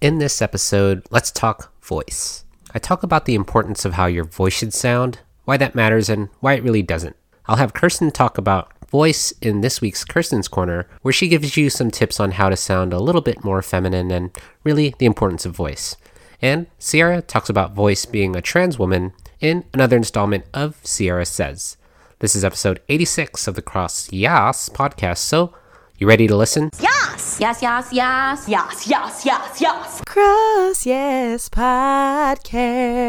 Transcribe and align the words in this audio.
In 0.00 0.16
this 0.16 0.40
episode, 0.40 1.06
let's 1.10 1.30
talk 1.30 1.74
voice. 1.84 2.46
I 2.72 2.78
talk 2.78 3.02
about 3.02 3.26
the 3.26 3.34
importance 3.34 3.84
of 3.84 3.92
how 3.92 4.06
your 4.06 4.24
voice 4.24 4.54
should 4.54 4.72
sound, 4.72 5.18
why 5.44 5.58
that 5.58 5.74
matters, 5.74 6.08
and 6.08 6.30
why 6.40 6.54
it 6.54 6.62
really 6.62 6.80
doesn't. 6.80 7.16
I'll 7.44 7.56
have 7.56 7.74
Kirsten 7.74 8.10
talk 8.10 8.38
about 8.38 8.72
voice 8.88 9.30
in 9.42 9.60
this 9.60 9.82
week's 9.82 10.06
Kirsten's 10.06 10.48
Corner, 10.48 10.88
where 11.02 11.12
she 11.12 11.28
gives 11.28 11.54
you 11.58 11.68
some 11.68 11.90
tips 11.90 12.18
on 12.18 12.30
how 12.30 12.48
to 12.48 12.56
sound 12.56 12.94
a 12.94 12.98
little 12.98 13.20
bit 13.20 13.44
more 13.44 13.60
feminine 13.60 14.10
and 14.10 14.30
really 14.64 14.94
the 14.98 15.04
importance 15.04 15.44
of 15.44 15.54
voice. 15.54 15.96
And 16.40 16.66
Sierra 16.78 17.20
talks 17.20 17.50
about 17.50 17.74
voice 17.74 18.06
being 18.06 18.34
a 18.34 18.40
trans 18.40 18.78
woman 18.78 19.12
in 19.38 19.66
another 19.74 19.98
installment 19.98 20.46
of 20.54 20.76
Sierra 20.82 21.26
Says. 21.26 21.76
This 22.20 22.34
is 22.34 22.42
episode 22.42 22.80
86 22.88 23.46
of 23.46 23.54
the 23.54 23.60
Cross 23.60 24.10
Yas 24.14 24.70
podcast, 24.70 25.18
so 25.18 25.54
you 26.00 26.08
ready 26.08 26.26
to 26.26 26.34
listen? 26.34 26.70
Yes! 26.80 27.36
Yes, 27.38 27.60
yes, 27.60 27.90
yes. 27.92 28.48
Yes, 28.48 28.88
yes, 28.88 29.26
yes, 29.26 29.60
yes. 29.60 30.00
Cross 30.06 30.86
Yes 30.86 31.50
Podcast 31.50 33.02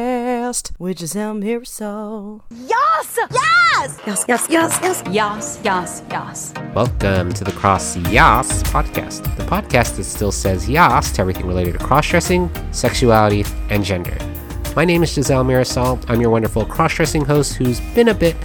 with 0.78 1.00
Giselle 1.00 1.36
Mirasol. 1.36 2.42
Yes! 2.50 3.18
Yes! 3.32 3.98
Yes, 4.06 4.26
yes, 4.28 4.48
yes, 4.50 4.80
yes. 4.82 5.04
Yes, 5.10 5.60
yes, 5.64 6.04
yes. 6.10 6.54
Welcome 6.76 7.32
to 7.32 7.46
the 7.46 7.54
Cross 7.54 7.96
Yas 7.96 8.62
podcast, 8.64 9.24
the 9.38 9.44
podcast 9.44 9.96
that 9.96 10.04
still 10.04 10.34
says 10.34 10.68
yas 10.68 11.14
to 11.14 11.22
everything 11.22 11.48
related 11.48 11.80
to 11.80 11.80
cross 11.80 12.10
dressing, 12.10 12.52
sexuality, 12.74 13.46
and 13.70 13.86
gender. 13.86 14.18
My 14.76 14.84
name 14.84 15.02
is 15.04 15.14
Giselle 15.14 15.46
Mirasol. 15.46 16.04
I'm 16.10 16.20
your 16.20 16.30
wonderful 16.30 16.66
cross 16.66 16.94
dressing 16.96 17.24
host 17.24 17.54
who's 17.54 17.80
been 17.96 18.10
a 18.10 18.14
bit 18.14 18.36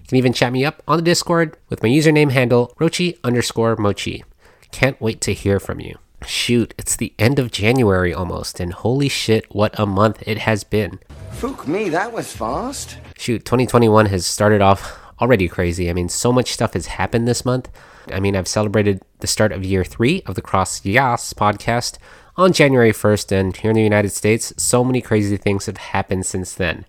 You 0.00 0.06
can 0.08 0.16
even 0.16 0.32
chat 0.32 0.54
me 0.54 0.64
up 0.64 0.82
on 0.88 0.96
the 0.96 1.02
Discord 1.02 1.58
with 1.68 1.82
my 1.82 1.90
username 1.90 2.30
handle, 2.30 2.74
rochi 2.80 3.18
underscore 3.22 3.76
mochi. 3.76 4.24
Can't 4.72 4.98
wait 5.02 5.20
to 5.20 5.34
hear 5.34 5.60
from 5.60 5.80
you. 5.80 5.98
Shoot, 6.26 6.74
it's 6.78 6.96
the 6.96 7.12
end 7.18 7.38
of 7.38 7.50
January 7.50 8.12
almost, 8.12 8.60
and 8.60 8.72
holy 8.72 9.08
shit, 9.08 9.52
what 9.54 9.78
a 9.78 9.86
month 9.86 10.22
it 10.26 10.38
has 10.38 10.64
been. 10.64 10.98
Fuck 11.32 11.68
me, 11.68 11.88
that 11.90 12.12
was 12.12 12.32
fast. 12.32 12.98
Shoot, 13.16 13.44
2021 13.44 14.06
has 14.06 14.26
started 14.26 14.60
off 14.60 14.98
already 15.20 15.48
crazy. 15.48 15.90
I 15.90 15.92
mean, 15.92 16.08
so 16.08 16.32
much 16.32 16.52
stuff 16.52 16.74
has 16.74 16.86
happened 16.86 17.28
this 17.28 17.44
month. 17.44 17.70
I 18.12 18.20
mean, 18.20 18.36
I've 18.36 18.48
celebrated 18.48 19.02
the 19.20 19.26
start 19.26 19.52
of 19.52 19.64
year 19.64 19.84
three 19.84 20.22
of 20.26 20.34
the 20.34 20.42
Cross 20.42 20.84
Yas 20.84 21.32
podcast 21.32 21.98
on 22.36 22.52
January 22.52 22.92
1st, 22.92 23.32
and 23.32 23.56
here 23.56 23.70
in 23.70 23.76
the 23.76 23.82
United 23.82 24.10
States, 24.10 24.52
so 24.56 24.84
many 24.84 25.00
crazy 25.00 25.36
things 25.36 25.66
have 25.66 25.76
happened 25.76 26.26
since 26.26 26.54
then. 26.54 26.84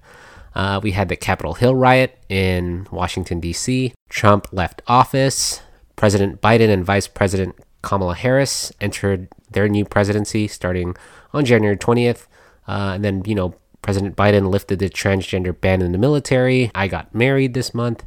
Uh, 0.53 0.79
we 0.81 0.91
had 0.91 1.09
the 1.09 1.16
Capitol 1.16 1.53
Hill 1.56 1.75
riot 1.75 2.18
in 2.29 2.88
Washington, 2.91 3.40
D.C., 3.40 3.94
Trump 4.09 4.47
left 4.51 4.81
office, 4.88 5.62
President 5.95 6.41
Biden 6.41 6.69
and 6.69 6.85
Vice 6.85 7.07
President 7.07 7.56
Kamala 7.85 8.16
Harris 8.16 8.73
entered 8.81 9.29
their 9.51 9.69
new 9.69 9.85
presidency 9.85 10.47
starting 10.47 10.96
on 11.34 11.46
January 11.46 11.78
20th. 11.78 12.25
Uh, 12.68 12.94
and 12.96 13.06
then, 13.06 13.23
you 13.25 13.35
know, 13.35 13.53
President 13.81 14.16
Biden 14.16 14.50
lifted 14.50 14.79
the 14.79 14.90
transgender 14.90 15.57
ban 15.57 15.84
in 15.84 15.91
the 15.91 15.97
military. 16.00 16.72
I 16.74 16.88
got 16.88 17.13
married 17.13 17.53
this 17.53 17.74
month. 17.74 18.03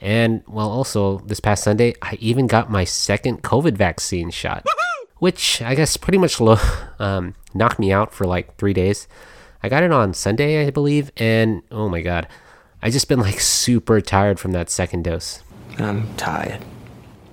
And, 0.00 0.42
well, 0.48 0.68
also 0.68 1.18
this 1.20 1.38
past 1.38 1.62
Sunday, 1.62 1.94
I 2.02 2.18
even 2.20 2.48
got 2.48 2.68
my 2.68 2.82
second 2.82 3.44
COVID 3.44 3.76
vaccine 3.76 4.30
shot, 4.30 4.66
which 5.18 5.62
I 5.62 5.76
guess 5.76 5.96
pretty 5.96 6.18
much 6.18 6.40
lo- 6.40 6.58
um, 6.98 7.36
knocked 7.54 7.78
me 7.78 7.92
out 7.92 8.12
for 8.12 8.26
like 8.26 8.56
three 8.56 8.72
days. 8.72 9.06
I 9.62 9.68
got 9.68 9.84
it 9.84 9.92
on 9.92 10.12
Sunday, 10.12 10.66
I 10.66 10.70
believe. 10.70 11.12
And 11.16 11.62
oh 11.70 11.88
my 11.88 12.00
God, 12.00 12.26
I 12.82 12.90
just 12.90 13.08
been 13.08 13.20
like 13.20 13.38
super 13.38 14.00
tired 14.00 14.40
from 14.40 14.50
that 14.52 14.68
second 14.68 15.04
dose. 15.04 15.44
I'm 15.78 16.12
tired. 16.16 16.64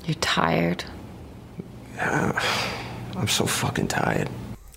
You're 0.06 0.14
tired. 0.16 0.84
I'm 3.18 3.28
so 3.28 3.46
fucking 3.46 3.90
tired. 3.90 4.30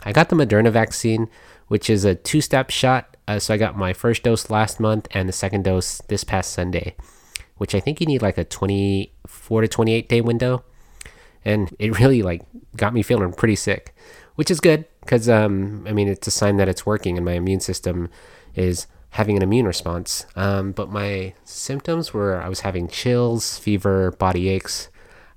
I 0.04 0.12
got 0.12 0.28
the 0.28 0.36
Moderna 0.36 0.72
vaccine, 0.72 1.28
which 1.68 1.88
is 1.88 2.04
a 2.04 2.14
two 2.14 2.40
step 2.40 2.70
shot. 2.70 3.16
Uh, 3.28 3.38
so 3.38 3.54
I 3.54 3.56
got 3.56 3.76
my 3.76 3.92
first 3.92 4.24
dose 4.24 4.50
last 4.50 4.80
month 4.80 5.06
and 5.12 5.28
the 5.28 5.32
second 5.32 5.62
dose 5.62 5.98
this 6.08 6.24
past 6.24 6.52
Sunday, 6.52 6.96
which 7.56 7.74
I 7.74 7.80
think 7.80 8.00
you 8.00 8.06
need 8.06 8.22
like 8.22 8.36
a 8.36 8.44
24 8.44 9.60
to 9.60 9.68
28 9.68 10.08
day 10.08 10.20
window. 10.20 10.64
And 11.44 11.74
it 11.78 11.98
really 11.98 12.22
like 12.22 12.42
got 12.76 12.92
me 12.92 13.02
feeling 13.02 13.32
pretty 13.32 13.56
sick, 13.56 13.94
which 14.34 14.50
is 14.50 14.58
good 14.58 14.86
because 15.00 15.28
um, 15.28 15.86
I 15.88 15.92
mean 15.92 16.08
it's 16.08 16.26
a 16.26 16.32
sign 16.32 16.56
that 16.56 16.68
it's 16.68 16.84
working 16.84 17.16
and 17.16 17.24
my 17.24 17.34
immune 17.34 17.60
system 17.60 18.10
is 18.56 18.86
having 19.10 19.36
an 19.36 19.42
immune 19.42 19.66
response. 19.66 20.26
Um, 20.34 20.72
but 20.72 20.90
my 20.90 21.34
symptoms 21.44 22.12
were 22.12 22.42
I 22.42 22.48
was 22.48 22.60
having 22.60 22.88
chills, 22.88 23.58
fever, 23.58 24.10
body 24.12 24.48
aches. 24.48 24.88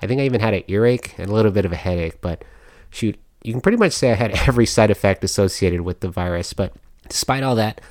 I 0.01 0.07
think 0.07 0.21
I 0.21 0.25
even 0.25 0.41
had 0.41 0.53
an 0.53 0.63
earache 0.67 1.17
and 1.17 1.29
a 1.29 1.33
little 1.33 1.51
bit 1.51 1.65
of 1.65 1.71
a 1.71 1.77
headache. 1.77 2.21
But 2.21 2.43
shoot, 2.89 3.17
you 3.43 3.53
can 3.53 3.61
pretty 3.61 3.77
much 3.77 3.93
say 3.93 4.11
I 4.11 4.15
had 4.15 4.31
every 4.47 4.65
side 4.65 4.91
effect 4.91 5.23
associated 5.23 5.81
with 5.81 5.99
the 5.99 6.09
virus. 6.09 6.53
But 6.53 6.73
despite 7.07 7.43
all 7.43 7.55
that 7.55 7.81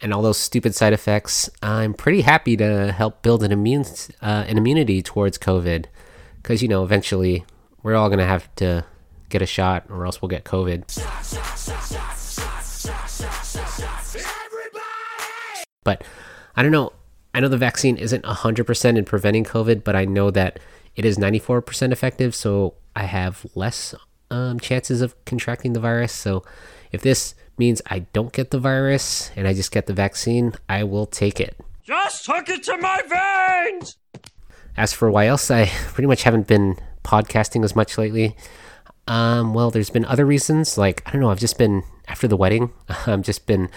and 0.00 0.12
all 0.12 0.22
those 0.22 0.38
stupid 0.38 0.74
side 0.74 0.92
effects, 0.92 1.48
I'm 1.62 1.94
pretty 1.94 2.22
happy 2.22 2.56
to 2.56 2.92
help 2.92 3.22
build 3.22 3.42
an 3.42 3.52
immune 3.52 3.84
uh, 4.22 4.44
an 4.48 4.58
immunity 4.58 5.02
towards 5.02 5.38
COVID. 5.38 5.86
Because 6.36 6.62
you 6.62 6.68
know, 6.68 6.84
eventually 6.84 7.44
we're 7.82 7.94
all 7.94 8.08
gonna 8.08 8.26
have 8.26 8.52
to 8.56 8.84
get 9.28 9.42
a 9.42 9.46
shot, 9.46 9.84
or 9.88 10.06
else 10.06 10.22
we'll 10.22 10.28
get 10.28 10.44
COVID. 10.44 10.84
But 15.84 16.02
I 16.56 16.62
don't 16.62 16.72
know. 16.72 16.92
I 17.34 17.40
know 17.40 17.48
the 17.48 17.58
vaccine 17.58 17.96
isn't 17.96 18.24
100% 18.24 18.96
in 18.96 19.04
preventing 19.04 19.44
COVID, 19.44 19.84
but 19.84 19.94
I 19.94 20.06
know 20.06 20.30
that 20.30 20.58
it 20.96 21.04
is 21.04 21.18
94% 21.18 21.92
effective. 21.92 22.34
So 22.34 22.74
I 22.94 23.04
have 23.04 23.46
less 23.54 23.94
um, 24.30 24.58
chances 24.58 25.02
of 25.02 25.14
contracting 25.24 25.72
the 25.74 25.80
virus. 25.80 26.12
So 26.12 26.42
if 26.90 27.02
this 27.02 27.34
means 27.58 27.80
I 27.86 28.00
don't 28.00 28.32
get 28.32 28.50
the 28.50 28.58
virus 28.58 29.30
and 29.36 29.46
I 29.46 29.54
just 29.54 29.70
get 29.70 29.86
the 29.86 29.92
vaccine, 29.92 30.54
I 30.68 30.84
will 30.84 31.06
take 31.06 31.40
it. 31.40 31.56
Just 31.82 32.26
hook 32.26 32.48
it 32.48 32.64
to 32.64 32.76
my 32.78 33.00
veins! 33.08 33.96
As 34.76 34.92
for 34.92 35.10
why 35.10 35.26
else, 35.26 35.50
I 35.50 35.66
pretty 35.88 36.08
much 36.08 36.24
haven't 36.24 36.46
been 36.46 36.76
podcasting 37.04 37.64
as 37.64 37.76
much 37.76 37.96
lately. 37.96 38.36
Um, 39.06 39.54
well, 39.54 39.70
there's 39.70 39.90
been 39.90 40.04
other 40.04 40.26
reasons. 40.26 40.76
Like, 40.76 41.02
I 41.06 41.12
don't 41.12 41.20
know, 41.20 41.30
I've 41.30 41.38
just 41.38 41.58
been, 41.58 41.84
after 42.08 42.26
the 42.26 42.36
wedding, 42.36 42.72
I've 43.06 43.22
just 43.22 43.46
been 43.46 43.68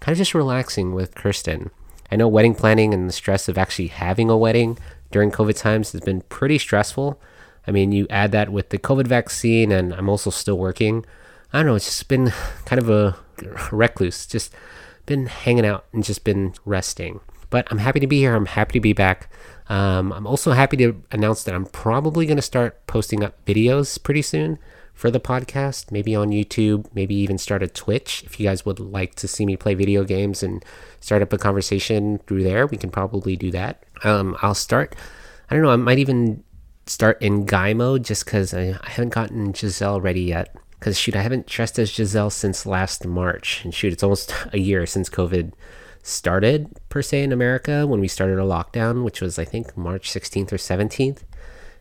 kind 0.00 0.12
of 0.12 0.18
just 0.18 0.34
relaxing 0.34 0.92
with 0.92 1.14
Kirsten. 1.14 1.70
I 2.10 2.16
know 2.16 2.28
wedding 2.28 2.54
planning 2.54 2.92
and 2.92 3.08
the 3.08 3.12
stress 3.12 3.48
of 3.48 3.56
actually 3.56 3.86
having 3.86 4.28
a 4.28 4.36
wedding 4.36 4.78
during 5.12 5.30
COVID 5.30 5.56
times 5.56 5.92
has 5.92 6.00
been 6.00 6.22
pretty 6.22 6.58
stressful. 6.58 7.20
I 7.66 7.70
mean, 7.70 7.92
you 7.92 8.06
add 8.10 8.32
that 8.32 8.50
with 8.50 8.70
the 8.70 8.78
COVID 8.78 9.06
vaccine, 9.06 9.70
and 9.70 9.94
I'm 9.94 10.08
also 10.08 10.30
still 10.30 10.58
working. 10.58 11.04
I 11.52 11.58
don't 11.58 11.66
know, 11.66 11.74
it's 11.76 11.84
just 11.84 12.08
been 12.08 12.32
kind 12.64 12.80
of 12.82 12.90
a 12.90 13.16
recluse, 13.70 14.26
just 14.26 14.52
been 15.06 15.26
hanging 15.26 15.66
out 15.66 15.84
and 15.92 16.02
just 16.02 16.24
been 16.24 16.54
resting. 16.64 17.20
But 17.50 17.68
I'm 17.70 17.78
happy 17.78 18.00
to 18.00 18.06
be 18.06 18.18
here. 18.18 18.34
I'm 18.34 18.46
happy 18.46 18.72
to 18.72 18.80
be 18.80 18.94
back. 18.94 19.30
Um, 19.68 20.12
I'm 20.12 20.26
also 20.26 20.52
happy 20.52 20.76
to 20.78 21.02
announce 21.10 21.44
that 21.44 21.54
I'm 21.54 21.66
probably 21.66 22.24
going 22.24 22.36
to 22.36 22.42
start 22.42 22.86
posting 22.86 23.22
up 23.22 23.44
videos 23.44 24.02
pretty 24.02 24.22
soon 24.22 24.58
for 25.02 25.10
the 25.10 25.18
podcast, 25.18 25.90
maybe 25.90 26.14
on 26.14 26.28
YouTube, 26.28 26.86
maybe 26.94 27.12
even 27.16 27.36
start 27.36 27.60
a 27.60 27.66
Twitch. 27.66 28.22
If 28.22 28.38
you 28.38 28.46
guys 28.46 28.64
would 28.64 28.78
like 28.78 29.16
to 29.16 29.26
see 29.26 29.44
me 29.44 29.56
play 29.56 29.74
video 29.74 30.04
games 30.04 30.44
and 30.44 30.64
start 31.00 31.22
up 31.22 31.32
a 31.32 31.38
conversation 31.38 32.18
through 32.28 32.44
there, 32.44 32.68
we 32.68 32.76
can 32.76 32.88
probably 32.88 33.34
do 33.34 33.50
that. 33.50 33.82
Um, 34.04 34.36
I'll 34.42 34.54
start, 34.54 34.94
I 35.50 35.56
don't 35.56 35.64
know, 35.64 35.72
I 35.72 35.76
might 35.76 35.98
even 35.98 36.44
start 36.86 37.20
in 37.20 37.46
guy 37.46 37.74
mode 37.74 38.04
just 38.04 38.24
because 38.24 38.54
I, 38.54 38.78
I 38.80 38.90
haven't 38.90 39.08
gotten 39.08 39.52
Giselle 39.52 40.00
ready 40.00 40.20
yet. 40.20 40.54
Because 40.78 40.96
shoot, 40.96 41.16
I 41.16 41.22
haven't 41.22 41.48
dressed 41.48 41.80
as 41.80 41.92
Giselle 41.92 42.30
since 42.30 42.64
last 42.64 43.04
March. 43.04 43.64
And 43.64 43.74
shoot, 43.74 43.92
it's 43.92 44.04
almost 44.04 44.32
a 44.52 44.60
year 44.60 44.86
since 44.86 45.10
COVID 45.10 45.52
started 46.04 46.78
per 46.90 47.02
se 47.02 47.24
in 47.24 47.32
America 47.32 47.88
when 47.88 47.98
we 47.98 48.06
started 48.06 48.38
a 48.38 48.42
lockdown, 48.42 49.02
which 49.02 49.20
was 49.20 49.36
I 49.36 49.46
think 49.46 49.76
March 49.76 50.08
16th 50.12 50.52
or 50.52 50.58
17th. 50.58 51.22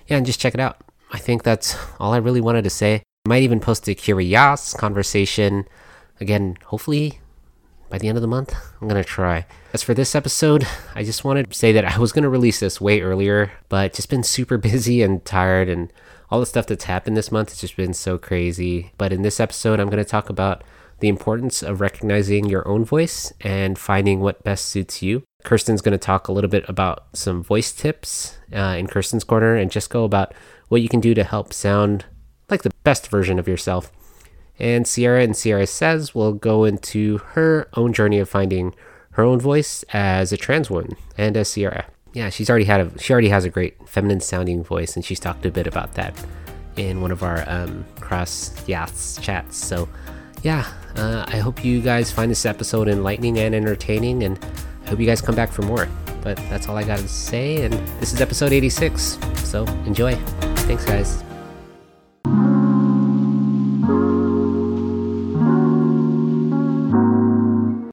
Yeah, 0.08 0.16
and 0.16 0.26
just 0.26 0.40
check 0.40 0.54
it 0.54 0.60
out. 0.60 0.78
I 1.12 1.18
think 1.18 1.42
that's 1.42 1.76
all 2.00 2.14
I 2.14 2.18
really 2.18 2.40
wanted 2.40 2.64
to 2.64 2.70
say. 2.70 3.02
I 3.26 3.28
might 3.28 3.42
even 3.42 3.60
post 3.60 3.86
a 3.88 3.94
Curious 3.94 4.72
conversation. 4.74 5.68
Again, 6.20 6.56
hopefully 6.66 7.20
by 7.92 7.98
the 7.98 8.08
end 8.08 8.16
of 8.16 8.22
the 8.22 8.26
month. 8.26 8.56
I'm 8.80 8.88
going 8.88 9.02
to 9.02 9.08
try. 9.08 9.44
As 9.74 9.82
for 9.82 9.92
this 9.92 10.14
episode, 10.14 10.66
I 10.94 11.04
just 11.04 11.24
wanted 11.24 11.50
to 11.50 11.56
say 11.56 11.72
that 11.72 11.84
I 11.84 11.98
was 11.98 12.10
going 12.10 12.22
to 12.22 12.30
release 12.30 12.58
this 12.58 12.80
way 12.80 13.02
earlier, 13.02 13.52
but 13.68 13.92
just 13.92 14.08
been 14.08 14.22
super 14.22 14.56
busy 14.72 15.02
and 15.02 15.22
tired 15.26 15.68
and 15.68 15.92
all 16.30 16.40
the 16.40 16.46
stuff 16.46 16.66
that's 16.66 16.84
happened 16.84 17.18
this 17.18 17.30
month 17.30 17.50
has 17.50 17.60
just 17.60 17.76
been 17.76 17.92
so 17.92 18.16
crazy. 18.16 18.92
But 18.96 19.12
in 19.12 19.20
this 19.20 19.38
episode, 19.38 19.78
I'm 19.78 19.90
going 19.90 20.02
to 20.02 20.08
talk 20.08 20.30
about 20.30 20.64
the 21.00 21.08
importance 21.08 21.62
of 21.62 21.82
recognizing 21.82 22.46
your 22.46 22.66
own 22.66 22.82
voice 22.82 23.30
and 23.42 23.78
finding 23.78 24.20
what 24.20 24.42
best 24.42 24.70
suits 24.70 25.02
you. 25.02 25.24
Kirsten's 25.44 25.82
going 25.82 25.92
to 25.92 25.98
talk 25.98 26.28
a 26.28 26.32
little 26.32 26.48
bit 26.48 26.64
about 26.68 27.08
some 27.12 27.42
voice 27.42 27.72
tips 27.72 28.38
uh, 28.54 28.74
in 28.78 28.86
Kirsten's 28.86 29.24
Corner 29.24 29.54
and 29.54 29.70
just 29.70 29.90
go 29.90 30.04
about 30.04 30.32
what 30.68 30.80
you 30.80 30.88
can 30.88 31.00
do 31.00 31.12
to 31.12 31.24
help 31.24 31.52
sound 31.52 32.06
like 32.48 32.62
the 32.62 32.70
best 32.84 33.08
version 33.08 33.38
of 33.38 33.46
yourself. 33.46 33.92
And 34.62 34.86
Sierra 34.86 35.22
and 35.22 35.36
Sierra 35.36 35.66
Says 35.66 36.14
will 36.14 36.32
go 36.32 36.64
into 36.64 37.18
her 37.18 37.68
own 37.74 37.92
journey 37.92 38.20
of 38.20 38.28
finding 38.28 38.74
her 39.10 39.24
own 39.24 39.40
voice 39.40 39.84
as 39.92 40.32
a 40.32 40.36
trans 40.36 40.70
woman 40.70 40.96
and 41.18 41.36
as 41.36 41.48
Sierra. 41.48 41.84
Yeah, 42.14 42.30
she's 42.30 42.48
already 42.48 42.66
had 42.66 42.80
a 42.80 42.98
she 42.98 43.12
already 43.12 43.30
has 43.30 43.44
a 43.44 43.50
great 43.50 43.76
feminine 43.88 44.20
sounding 44.20 44.62
voice, 44.62 44.94
and 44.94 45.04
she's 45.04 45.18
talked 45.18 45.44
a 45.44 45.50
bit 45.50 45.66
about 45.66 45.94
that 45.94 46.14
in 46.76 47.00
one 47.00 47.10
of 47.10 47.22
our 47.22 47.44
um, 47.48 47.84
cross 48.00 48.54
yas 48.68 49.18
chats. 49.20 49.56
So 49.56 49.88
yeah, 50.42 50.66
uh, 50.96 51.24
I 51.26 51.38
hope 51.38 51.64
you 51.64 51.80
guys 51.80 52.12
find 52.12 52.30
this 52.30 52.46
episode 52.46 52.86
enlightening 52.86 53.38
and 53.38 53.54
entertaining, 53.54 54.22
and 54.22 54.38
I 54.86 54.90
hope 54.90 55.00
you 55.00 55.06
guys 55.06 55.20
come 55.20 55.34
back 55.34 55.50
for 55.50 55.62
more. 55.62 55.88
But 56.22 56.36
that's 56.48 56.68
all 56.68 56.76
I 56.76 56.84
got 56.84 56.98
to 57.00 57.08
say, 57.08 57.64
and 57.64 57.72
this 58.00 58.12
is 58.12 58.20
episode 58.20 58.52
86, 58.52 59.18
so 59.42 59.64
enjoy. 59.86 60.14
Thanks, 60.66 60.84
guys. 60.84 61.24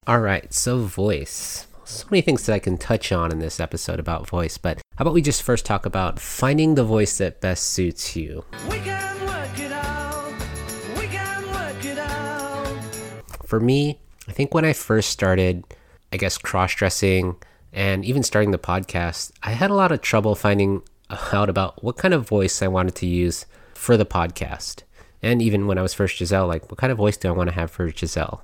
All 0.09 0.21
right, 0.21 0.51
so 0.51 0.79
voice. 0.79 1.67
So 1.83 2.07
many 2.09 2.21
things 2.21 2.43
that 2.47 2.53
I 2.55 2.57
can 2.57 2.79
touch 2.79 3.11
on 3.11 3.31
in 3.31 3.37
this 3.37 3.59
episode 3.59 3.99
about 3.99 4.27
voice, 4.27 4.57
but 4.57 4.81
how 4.95 5.03
about 5.03 5.13
we 5.13 5.21
just 5.21 5.43
first 5.43 5.67
talk 5.67 5.85
about 5.85 6.19
finding 6.19 6.73
the 6.73 6.83
voice 6.83 7.19
that 7.19 7.41
best 7.41 7.65
suits 7.65 8.15
you? 8.15 8.43
For 13.45 13.59
me, 13.59 13.99
I 14.27 14.31
think 14.31 14.55
when 14.55 14.65
I 14.65 14.73
first 14.73 15.11
started, 15.11 15.63
I 16.11 16.17
guess, 16.17 16.39
cross 16.39 16.73
dressing 16.73 17.35
and 17.71 18.03
even 18.03 18.23
starting 18.23 18.49
the 18.49 18.57
podcast, 18.57 19.31
I 19.43 19.51
had 19.51 19.69
a 19.69 19.75
lot 19.75 19.91
of 19.91 20.01
trouble 20.01 20.33
finding 20.33 20.81
out 21.31 21.49
about 21.49 21.83
what 21.83 21.97
kind 21.97 22.15
of 22.15 22.27
voice 22.27 22.63
I 22.63 22.67
wanted 22.67 22.95
to 22.95 23.05
use 23.05 23.45
for 23.75 23.95
the 23.95 24.07
podcast. 24.07 24.81
And 25.21 25.39
even 25.39 25.67
when 25.67 25.77
I 25.77 25.83
was 25.83 25.93
first 25.93 26.17
Giselle, 26.17 26.47
like, 26.47 26.71
what 26.71 26.79
kind 26.79 26.91
of 26.91 26.97
voice 26.97 27.15
do 27.15 27.27
I 27.27 27.33
want 27.33 27.49
to 27.49 27.55
have 27.55 27.69
for 27.69 27.87
Giselle? 27.91 28.43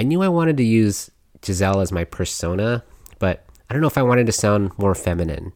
I 0.00 0.02
knew 0.02 0.22
I 0.22 0.28
wanted 0.28 0.56
to 0.56 0.64
use 0.64 1.10
Giselle 1.44 1.82
as 1.82 1.92
my 1.92 2.04
persona, 2.04 2.82
but 3.18 3.44
I 3.68 3.74
don't 3.74 3.82
know 3.82 3.86
if 3.86 3.98
I 3.98 4.02
wanted 4.02 4.24
to 4.24 4.32
sound 4.32 4.72
more 4.78 4.94
feminine. 4.94 5.52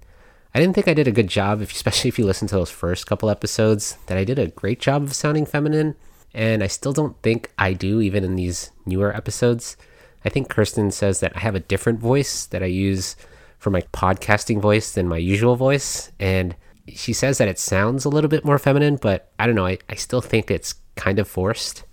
I 0.55 0.61
didn't 0.61 0.75
think 0.75 0.87
I 0.87 0.93
did 0.93 1.09
a 1.09 1.13
good 1.13 1.29
job, 1.29 1.61
especially 1.63 2.09
if 2.09 2.19
you 2.19 2.27
listen 2.27 2.47
to 2.49 2.55
those 2.55 2.69
first 2.69 3.07
couple 3.07 3.31
episodes, 3.31 3.97
that 4.05 4.19
I 4.19 4.25
did 4.25 4.39
a 4.39 4.49
great 4.49 4.81
job 4.81 5.03
of 5.03 5.15
sounding 5.15 5.47
feminine 5.47 5.97
and 6.35 6.63
I 6.63 6.67
still 6.67 6.93
don't 6.93 7.17
think 7.23 7.53
I 7.57 7.73
do, 7.73 8.03
even 8.03 8.23
in 8.23 8.37
these 8.37 8.71
newer 8.85 9.17
episodes. 9.17 9.79
I 10.27 10.29
think 10.29 10.51
Kirsten 10.51 10.91
says 10.91 11.21
that 11.21 11.35
I 11.35 11.41
have 11.41 11.55
a 11.55 11.61
different 11.61 12.01
voice 12.01 12.45
that 12.45 12.63
I 12.63 12.67
use 12.67 13.17
for 13.59 13.71
my 13.71 13.81
podcasting 13.95 14.61
voice 14.61 14.93
than 14.93 15.09
my 15.09 15.17
usual 15.17 15.57
voice. 15.57 16.13
And 16.21 16.55
she 16.89 17.15
says 17.15 17.39
that 17.39 17.49
it 17.49 17.59
sounds 17.59 18.05
a 18.05 18.11
little 18.11 18.29
bit 18.29 18.45
more 18.45 18.59
feminine, 18.59 18.97
but 18.97 19.33
I 19.39 19.47
don't 19.47 19.55
know. 19.55 19.65
I, 19.65 19.79
I 19.89 19.95
still 19.95 20.21
think 20.21 20.51
it's 20.51 20.75
kind 20.97 21.19
of 21.19 21.27
forced. 21.27 21.85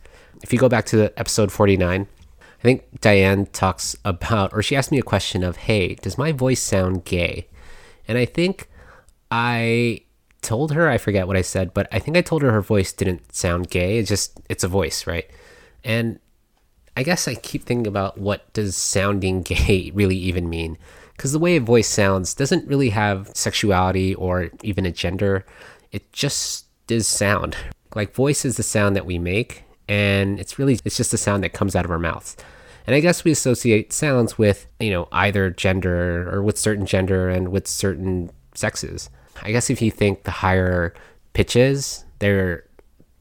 If 0.43 0.51
you 0.51 0.59
go 0.59 0.67
back 0.67 0.85
to 0.87 0.97
the 0.97 1.17
episode 1.17 1.49
49, 1.49 2.07
I 2.61 2.63
think 2.63 3.01
Diane 3.01 3.47
talks 3.47 3.95
about, 4.05 4.53
or 4.53 4.61
she 4.61 4.75
asked 4.75 4.91
me 4.91 4.99
a 4.99 5.03
question 5.03 5.43
of, 5.43 5.57
hey, 5.57 5.95
does 5.95 6.15
my 6.15 6.31
voice 6.31 6.61
sound 6.61 7.05
gay? 7.05 7.47
And 8.07 8.19
I 8.19 8.25
think 8.25 8.69
I 9.31 10.01
told 10.43 10.71
her, 10.73 10.87
I 10.87 10.99
forget 10.99 11.25
what 11.25 11.35
I 11.35 11.41
said, 11.41 11.73
but 11.73 11.87
I 11.91 11.97
think 11.97 12.17
I 12.17 12.21
told 12.21 12.43
her 12.43 12.51
her 12.51 12.61
voice 12.61 12.93
didn't 12.93 13.33
sound 13.33 13.71
gay. 13.71 13.97
It's 13.97 14.09
just, 14.09 14.39
it's 14.47 14.63
a 14.63 14.67
voice, 14.67 15.07
right? 15.07 15.27
And 15.83 16.19
I 16.95 17.01
guess 17.01 17.27
I 17.27 17.33
keep 17.33 17.63
thinking 17.63 17.87
about 17.87 18.19
what 18.19 18.53
does 18.53 18.75
sounding 18.75 19.41
gay 19.41 19.91
really 19.95 20.17
even 20.17 20.47
mean? 20.47 20.77
Because 21.17 21.31
the 21.31 21.39
way 21.39 21.55
a 21.55 21.61
voice 21.61 21.87
sounds 21.87 22.35
doesn't 22.35 22.67
really 22.67 22.89
have 22.89 23.31
sexuality 23.33 24.13
or 24.13 24.51
even 24.61 24.85
a 24.85 24.91
gender. 24.91 25.47
It 25.91 26.13
just 26.13 26.65
is 26.91 27.07
sound. 27.07 27.55
Like 27.95 28.13
voice 28.13 28.45
is 28.45 28.57
the 28.57 28.63
sound 28.63 28.95
that 28.95 29.07
we 29.07 29.17
make, 29.17 29.63
and 29.91 30.39
it's 30.39 30.57
really 30.57 30.79
it's 30.85 30.95
just 30.95 31.11
the 31.11 31.17
sound 31.17 31.43
that 31.43 31.51
comes 31.51 31.75
out 31.75 31.83
of 31.83 31.91
our 31.91 31.99
mouths. 31.99 32.37
And 32.87 32.95
I 32.95 33.01
guess 33.01 33.25
we 33.25 33.31
associate 33.31 33.91
sounds 33.91 34.37
with, 34.37 34.65
you 34.79 34.89
know, 34.89 35.09
either 35.11 35.49
gender 35.49 36.33
or 36.33 36.41
with 36.41 36.57
certain 36.57 36.85
gender 36.85 37.29
and 37.29 37.49
with 37.49 37.67
certain 37.67 38.31
sexes. 38.55 39.09
I 39.43 39.51
guess 39.51 39.69
if 39.69 39.81
you 39.81 39.91
think 39.91 40.23
the 40.23 40.31
higher 40.31 40.93
pitches, 41.33 42.05
they're 42.19 42.63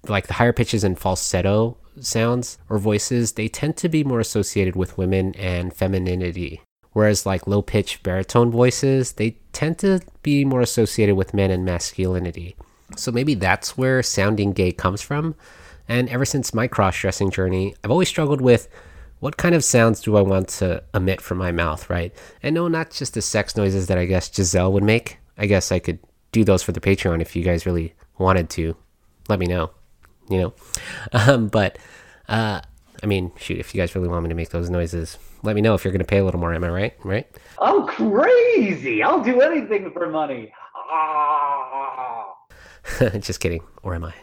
like 0.06 0.28
the 0.28 0.34
higher 0.34 0.52
pitches 0.52 0.84
and 0.84 0.96
falsetto 0.96 1.76
sounds 1.98 2.58
or 2.68 2.78
voices, 2.78 3.32
they 3.32 3.48
tend 3.48 3.76
to 3.78 3.88
be 3.88 4.04
more 4.04 4.20
associated 4.20 4.76
with 4.76 4.96
women 4.96 5.34
and 5.34 5.74
femininity. 5.74 6.60
Whereas 6.92 7.26
like 7.26 7.48
low 7.48 7.62
pitch 7.62 8.00
baritone 8.04 8.52
voices, 8.52 9.12
they 9.12 9.38
tend 9.52 9.78
to 9.80 10.00
be 10.22 10.44
more 10.44 10.60
associated 10.60 11.16
with 11.16 11.34
men 11.34 11.50
and 11.50 11.64
masculinity. 11.64 12.54
So 12.96 13.10
maybe 13.10 13.34
that's 13.34 13.76
where 13.76 14.04
sounding 14.04 14.52
gay 14.52 14.70
comes 14.70 15.02
from. 15.02 15.34
And 15.90 16.08
ever 16.08 16.24
since 16.24 16.54
my 16.54 16.68
cross 16.68 16.96
dressing 17.00 17.30
journey, 17.30 17.74
I've 17.82 17.90
always 17.90 18.08
struggled 18.08 18.40
with 18.40 18.68
what 19.18 19.36
kind 19.36 19.56
of 19.56 19.64
sounds 19.64 20.00
do 20.00 20.16
I 20.16 20.20
want 20.20 20.48
to 20.60 20.84
emit 20.94 21.20
from 21.20 21.36
my 21.36 21.50
mouth, 21.50 21.90
right? 21.90 22.14
And 22.44 22.54
no, 22.54 22.68
not 22.68 22.92
just 22.92 23.14
the 23.14 23.20
sex 23.20 23.56
noises 23.56 23.88
that 23.88 23.98
I 23.98 24.04
guess 24.04 24.32
Giselle 24.32 24.72
would 24.72 24.84
make. 24.84 25.18
I 25.36 25.46
guess 25.46 25.72
I 25.72 25.80
could 25.80 25.98
do 26.30 26.44
those 26.44 26.62
for 26.62 26.70
the 26.70 26.80
Patreon 26.80 27.20
if 27.20 27.34
you 27.34 27.42
guys 27.42 27.66
really 27.66 27.92
wanted 28.18 28.48
to. 28.50 28.76
Let 29.28 29.40
me 29.40 29.46
know, 29.46 29.72
you 30.30 30.40
know. 30.40 30.54
Um, 31.12 31.48
but 31.48 31.76
uh, 32.28 32.60
I 33.02 33.06
mean, 33.06 33.32
shoot, 33.36 33.58
if 33.58 33.74
you 33.74 33.80
guys 33.80 33.92
really 33.96 34.06
want 34.06 34.22
me 34.22 34.28
to 34.28 34.34
make 34.36 34.50
those 34.50 34.70
noises, 34.70 35.18
let 35.42 35.56
me 35.56 35.60
know 35.60 35.74
if 35.74 35.84
you're 35.84 35.92
going 35.92 35.98
to 35.98 36.04
pay 36.04 36.18
a 36.18 36.24
little 36.24 36.38
more. 36.38 36.54
Am 36.54 36.62
I 36.62 36.68
right? 36.68 36.94
Right? 37.02 37.26
I'm 37.60 37.84
crazy. 37.88 39.02
I'll 39.02 39.24
do 39.24 39.40
anything 39.40 39.90
for 39.90 40.08
money. 40.08 40.52
Ah. 40.76 42.26
Just 43.18 43.40
kidding. 43.40 43.62
Or 43.82 43.96
am 43.96 44.04
I? 44.04 44.14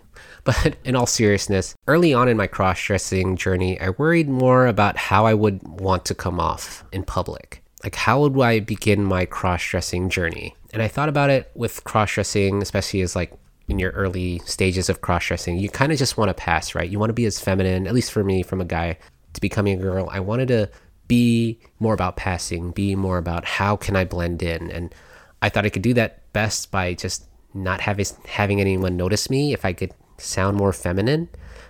But 0.44 0.78
in 0.86 0.96
all 0.96 1.06
seriousness, 1.06 1.76
early 1.88 2.14
on 2.14 2.30
in 2.30 2.38
my 2.38 2.48
cross 2.48 2.82
dressing 2.82 3.36
journey, 3.36 3.80
I 3.80 3.90
worried 3.90 4.30
more 4.30 4.68
about 4.68 4.96
how 4.96 5.26
I 5.26 5.34
would 5.34 5.62
want 5.68 6.06
to 6.06 6.16
come 6.16 6.40
off 6.40 6.86
in 6.92 7.04
public. 7.04 7.64
Like, 7.84 7.96
how 7.96 8.22
would 8.22 8.40
I 8.42 8.60
begin 8.60 9.04
my 9.04 9.26
cross 9.26 9.64
dressing 9.64 10.10
journey? 10.10 10.56
And 10.74 10.82
I 10.82 10.88
thought 10.88 11.10
about 11.10 11.30
it 11.30 11.52
with 11.54 11.84
cross 11.84 12.14
dressing, 12.14 12.62
especially 12.62 13.02
as 13.02 13.16
like 13.16 13.34
in 13.68 13.80
your 13.80 13.92
early 13.92 14.40
stages 14.40 14.90
of 14.90 15.02
cross 15.02 15.28
dressing. 15.28 15.58
You 15.58 15.70
kind 15.70 15.92
of 15.92 15.98
just 15.98 16.18
want 16.18 16.30
to 16.30 16.34
pass, 16.34 16.74
right? 16.74 16.90
You 16.90 17.00
want 17.00 17.10
to 17.10 17.14
be 17.14 17.26
as 17.26 17.40
feminine, 17.40 17.88
at 17.88 17.94
least 17.94 18.12
for 18.12 18.24
me, 18.24 18.42
from 18.42 18.62
a 18.62 18.66
guy 18.66 18.98
to 19.34 19.42
becoming 19.42 19.78
a 19.78 19.82
girl. 19.82 20.10
I 20.12 20.20
wanted 20.20 20.48
to 20.48 20.70
be 21.08 21.60
more 21.80 21.94
about 21.94 22.18
passing, 22.18 22.72
be 22.72 22.96
more 22.96 23.18
about 23.18 23.46
how 23.46 23.76
can 23.76 23.96
I 23.96 24.06
blend 24.06 24.42
in. 24.42 24.72
And 24.72 24.94
I 25.42 25.50
thought 25.50 25.66
I 25.66 25.70
could 25.70 25.82
do 25.82 25.94
that 25.96 26.32
best 26.34 26.72
by 26.72 26.94
just 26.94 27.26
not 27.54 27.82
having 27.82 28.06
having 28.28 28.62
anyone 28.62 28.98
notice 28.98 29.30
me 29.30 29.54
if 29.54 29.66
I 29.66 29.74
could 29.74 29.94
sound 30.18 30.58
more 30.58 30.74
feminine. 30.74 31.30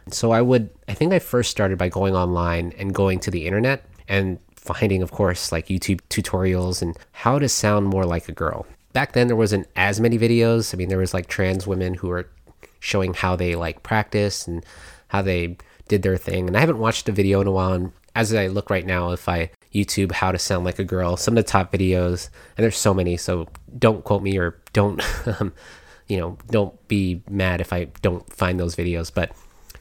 So 0.09 0.31
I 0.31 0.41
would 0.41 0.69
I 0.87 0.93
think 0.93 1.13
I 1.13 1.19
first 1.19 1.51
started 1.51 1.77
by 1.77 1.89
going 1.89 2.15
online 2.15 2.73
and 2.77 2.93
going 2.93 3.19
to 3.21 3.31
the 3.31 3.45
internet 3.45 3.85
and 4.07 4.39
finding 4.55 5.01
of 5.01 5.11
course 5.11 5.51
like 5.51 5.67
YouTube 5.67 6.01
tutorials 6.09 6.81
and 6.81 6.97
how 7.11 7.39
to 7.39 7.49
sound 7.49 7.87
more 7.87 8.05
like 8.05 8.27
a 8.27 8.33
girl 8.33 8.65
back 8.97 9.11
then 9.11 9.27
there 9.27 9.35
wasn't 9.35 9.67
as 9.75 9.99
many 9.99 10.17
videos. 10.17 10.73
I 10.73 10.77
mean, 10.77 10.89
there 10.89 10.97
was 10.97 11.13
like 11.13 11.27
trans 11.27 11.67
women 11.67 11.93
who 11.93 12.07
were 12.07 12.27
showing 12.79 13.13
how 13.13 13.35
they 13.35 13.53
like 13.53 13.83
practice 13.83 14.47
and 14.47 14.65
how 15.09 15.21
they 15.21 15.55
did 15.87 16.01
their 16.01 16.17
thing. 16.17 16.47
And 16.47 16.57
I 16.57 16.61
haven't 16.61 16.79
watched 16.79 17.07
a 17.07 17.11
video 17.11 17.39
in 17.39 17.45
a 17.45 17.51
while. 17.51 17.73
And 17.73 17.91
as 18.15 18.33
I 18.33 18.47
look 18.47 18.71
right 18.71 18.87
now, 18.87 19.11
if 19.11 19.29
I 19.29 19.51
YouTube 19.71 20.13
how 20.13 20.31
to 20.31 20.39
sound 20.39 20.65
like 20.65 20.79
a 20.79 20.83
girl, 20.83 21.15
some 21.15 21.37
of 21.37 21.45
the 21.45 21.51
top 21.51 21.71
videos, 21.71 22.29
and 22.57 22.63
there's 22.63 22.75
so 22.75 22.91
many, 22.91 23.17
so 23.17 23.47
don't 23.77 24.03
quote 24.03 24.23
me 24.23 24.39
or 24.39 24.59
don't, 24.73 24.99
um, 25.39 25.53
you 26.07 26.17
know, 26.17 26.37
don't 26.49 26.87
be 26.87 27.21
mad 27.29 27.61
if 27.61 27.73
I 27.73 27.85
don't 28.01 28.31
find 28.31 28.59
those 28.59 28.75
videos. 28.75 29.11
But 29.13 29.31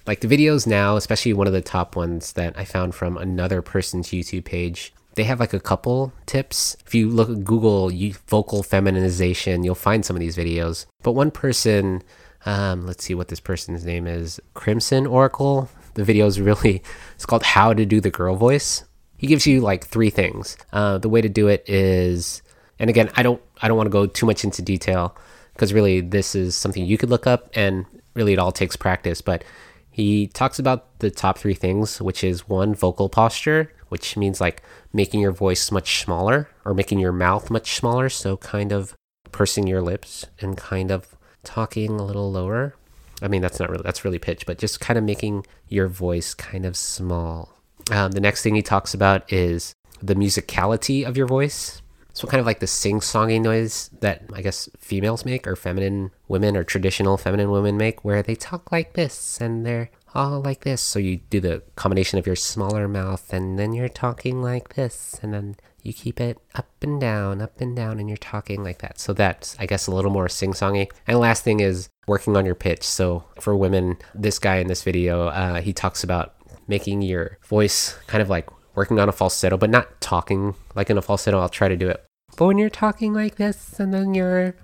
like 0.06 0.20
the 0.20 0.28
videos 0.28 0.66
now, 0.66 0.96
especially 0.96 1.32
one 1.32 1.46
of 1.46 1.52
the 1.52 1.60
top 1.60 1.96
ones 1.96 2.32
that 2.32 2.58
I 2.58 2.64
found 2.64 2.94
from 2.94 3.16
another 3.16 3.62
person's 3.62 4.08
YouTube 4.08 4.44
page, 4.44 4.92
they 5.14 5.24
have 5.24 5.40
like 5.40 5.54
a 5.54 5.60
couple 5.60 6.12
tips. 6.26 6.76
If 6.86 6.94
you 6.94 7.08
look 7.08 7.30
at 7.30 7.44
Google 7.44 7.90
vocal 8.28 8.62
feminization, 8.62 9.64
you'll 9.64 9.74
find 9.74 10.04
some 10.04 10.14
of 10.14 10.20
these 10.20 10.36
videos. 10.36 10.86
But 11.02 11.12
one 11.12 11.30
person, 11.30 12.02
um, 12.44 12.86
let's 12.86 13.04
see 13.04 13.14
what 13.14 13.28
this 13.28 13.40
person's 13.40 13.84
name 13.84 14.06
is, 14.06 14.40
Crimson 14.54 15.06
Oracle. 15.06 15.68
The 15.94 16.04
video 16.04 16.26
is 16.26 16.40
really, 16.40 16.82
it's 17.14 17.26
called 17.26 17.42
How 17.42 17.72
to 17.72 17.86
Do 17.86 18.00
the 18.00 18.10
Girl 18.10 18.36
Voice. 18.36 18.84
He 19.16 19.26
gives 19.26 19.46
you 19.46 19.60
like 19.60 19.86
three 19.86 20.10
things. 20.10 20.58
Uh, 20.72 20.98
the 20.98 21.08
way 21.08 21.22
to 21.22 21.28
do 21.28 21.48
it 21.48 21.66
is, 21.66 22.42
and 22.78 22.90
again, 22.90 23.10
I 23.16 23.22
don't, 23.22 23.40
I 23.62 23.68
don't 23.68 23.78
want 23.78 23.86
to 23.86 23.92
go 23.92 24.04
too 24.04 24.26
much 24.26 24.44
into 24.44 24.60
detail 24.60 25.16
because 25.56 25.72
really 25.72 26.00
this 26.00 26.34
is 26.34 26.54
something 26.54 26.84
you 26.84 26.98
could 26.98 27.10
look 27.10 27.26
up, 27.26 27.50
and 27.54 27.86
really 28.14 28.34
it 28.34 28.38
all 28.38 28.52
takes 28.52 28.76
practice. 28.76 29.20
But 29.20 29.42
he 29.90 30.26
talks 30.28 30.58
about 30.58 30.98
the 30.98 31.10
top 31.10 31.38
three 31.38 31.54
things, 31.54 32.00
which 32.00 32.22
is 32.22 32.48
one, 32.48 32.74
vocal 32.74 33.08
posture, 33.08 33.72
which 33.88 34.16
means 34.16 34.40
like 34.40 34.62
making 34.92 35.20
your 35.20 35.32
voice 35.32 35.70
much 35.70 36.02
smaller 36.02 36.48
or 36.64 36.74
making 36.74 36.98
your 36.98 37.12
mouth 37.12 37.50
much 37.50 37.74
smaller. 37.74 38.08
So 38.08 38.36
kind 38.36 38.72
of 38.72 38.94
pursing 39.32 39.66
your 39.66 39.80
lips 39.80 40.26
and 40.40 40.56
kind 40.56 40.90
of 40.90 41.16
talking 41.44 41.98
a 41.98 42.04
little 42.04 42.30
lower. 42.30 42.74
I 43.22 43.28
mean, 43.28 43.40
that's 43.40 43.58
not 43.58 43.70
really, 43.70 43.82
that's 43.82 44.04
really 44.04 44.18
pitch, 44.18 44.44
but 44.44 44.58
just 44.58 44.80
kind 44.80 44.98
of 44.98 45.04
making 45.04 45.46
your 45.68 45.88
voice 45.88 46.34
kind 46.34 46.66
of 46.66 46.76
small. 46.76 47.56
Um, 47.90 48.12
the 48.12 48.20
next 48.20 48.42
thing 48.42 48.54
he 48.54 48.62
talks 48.62 48.92
about 48.92 49.32
is 49.32 49.72
the 50.02 50.14
musicality 50.14 51.06
of 51.06 51.16
your 51.16 51.26
voice. 51.26 51.80
So 52.16 52.26
kind 52.26 52.40
of 52.40 52.46
like 52.46 52.60
the 52.60 52.66
sing-songy 52.66 53.42
noise 53.42 53.90
that 54.00 54.22
I 54.32 54.40
guess 54.40 54.70
females 54.78 55.26
make 55.26 55.46
or 55.46 55.54
feminine 55.54 56.12
women 56.28 56.56
or 56.56 56.64
traditional 56.64 57.18
feminine 57.18 57.50
women 57.50 57.76
make 57.76 58.06
where 58.06 58.22
they 58.22 58.34
talk 58.34 58.72
like 58.72 58.94
this 58.94 59.38
and 59.38 59.66
they're 59.66 59.90
all 60.14 60.40
like 60.40 60.62
this. 60.64 60.80
So 60.80 60.98
you 60.98 61.18
do 61.18 61.40
the 61.40 61.62
combination 61.76 62.18
of 62.18 62.26
your 62.26 62.34
smaller 62.34 62.88
mouth 62.88 63.34
and 63.34 63.58
then 63.58 63.74
you're 63.74 63.90
talking 63.90 64.40
like 64.40 64.76
this 64.76 65.20
and 65.22 65.34
then 65.34 65.56
you 65.82 65.92
keep 65.92 66.18
it 66.18 66.38
up 66.54 66.68
and 66.80 66.98
down, 66.98 67.42
up 67.42 67.60
and 67.60 67.76
down, 67.76 68.00
and 68.00 68.08
you're 68.08 68.16
talking 68.16 68.64
like 68.64 68.78
that. 68.78 68.98
So 68.98 69.12
that's, 69.12 69.54
I 69.58 69.66
guess, 69.66 69.86
a 69.86 69.92
little 69.92 70.10
more 70.10 70.28
sing 70.28 70.52
songy. 70.52 70.90
And 71.06 71.20
last 71.20 71.44
thing 71.44 71.60
is 71.60 71.90
working 72.08 72.34
on 72.34 72.46
your 72.46 72.54
pitch. 72.54 72.82
So 72.82 73.24
for 73.40 73.54
women, 73.54 73.98
this 74.14 74.38
guy 74.38 74.56
in 74.56 74.68
this 74.68 74.82
video, 74.82 75.28
uh, 75.28 75.60
he 75.60 75.74
talks 75.74 76.02
about 76.02 76.34
making 76.66 77.02
your 77.02 77.38
voice 77.46 77.94
kind 78.06 78.22
of 78.22 78.30
like 78.30 78.48
working 78.74 78.98
on 78.98 79.08
a 79.08 79.12
falsetto, 79.12 79.56
but 79.56 79.70
not 79.70 80.00
talking 80.00 80.54
like 80.74 80.90
in 80.90 80.98
a 80.98 81.02
falsetto. 81.02 81.40
I'll 81.40 81.48
try 81.48 81.68
to 81.68 81.76
do 81.76 81.88
it. 81.88 82.05
But 82.36 82.46
when 82.46 82.58
you're 82.58 82.70
talking 82.70 83.14
like 83.14 83.36
this, 83.36 83.80
and 83.80 83.92
then 83.92 84.14
you're 84.14 84.54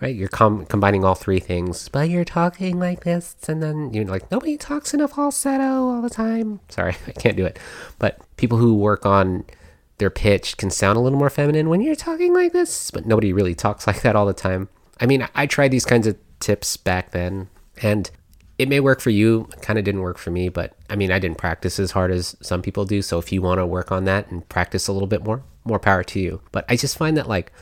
right, 0.00 0.14
you're 0.14 0.28
com- 0.28 0.66
combining 0.66 1.04
all 1.04 1.14
three 1.14 1.40
things. 1.40 1.88
But 1.88 2.10
you're 2.10 2.24
talking 2.24 2.78
like 2.78 3.04
this, 3.04 3.36
and 3.48 3.62
then 3.62 3.92
you're 3.92 4.04
like 4.04 4.30
nobody 4.30 4.56
talks 4.56 4.92
in 4.92 5.00
a 5.00 5.08
falsetto 5.08 5.88
all 5.88 6.02
the 6.02 6.10
time. 6.10 6.60
Sorry, 6.68 6.96
I 7.06 7.12
can't 7.12 7.36
do 7.36 7.46
it. 7.46 7.58
But 7.98 8.20
people 8.36 8.58
who 8.58 8.74
work 8.74 9.06
on 9.06 9.44
their 9.98 10.10
pitch 10.10 10.56
can 10.56 10.70
sound 10.70 10.96
a 10.96 11.00
little 11.00 11.18
more 11.18 11.30
feminine 11.30 11.68
when 11.68 11.80
you're 11.80 11.94
talking 11.94 12.34
like 12.34 12.52
this, 12.52 12.90
but 12.90 13.06
nobody 13.06 13.32
really 13.32 13.54
talks 13.54 13.86
like 13.86 14.02
that 14.02 14.16
all 14.16 14.26
the 14.26 14.32
time. 14.32 14.68
I 15.00 15.06
mean, 15.06 15.26
I 15.34 15.46
tried 15.46 15.70
these 15.70 15.86
kinds 15.86 16.06
of 16.06 16.16
tips 16.40 16.76
back 16.76 17.12
then, 17.12 17.48
and 17.82 18.10
it 18.60 18.68
may 18.68 18.78
work 18.78 19.00
for 19.00 19.08
you. 19.08 19.48
Kind 19.62 19.78
of 19.78 19.86
didn't 19.86 20.02
work 20.02 20.18
for 20.18 20.30
me, 20.30 20.50
but 20.50 20.74
I 20.90 20.94
mean, 20.94 21.10
I 21.10 21.18
didn't 21.18 21.38
practice 21.38 21.80
as 21.80 21.92
hard 21.92 22.10
as 22.10 22.36
some 22.42 22.60
people 22.60 22.84
do. 22.84 23.00
So 23.00 23.18
if 23.18 23.32
you 23.32 23.40
want 23.40 23.56
to 23.56 23.64
work 23.64 23.90
on 23.90 24.04
that 24.04 24.30
and 24.30 24.46
practice 24.50 24.86
a 24.86 24.92
little 24.92 25.08
bit 25.08 25.24
more, 25.24 25.42
more 25.64 25.78
power 25.78 26.04
to 26.04 26.20
you. 26.20 26.42
But 26.52 26.66
I 26.68 26.76
just 26.76 26.98
find 26.98 27.16
that 27.16 27.26
like 27.26 27.52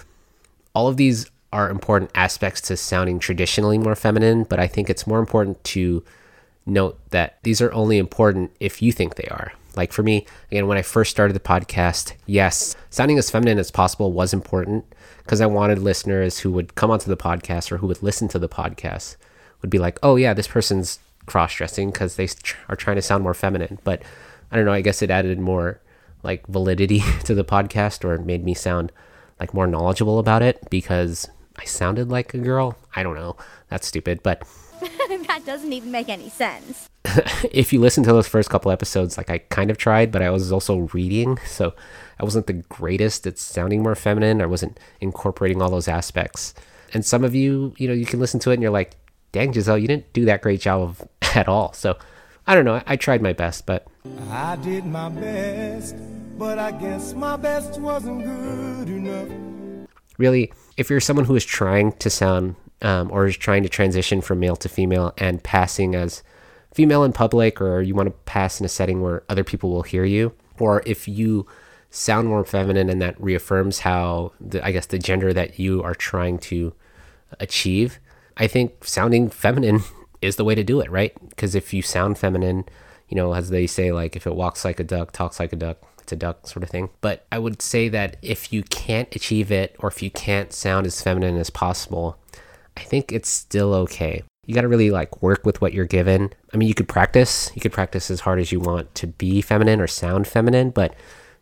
all 0.74 0.88
of 0.88 0.96
these 0.96 1.30
are 1.52 1.70
important 1.70 2.10
aspects 2.16 2.60
to 2.62 2.76
sounding 2.76 3.20
traditionally 3.20 3.78
more 3.78 3.94
feminine, 3.94 4.42
but 4.42 4.58
I 4.58 4.66
think 4.66 4.90
it's 4.90 5.06
more 5.06 5.20
important 5.20 5.62
to 5.64 6.02
note 6.66 6.98
that 7.10 7.38
these 7.44 7.62
are 7.62 7.72
only 7.72 7.96
important 7.96 8.50
if 8.58 8.82
you 8.82 8.90
think 8.90 9.14
they 9.14 9.28
are. 9.28 9.52
Like 9.76 9.92
for 9.92 10.02
me, 10.02 10.26
again, 10.50 10.66
when 10.66 10.78
I 10.78 10.82
first 10.82 11.12
started 11.12 11.34
the 11.34 11.40
podcast, 11.40 12.14
yes, 12.26 12.74
sounding 12.90 13.18
as 13.18 13.30
feminine 13.30 13.60
as 13.60 13.70
possible 13.70 14.10
was 14.10 14.34
important 14.34 14.84
because 15.18 15.40
I 15.40 15.46
wanted 15.46 15.78
listeners 15.78 16.40
who 16.40 16.50
would 16.50 16.74
come 16.74 16.90
onto 16.90 17.08
the 17.08 17.16
podcast 17.16 17.70
or 17.70 17.76
who 17.76 17.86
would 17.86 18.02
listen 18.02 18.26
to 18.28 18.40
the 18.40 18.48
podcast 18.48 19.14
would 19.62 19.70
be 19.70 19.78
like, 19.78 19.98
oh 20.02 20.16
yeah, 20.16 20.34
this 20.34 20.48
person's 20.48 20.98
cross 21.26 21.54
dressing 21.54 21.90
because 21.90 22.16
they 22.16 22.26
tr- 22.26 22.56
are 22.68 22.76
trying 22.76 22.96
to 22.96 23.02
sound 23.02 23.22
more 23.22 23.34
feminine. 23.34 23.78
But 23.84 24.02
I 24.50 24.56
don't 24.56 24.64
know. 24.64 24.72
I 24.72 24.80
guess 24.80 25.02
it 25.02 25.10
added 25.10 25.38
more 25.38 25.80
like 26.22 26.46
validity 26.46 27.02
to 27.24 27.34
the 27.34 27.44
podcast 27.44 28.04
or 28.04 28.18
made 28.18 28.44
me 28.44 28.54
sound 28.54 28.92
like 29.38 29.54
more 29.54 29.66
knowledgeable 29.66 30.18
about 30.18 30.42
it 30.42 30.58
because 30.70 31.28
I 31.56 31.64
sounded 31.64 32.08
like 32.08 32.34
a 32.34 32.38
girl. 32.38 32.76
I 32.94 33.02
don't 33.02 33.14
know. 33.14 33.36
That's 33.68 33.86
stupid, 33.86 34.22
but 34.22 34.42
that 34.80 35.42
doesn't 35.44 35.72
even 35.72 35.90
make 35.90 36.08
any 36.08 36.28
sense. 36.28 36.88
if 37.52 37.72
you 37.72 37.80
listen 37.80 38.04
to 38.04 38.12
those 38.12 38.28
first 38.28 38.50
couple 38.50 38.70
episodes, 38.70 39.16
like 39.16 39.30
I 39.30 39.38
kind 39.38 39.70
of 39.70 39.78
tried, 39.78 40.12
but 40.12 40.22
I 40.22 40.30
was 40.30 40.52
also 40.52 40.88
reading, 40.92 41.38
so 41.46 41.74
I 42.18 42.24
wasn't 42.24 42.46
the 42.46 42.54
greatest 42.54 43.26
at 43.26 43.38
sounding 43.38 43.82
more 43.82 43.94
feminine. 43.94 44.40
I 44.40 44.46
wasn't 44.46 44.78
incorporating 45.00 45.62
all 45.62 45.70
those 45.70 45.88
aspects. 45.88 46.54
And 46.92 47.04
some 47.04 47.24
of 47.24 47.34
you, 47.34 47.74
you 47.76 47.86
know, 47.86 47.94
you 47.94 48.06
can 48.06 48.20
listen 48.20 48.40
to 48.40 48.50
it 48.50 48.54
and 48.54 48.62
you're 48.62 48.72
like, 48.72 48.96
dang, 49.32 49.52
Giselle, 49.52 49.78
you 49.78 49.88
didn't 49.88 50.12
do 50.12 50.24
that 50.26 50.42
great 50.42 50.60
job 50.60 50.80
of, 50.82 51.08
at 51.36 51.48
all. 51.48 51.72
So 51.72 51.96
I 52.46 52.54
don't 52.54 52.64
know. 52.64 52.76
I, 52.76 52.84
I 52.86 52.96
tried 52.96 53.22
my 53.22 53.32
best, 53.32 53.66
but. 53.66 53.86
I 54.30 54.56
did 54.56 54.86
my 54.86 55.08
best, 55.10 55.96
but 56.38 56.58
I 56.58 56.70
guess 56.72 57.12
my 57.12 57.36
best 57.36 57.78
wasn't 57.80 58.24
good 58.24 58.88
enough. 58.88 59.88
Really, 60.16 60.52
if 60.76 60.90
you're 60.90 61.00
someone 61.00 61.26
who 61.26 61.36
is 61.36 61.44
trying 61.44 61.92
to 61.92 62.10
sound 62.10 62.56
um, 62.82 63.10
or 63.10 63.26
is 63.26 63.36
trying 63.36 63.62
to 63.64 63.68
transition 63.68 64.20
from 64.20 64.40
male 64.40 64.56
to 64.56 64.68
female 64.68 65.12
and 65.18 65.42
passing 65.42 65.94
as 65.94 66.22
female 66.72 67.04
in 67.04 67.12
public, 67.12 67.60
or 67.60 67.82
you 67.82 67.94
want 67.94 68.06
to 68.06 68.14
pass 68.24 68.60
in 68.60 68.66
a 68.66 68.68
setting 68.68 69.00
where 69.02 69.24
other 69.28 69.44
people 69.44 69.70
will 69.70 69.82
hear 69.82 70.04
you, 70.04 70.32
or 70.58 70.82
if 70.86 71.08
you 71.08 71.46
sound 71.90 72.28
more 72.28 72.44
feminine 72.44 72.90
and 72.90 73.00
that 73.00 73.20
reaffirms 73.20 73.80
how 73.80 74.32
the, 74.40 74.64
I 74.64 74.72
guess 74.72 74.86
the 74.86 74.98
gender 74.98 75.32
that 75.32 75.58
you 75.58 75.82
are 75.82 75.94
trying 75.94 76.38
to 76.38 76.74
achieve, 77.40 77.98
I 78.38 78.46
think 78.46 78.84
sounding 78.84 79.30
feminine 79.30 79.82
is 80.22 80.36
the 80.36 80.44
way 80.44 80.54
to 80.54 80.64
do 80.64 80.80
it, 80.80 80.90
right? 80.90 81.12
Because 81.28 81.54
if 81.54 81.74
you 81.74 81.82
sound 81.82 82.18
feminine, 82.18 82.64
you 83.08 83.16
know, 83.16 83.34
as 83.34 83.50
they 83.50 83.66
say, 83.66 83.92
like 83.92 84.16
if 84.16 84.26
it 84.26 84.34
walks 84.34 84.64
like 84.64 84.80
a 84.80 84.84
duck, 84.84 85.12
talks 85.12 85.40
like 85.40 85.52
a 85.52 85.56
duck, 85.56 85.78
it's 86.00 86.12
a 86.12 86.16
duck 86.16 86.46
sort 86.46 86.62
of 86.62 86.70
thing. 86.70 86.90
But 87.00 87.26
I 87.32 87.38
would 87.38 87.60
say 87.60 87.88
that 87.88 88.16
if 88.22 88.52
you 88.52 88.62
can't 88.62 89.14
achieve 89.14 89.50
it 89.50 89.76
or 89.80 89.88
if 89.88 90.02
you 90.02 90.10
can't 90.10 90.52
sound 90.52 90.86
as 90.86 91.02
feminine 91.02 91.36
as 91.36 91.50
possible, 91.50 92.16
I 92.76 92.80
think 92.80 93.12
it's 93.12 93.28
still 93.28 93.74
okay. 93.74 94.22
You 94.46 94.54
got 94.54 94.62
to 94.62 94.68
really 94.68 94.90
like 94.90 95.20
work 95.20 95.44
with 95.44 95.60
what 95.60 95.74
you're 95.74 95.84
given. 95.84 96.32
I 96.54 96.56
mean, 96.56 96.68
you 96.68 96.74
could 96.74 96.88
practice, 96.88 97.50
you 97.54 97.60
could 97.60 97.72
practice 97.72 98.10
as 98.10 98.20
hard 98.20 98.38
as 98.38 98.52
you 98.52 98.60
want 98.60 98.94
to 98.94 99.06
be 99.06 99.42
feminine 99.42 99.80
or 99.80 99.86
sound 99.86 100.26
feminine, 100.26 100.70
but 100.70 100.94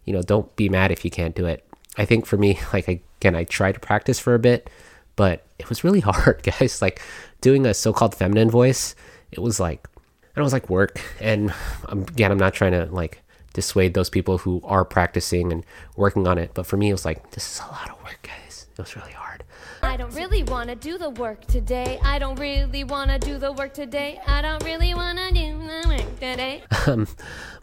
you 0.04 0.12
know, 0.12 0.22
don't 0.22 0.54
be 0.56 0.68
mad 0.68 0.90
if 0.90 1.04
you 1.04 1.10
can't 1.10 1.34
do 1.34 1.46
it. 1.46 1.64
I 1.98 2.04
think 2.04 2.26
for 2.26 2.36
me, 2.36 2.58
like 2.72 2.88
again, 2.88 3.36
I 3.36 3.44
tried 3.44 3.72
to 3.72 3.80
practice 3.80 4.18
for 4.18 4.34
a 4.34 4.40
bit 4.40 4.68
but 5.16 5.46
it 5.58 5.68
was 5.68 5.82
really 5.82 6.00
hard, 6.08 6.42
guys. 6.42 6.80
Like 6.80 7.00
doing 7.40 7.66
a 7.66 7.74
so-called 7.74 8.14
feminine 8.14 8.50
voice, 8.50 8.94
it 9.32 9.40
was 9.40 9.58
like, 9.58 9.88
and 10.34 10.42
it 10.42 10.42
was 10.42 10.52
like 10.52 10.70
work. 10.70 11.00
And 11.20 11.52
again, 11.88 12.30
I'm 12.30 12.38
not 12.38 12.54
trying 12.54 12.72
to 12.72 12.86
like 12.86 13.22
dissuade 13.54 13.94
those 13.94 14.10
people 14.10 14.38
who 14.38 14.60
are 14.64 14.84
practicing 14.84 15.50
and 15.50 15.64
working 15.96 16.26
on 16.26 16.38
it, 16.38 16.52
but 16.54 16.66
for 16.66 16.76
me, 16.76 16.90
it 16.90 16.92
was 16.92 17.04
like 17.04 17.30
this 17.32 17.54
is 17.54 17.60
a 17.60 17.72
lot 17.72 17.90
of 17.90 17.96
work, 18.04 18.18
guys. 18.22 18.66
It 18.70 18.78
was 18.78 18.94
really 18.94 19.12
hard. 19.12 19.42
I 19.82 19.96
don't 19.96 20.14
really 20.14 20.42
want 20.42 20.68
to 20.68 20.76
do 20.76 20.98
the 20.98 21.10
work 21.10 21.46
today. 21.46 21.98
I 22.02 22.18
don't 22.18 22.38
really 22.38 22.84
want 22.84 23.10
to 23.10 23.18
do 23.18 23.38
the 23.38 23.52
work 23.52 23.72
today. 23.72 24.20
I 24.26 24.42
don't 24.42 24.62
really 24.64 24.94
want 24.94 25.18
to 25.18 25.32
do 25.32 25.58
the 25.58 25.88
work 25.88 26.20
today. 26.20 26.64
um, 26.86 27.06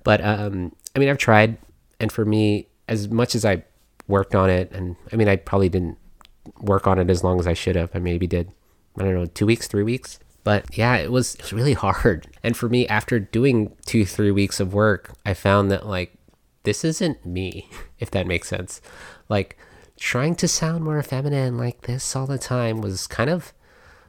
but 0.03 0.23
um, 0.23 0.75
I 0.95 0.99
mean, 0.99 1.09
I've 1.09 1.17
tried, 1.17 1.57
and 1.99 2.11
for 2.11 2.25
me, 2.25 2.67
as 2.87 3.09
much 3.09 3.35
as 3.35 3.45
I 3.45 3.63
worked 4.07 4.33
on 4.33 4.49
it, 4.49 4.71
and 4.71 4.95
I 5.11 5.15
mean, 5.15 5.27
I 5.27 5.35
probably 5.35 5.69
didn't 5.69 5.97
work 6.59 6.87
on 6.87 6.99
it 6.99 7.09
as 7.09 7.23
long 7.23 7.39
as 7.39 7.47
I 7.47 7.53
should 7.53 7.75
have. 7.75 7.91
I 7.93 7.99
maybe 7.99 8.27
did, 8.27 8.51
I 8.97 9.03
don't 9.03 9.13
know, 9.13 9.25
two 9.25 9.45
weeks, 9.45 9.67
three 9.67 9.83
weeks. 9.83 10.19
But 10.43 10.77
yeah, 10.77 10.97
it 10.97 11.11
was 11.11 11.35
it 11.35 11.41
was 11.41 11.53
really 11.53 11.73
hard. 11.85 12.27
And 12.43 12.55
for 12.55 12.69
me, 12.69 12.87
after 12.87 13.19
doing 13.19 13.75
two, 13.85 14.05
three 14.05 14.31
weeks 14.31 14.59
of 14.59 14.73
work, 14.73 15.13
I 15.25 15.33
found 15.33 15.71
that 15.71 15.85
like 15.85 16.13
this 16.63 16.83
isn't 16.83 17.25
me, 17.25 17.69
if 17.99 18.11
that 18.11 18.27
makes 18.27 18.47
sense. 18.47 18.81
Like 19.29 19.57
trying 19.97 20.35
to 20.35 20.47
sound 20.47 20.83
more 20.83 21.01
feminine 21.03 21.57
like 21.57 21.81
this 21.81 22.15
all 22.15 22.27
the 22.27 22.37
time 22.37 22.81
was 22.81 23.07
kind 23.07 23.29
of 23.29 23.53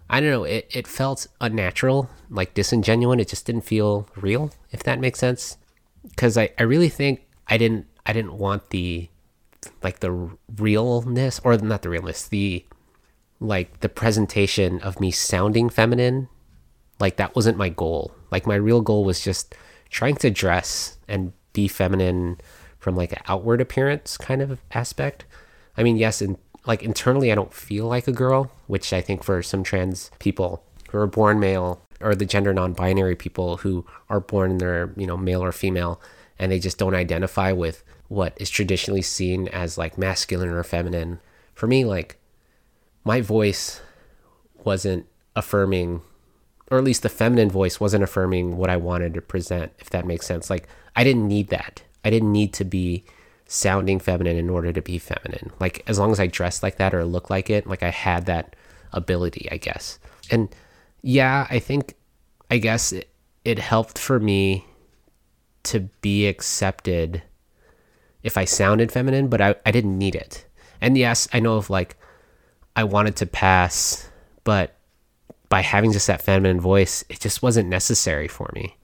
I 0.09 0.21
don't 0.21 0.31
know, 0.31 0.45
it, 0.45 0.69
it 0.71 0.87
felt 0.87 1.27
unnatural, 1.41 2.11
like 2.29 2.53
disingenuous. 2.53 3.21
It 3.21 3.29
just 3.29 3.47
didn't 3.47 3.63
feel 3.63 4.07
real, 4.17 4.53
if 4.71 4.83
that 4.83 5.01
makes 5.01 5.19
sense. 5.19 5.57
Cause 6.17 6.37
I, 6.37 6.51
I 6.59 6.65
really 6.65 6.91
think 6.91 7.27
I 7.49 7.57
didn't 7.57 7.87
I 8.05 8.13
didn't 8.13 8.35
want 8.35 8.71
the 8.71 9.09
like 9.83 10.01
the 10.01 10.31
realness 10.57 11.41
or 11.45 11.57
not 11.59 11.83
the 11.83 11.89
realness 11.89 12.29
the 12.29 12.65
like 13.41 13.81
the 13.81 13.89
presentation 13.89 14.81
of 14.81 15.01
me 15.01 15.11
sounding 15.11 15.69
feminine 15.69 16.29
like 17.01 17.17
that 17.17 17.35
wasn't 17.35 17.59
my 17.59 17.69
goal. 17.69 18.13
Like 18.31 18.47
my 18.47 18.55
real 18.55 18.81
goal 18.81 19.05
was 19.05 19.21
just 19.23 19.55
trying 19.91 20.17
to 20.17 20.31
dress 20.31 20.99
and 21.09 21.33
be 21.53 21.69
feminine 21.69 22.41
from 22.79 22.97
like 22.97 23.13
an 23.13 23.23
outward 23.29 23.61
appearance 23.61 24.17
kind 24.17 24.43
of 24.43 24.61
aspect. 24.73 25.25
I 25.77 25.83
mean, 25.83 25.97
yes, 25.97 26.21
and 26.21 26.39
like 26.67 26.83
internally 26.83 27.33
I 27.33 27.35
don't 27.35 27.53
feel 27.53 27.87
like 27.87 28.09
a 28.09 28.13
girl, 28.13 28.51
which 28.67 28.93
I 28.93 29.01
think 29.01 29.23
for 29.23 29.43
some 29.43 29.63
trans 29.63 30.11
people 30.19 30.63
who 30.91 30.99
are 30.99 31.07
born 31.07 31.41
male 31.41 31.81
or 32.01 32.15
the 32.15 32.27
gender 32.27 32.53
non-binary 32.53 33.17
people 33.17 33.59
who 33.59 33.87
are 34.09 34.21
born 34.21 34.59
they're, 34.59 34.93
you 34.97 35.07
know, 35.07 35.17
male 35.17 35.43
or 35.43 35.53
female 35.53 36.01
and 36.39 36.51
they 36.51 36.59
just 36.59 36.79
don't 36.79 36.95
identify 36.95 37.53
with 37.53 37.85
what 38.09 38.35
is 38.37 38.51
traditionally 38.51 39.03
seen 39.03 39.49
as 39.49 39.79
like 39.79 39.99
masculine 39.99 40.49
or 40.49 40.63
feminine. 40.63 41.21
For 41.55 41.67
me, 41.67 41.85
like 41.85 42.19
my 43.05 43.21
voice 43.21 43.81
wasn't 44.65 45.07
affirming 45.37 46.03
or 46.71 46.79
at 46.79 46.85
least 46.85 47.03
the 47.03 47.09
feminine 47.09 47.51
voice 47.51 47.79
wasn't 47.79 48.03
affirming 48.03 48.57
what 48.57 48.71
I 48.71 48.77
wanted 48.77 49.15
to 49.15 49.21
present, 49.21 49.73
if 49.79 49.91
that 49.91 50.07
makes 50.07 50.27
sense. 50.27 50.49
Like 50.49 50.69
I 50.97 51.05
didn't 51.05 51.29
need 51.29 51.49
that. 51.49 51.83
I 52.05 52.11
didn't 52.11 52.33
need 52.33 52.53
to 52.55 52.65
be 52.65 53.05
sounding 53.47 54.01
feminine 54.01 54.37
in 54.37 54.49
order 54.49 54.73
to 54.73 54.83
be 54.83 54.99
feminine. 54.99 55.53
Like 55.61 55.85
as 55.87 55.99
long 55.99 56.11
as 56.11 56.21
I 56.21 56.27
dressed 56.27 56.63
like 56.63 56.77
that 56.77 56.95
or 56.95 57.05
looked 57.05 57.31
like 57.31 57.51
it, 57.51 57.67
like 57.67 57.83
I 57.83 57.91
had 57.91 58.27
that 58.27 58.57
ability, 58.93 59.49
I 59.51 59.59
guess. 59.59 59.99
And 60.31 60.55
yeah, 61.03 61.47
I 61.51 61.59
think 61.59 61.95
I 62.51 62.59
guess 62.59 62.93
it, 62.93 63.09
it 63.45 63.59
helped 63.59 63.99
for 63.99 64.19
me 64.19 64.65
to 65.65 65.81
be 66.01 66.27
accepted 66.27 67.23
if 68.25 68.37
I 68.37 68.47
sounded 68.47 68.91
feminine, 68.91 69.29
but 69.29 69.41
I, 69.41 69.55
I 69.65 69.71
didn't 69.71 69.97
need 69.97 70.17
it. 70.17 70.47
And 70.81 70.99
yes, 70.99 71.29
I 71.33 71.39
know 71.39 71.57
of 71.57 71.71
like 71.71 71.97
I 72.75 72.83
wanted 72.83 73.15
to 73.17 73.27
pass, 73.27 74.11
but 74.43 74.77
by 75.49 75.61
having 75.61 75.93
just 75.93 76.09
that 76.09 76.23
feminine 76.23 76.61
voice, 76.61 77.05
it 77.09 77.21
just 77.21 77.43
wasn't 77.43 77.69
necessary 77.69 78.27
for 78.27 78.51
me 78.55 78.77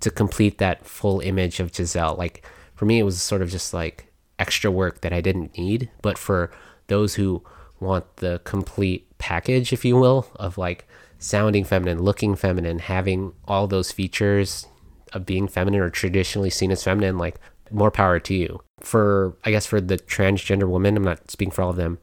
to 0.00 0.10
complete 0.10 0.58
that 0.58 0.84
full 0.84 1.20
image 1.20 1.60
of 1.60 1.74
Giselle. 1.74 2.16
Like 2.16 2.44
for 2.74 2.84
me, 2.84 2.98
it 2.98 3.04
was 3.04 3.22
sort 3.22 3.40
of 3.40 3.50
just 3.50 3.72
like 3.72 4.12
extra 4.38 4.70
work 4.70 5.00
that 5.00 5.12
I 5.12 5.20
didn't 5.20 5.56
need. 5.56 5.90
But 6.02 6.18
for 6.18 6.50
those 6.88 7.14
who 7.14 7.42
want 7.80 8.16
the 8.16 8.40
complete 8.44 9.06
package, 9.18 9.72
if 9.72 9.84
you 9.84 9.96
will, 9.96 10.26
of 10.36 10.58
like 10.58 10.86
sounding 11.18 11.64
feminine, 11.64 12.02
looking 12.02 12.34
feminine, 12.34 12.80
having 12.80 13.32
all 13.46 13.66
those 13.66 13.92
features 13.92 14.66
of 15.12 15.24
being 15.24 15.48
feminine 15.48 15.80
or 15.80 15.90
traditionally 15.90 16.50
seen 16.50 16.70
as 16.70 16.84
feminine, 16.84 17.16
like 17.16 17.40
more 17.72 17.90
power 17.90 18.18
to 18.20 18.34
you. 18.34 18.60
For, 18.80 19.36
I 19.44 19.50
guess, 19.50 19.66
for 19.66 19.80
the 19.80 19.98
transgender 19.98 20.68
woman, 20.68 20.96
I'm 20.96 21.04
not 21.04 21.30
speaking 21.30 21.52
for 21.52 21.62
all 21.62 21.70
of 21.70 21.76
them. 21.76 21.98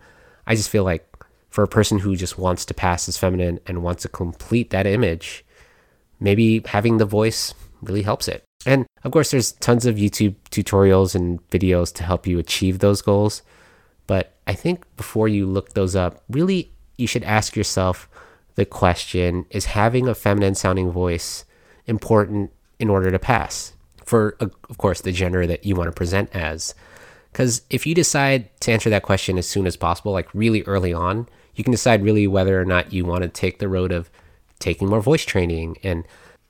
I 0.46 0.56
just 0.56 0.70
feel 0.70 0.84
like 0.84 1.08
for 1.50 1.64
a 1.64 1.68
person 1.68 2.00
who 2.00 2.16
just 2.16 2.38
wants 2.38 2.66
to 2.66 2.74
pass 2.74 3.08
as 3.08 3.18
feminine 3.18 3.60
and 3.66 3.82
wants 3.82 4.04
to 4.04 4.10
complete 4.10 4.72
that 4.72 4.86
image, 4.86 5.46
maybe 6.20 6.62
having 6.66 6.98
the 6.98 7.06
voice 7.06 7.54
really 7.82 8.02
helps 8.02 8.28
it. 8.28 8.44
And 8.66 8.86
of 9.04 9.12
course, 9.12 9.32
there's 9.32 9.54
tons 9.54 9.86
of 9.86 9.96
YouTube 9.96 10.36
tutorials 10.50 11.16
and 11.16 11.48
videos 11.50 11.94
to 11.96 12.04
help 12.04 12.28
you 12.28 12.40
achieve 12.40 12.80
those 12.80 13.02
goals. 13.02 13.42
But 14.08 14.34
I 14.48 14.54
think 14.54 14.84
before 14.98 15.28
you 15.28 15.46
look 15.46 15.74
those 15.74 15.96
up, 15.96 16.24
really, 16.30 16.72
you 16.98 17.08
should 17.08 17.24
ask 17.24 17.56
yourself 17.56 18.10
the 18.56 18.66
question 18.66 19.46
is 19.50 19.66
having 19.66 20.08
a 20.08 20.16
feminine 20.16 20.56
sounding 20.56 20.92
voice 20.92 21.46
important 21.86 22.52
in 22.80 22.90
order 22.90 23.12
to 23.12 23.20
pass? 23.20 23.74
For, 24.06 24.38
uh, 24.40 24.48
of 24.70 24.78
course, 24.78 25.02
the 25.02 25.12
gender 25.12 25.48
that 25.48 25.66
you 25.66 25.76
want 25.76 25.88
to 25.88 25.92
present 25.92 26.36
as. 26.36 26.76
Because 27.32 27.64
if 27.70 27.86
you 27.86 27.94
decide 27.94 28.50
to 28.62 28.72
answer 28.72 28.90
that 28.90 29.04
question 29.04 29.38
as 29.38 29.48
soon 29.48 29.68
as 29.68 29.76
possible, 29.76 30.14
like 30.14 30.34
really 30.34 30.62
early 30.64 30.94
on, 30.94 31.28
you 31.56 31.64
can 31.64 31.72
decide 31.72 32.04
really 32.04 32.28
whether 32.28 32.60
or 32.62 32.66
not 32.66 32.94
you 32.94 33.06
want 33.06 33.24
to 33.24 33.30
take 33.30 33.60
the 33.60 33.68
road 33.68 33.92
of 33.92 34.10
taking 34.60 34.88
more 34.88 35.02
voice 35.02 35.26
training 35.26 35.78
and 35.84 36.06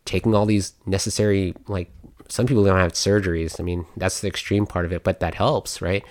taking 0.06 0.36
all 0.36 0.46
these 0.46 0.74
necessary 0.86 1.56
like 1.68 1.90
some 2.28 2.46
people 2.46 2.64
don't 2.64 2.78
have 2.78 2.94
surgeries 2.94 3.60
i 3.60 3.64
mean 3.64 3.86
that's 3.98 4.22
the 4.22 4.28
extreme 4.28 4.66
part 4.66 4.86
of 4.86 4.94
it 4.94 5.04
but 5.04 5.20
that 5.20 5.36
helps 5.36 5.82
right 5.82 6.04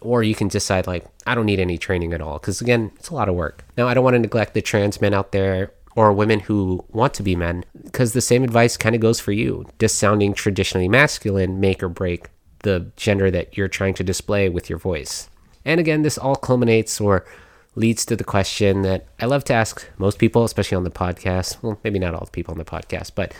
or 0.00 0.22
you 0.22 0.34
can 0.34 0.48
decide 0.48 0.86
like 0.86 1.04
i 1.26 1.34
don't 1.34 1.46
need 1.46 1.60
any 1.60 1.78
training 1.78 2.12
at 2.12 2.20
all 2.20 2.38
because 2.38 2.60
again 2.60 2.90
it's 2.96 3.08
a 3.08 3.14
lot 3.14 3.28
of 3.28 3.34
work 3.34 3.64
now 3.76 3.88
i 3.88 3.94
don't 3.94 4.04
want 4.04 4.14
to 4.14 4.18
neglect 4.18 4.54
the 4.54 4.62
trans 4.62 5.00
men 5.00 5.14
out 5.14 5.32
there 5.32 5.72
or 5.98 6.12
women 6.12 6.38
who 6.38 6.84
want 6.90 7.12
to 7.12 7.24
be 7.24 7.34
men 7.34 7.64
because 7.82 8.12
the 8.12 8.20
same 8.20 8.44
advice 8.44 8.76
kind 8.76 8.94
of 8.94 9.00
goes 9.00 9.18
for 9.18 9.32
you 9.32 9.66
just 9.80 9.96
sounding 9.96 10.32
traditionally 10.32 10.88
masculine 10.88 11.58
make 11.58 11.82
or 11.82 11.88
break 11.88 12.28
the 12.60 12.90
gender 12.96 13.30
that 13.30 13.56
you're 13.56 13.66
trying 13.66 13.94
to 13.94 14.04
display 14.04 14.48
with 14.48 14.70
your 14.70 14.78
voice 14.78 15.28
and 15.64 15.80
again 15.80 16.02
this 16.02 16.16
all 16.16 16.36
culminates 16.36 17.00
or 17.00 17.24
leads 17.78 18.04
to 18.04 18.16
the 18.16 18.24
question 18.24 18.82
that 18.82 19.06
I 19.20 19.26
love 19.26 19.44
to 19.44 19.54
ask 19.54 19.88
most 19.98 20.18
people, 20.18 20.44
especially 20.44 20.76
on 20.76 20.84
the 20.84 20.90
podcast. 20.90 21.62
Well, 21.62 21.78
maybe 21.84 21.98
not 21.98 22.14
all 22.14 22.24
the 22.24 22.30
people 22.30 22.52
on 22.52 22.58
the 22.58 22.64
podcast, 22.64 23.12
but 23.14 23.32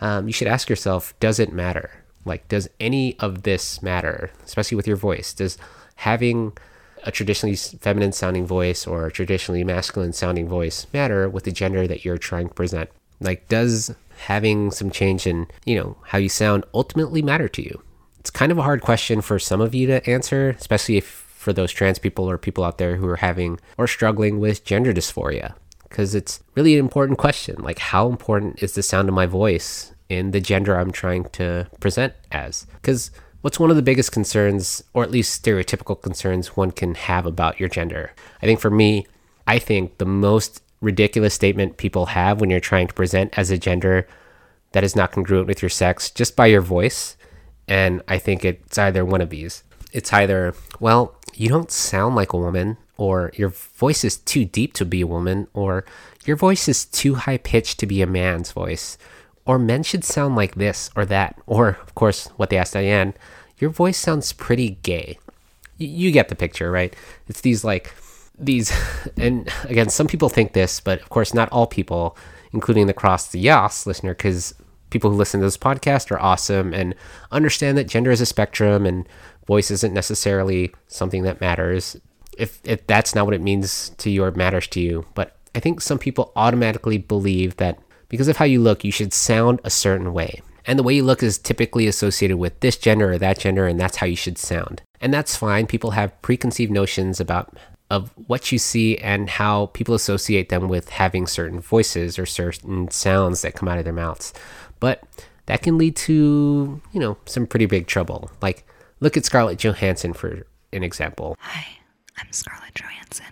um, 0.00 0.26
you 0.26 0.32
should 0.32 0.48
ask 0.48 0.68
yourself 0.68 1.14
does 1.20 1.38
it 1.38 1.52
matter? 1.52 1.90
Like, 2.24 2.48
does 2.48 2.68
any 2.80 3.18
of 3.20 3.42
this 3.42 3.82
matter, 3.82 4.30
especially 4.44 4.76
with 4.76 4.86
your 4.86 4.96
voice? 4.96 5.32
Does 5.32 5.58
having 5.96 6.56
a 7.04 7.12
traditionally 7.12 7.56
feminine 7.56 8.12
sounding 8.12 8.46
voice 8.46 8.86
or 8.86 9.06
a 9.06 9.12
traditionally 9.12 9.64
masculine 9.64 10.12
sounding 10.12 10.48
voice 10.48 10.86
matter 10.92 11.28
with 11.28 11.44
the 11.44 11.52
gender 11.52 11.86
that 11.86 12.04
you're 12.04 12.18
trying 12.18 12.48
to 12.48 12.54
present? 12.54 12.90
Like, 13.20 13.48
does 13.48 13.94
having 14.26 14.70
some 14.70 14.90
change 14.90 15.26
in, 15.26 15.46
you 15.64 15.76
know, 15.76 15.96
how 16.06 16.18
you 16.18 16.28
sound 16.28 16.64
ultimately 16.74 17.22
matter 17.22 17.48
to 17.48 17.62
you? 17.62 17.82
It's 18.18 18.30
kind 18.30 18.50
of 18.50 18.58
a 18.58 18.62
hard 18.62 18.80
question 18.80 19.20
for 19.20 19.38
some 19.38 19.60
of 19.60 19.74
you 19.74 19.86
to 19.86 20.10
answer, 20.10 20.50
especially 20.50 20.96
if 20.96 21.24
for 21.44 21.52
those 21.52 21.70
trans 21.70 21.98
people 21.98 22.28
or 22.28 22.38
people 22.38 22.64
out 22.64 22.78
there 22.78 22.96
who 22.96 23.06
are 23.06 23.16
having 23.16 23.60
or 23.76 23.86
struggling 23.86 24.40
with 24.40 24.64
gender 24.64 24.94
dysphoria 24.94 25.54
because 25.82 26.14
it's 26.14 26.42
really 26.54 26.72
an 26.72 26.80
important 26.80 27.18
question 27.18 27.54
like 27.62 27.78
how 27.78 28.08
important 28.08 28.62
is 28.62 28.74
the 28.74 28.82
sound 28.82 29.10
of 29.10 29.14
my 29.14 29.26
voice 29.26 29.92
in 30.08 30.30
the 30.30 30.40
gender 30.40 30.74
I'm 30.74 30.90
trying 30.90 31.24
to 31.32 31.68
present 31.80 32.14
as 32.32 32.66
because 32.80 33.10
what's 33.44 33.60
one 33.60 33.68
of 33.68 33.76
the 33.76 33.82
biggest 33.82 34.10
concerns 34.10 34.82
or 34.94 35.02
at 35.02 35.10
least 35.10 35.44
stereotypical 35.44 36.00
concerns 36.00 36.56
one 36.56 36.70
can 36.70 36.94
have 36.94 37.26
about 37.26 37.60
your 37.60 37.68
gender? 37.68 38.10
I 38.40 38.46
think 38.46 38.58
for 38.58 38.70
me 38.70 39.06
I 39.46 39.58
think 39.58 39.98
the 39.98 40.06
most 40.06 40.62
ridiculous 40.80 41.34
statement 41.34 41.76
people 41.76 42.06
have 42.06 42.40
when 42.40 42.48
you're 42.48 42.58
trying 42.58 42.88
to 42.88 42.94
present 42.94 43.36
as 43.38 43.50
a 43.50 43.58
gender 43.58 44.08
that 44.72 44.82
is 44.82 44.96
not 44.96 45.12
congruent 45.12 45.46
with 45.46 45.60
your 45.60 45.68
sex 45.68 46.10
just 46.10 46.36
by 46.36 46.46
your 46.46 46.62
voice 46.62 47.18
and 47.68 48.02
I 48.08 48.18
think 48.18 48.46
it's 48.46 48.78
either 48.78 49.04
one 49.04 49.20
of 49.20 49.28
these. 49.28 49.62
It's 49.92 50.10
either, 50.10 50.54
well, 50.80 51.14
you 51.34 51.50
don't 51.50 51.70
sound 51.70 52.14
like 52.14 52.32
a 52.32 52.38
woman, 52.38 52.78
or 52.96 53.32
your 53.36 53.48
voice 53.48 54.04
is 54.04 54.16
too 54.16 54.44
deep 54.44 54.72
to 54.74 54.84
be 54.84 55.00
a 55.00 55.06
woman, 55.06 55.48
or 55.52 55.84
your 56.24 56.36
voice 56.36 56.68
is 56.68 56.84
too 56.84 57.14
high 57.14 57.38
pitched 57.38 57.78
to 57.80 57.86
be 57.86 58.02
a 58.02 58.06
man's 58.06 58.52
voice, 58.52 58.98
or 59.46 59.58
men 59.58 59.82
should 59.82 60.04
sound 60.04 60.36
like 60.36 60.54
this 60.54 60.90
or 60.96 61.04
that, 61.06 61.40
or, 61.46 61.78
of 61.82 61.94
course, 61.94 62.28
what 62.36 62.50
they 62.50 62.56
asked 62.56 62.74
Diane, 62.74 63.14
your 63.58 63.70
voice 63.70 63.98
sounds 63.98 64.32
pretty 64.32 64.78
gay. 64.82 65.18
Y- 65.80 65.86
you 65.86 66.10
get 66.10 66.28
the 66.28 66.36
picture, 66.36 66.70
right? 66.70 66.94
It's 67.28 67.40
these 67.40 67.64
like, 67.64 67.94
these, 68.38 68.72
and 69.16 69.48
again, 69.64 69.88
some 69.88 70.06
people 70.06 70.28
think 70.28 70.52
this, 70.52 70.80
but 70.80 71.00
of 71.00 71.08
course, 71.08 71.34
not 71.34 71.50
all 71.50 71.66
people, 71.66 72.16
including 72.52 72.86
the 72.86 72.94
Cross 72.94 73.28
the 73.28 73.40
Yas 73.40 73.86
listener, 73.86 74.14
because 74.14 74.54
people 74.94 75.10
who 75.10 75.16
listen 75.16 75.40
to 75.40 75.46
this 75.46 75.58
podcast 75.58 76.12
are 76.12 76.20
awesome 76.20 76.72
and 76.72 76.94
understand 77.32 77.76
that 77.76 77.88
gender 77.88 78.12
is 78.12 78.20
a 78.20 78.26
spectrum 78.26 78.86
and 78.86 79.08
voice 79.44 79.70
isn't 79.70 79.92
necessarily 79.92 80.72
something 80.86 81.24
that 81.24 81.40
matters 81.40 81.96
if 82.38 82.60
if 82.64 82.86
that's 82.86 83.12
not 83.12 83.24
what 83.24 83.34
it 83.34 83.40
means 83.40 83.90
to 83.98 84.08
you 84.08 84.22
or 84.22 84.30
matters 84.30 84.68
to 84.68 84.80
you 84.80 85.04
but 85.14 85.36
i 85.54 85.58
think 85.58 85.80
some 85.80 85.98
people 85.98 86.32
automatically 86.36 86.96
believe 86.96 87.56
that 87.56 87.76
because 88.08 88.28
of 88.28 88.36
how 88.36 88.44
you 88.44 88.60
look 88.60 88.84
you 88.84 88.92
should 88.92 89.12
sound 89.12 89.60
a 89.64 89.70
certain 89.70 90.12
way 90.12 90.40
and 90.66 90.78
the 90.78 90.82
way 90.82 90.94
you 90.94 91.04
look 91.04 91.22
is 91.22 91.38
typically 91.38 91.86
associated 91.86 92.36
with 92.36 92.58
this 92.60 92.76
gender 92.76 93.12
or 93.12 93.18
that 93.18 93.38
gender 93.38 93.66
and 93.66 93.78
that's 93.78 93.98
how 93.98 94.06
you 94.06 94.16
should 94.16 94.38
sound 94.38 94.82
and 95.00 95.12
that's 95.12 95.36
fine 95.36 95.66
people 95.66 95.92
have 95.92 96.20
preconceived 96.22 96.72
notions 96.72 97.20
about 97.20 97.56
of 97.90 98.10
what 98.26 98.50
you 98.50 98.58
see 98.58 98.96
and 98.98 99.28
how 99.28 99.66
people 99.66 99.94
associate 99.94 100.48
them 100.48 100.68
with 100.68 100.88
having 100.88 101.26
certain 101.26 101.60
voices 101.60 102.18
or 102.18 102.26
certain 102.26 102.90
sounds 102.90 103.42
that 103.42 103.54
come 103.54 103.68
out 103.68 103.78
of 103.78 103.84
their 103.84 103.92
mouths 103.92 104.32
but 104.80 105.02
that 105.46 105.62
can 105.62 105.76
lead 105.76 105.94
to 105.94 106.80
you 106.92 107.00
know 107.00 107.16
some 107.26 107.46
pretty 107.46 107.66
big 107.66 107.86
trouble 107.86 108.30
like 108.40 108.66
Look 109.04 109.18
at 109.18 109.24
Scarlett 109.26 109.58
Johansson 109.58 110.14
for 110.14 110.46
an 110.72 110.82
example. 110.82 111.36
Hi, 111.40 111.78
I'm 112.16 112.32
Scarlett 112.32 112.74
Johansson. 112.74 113.26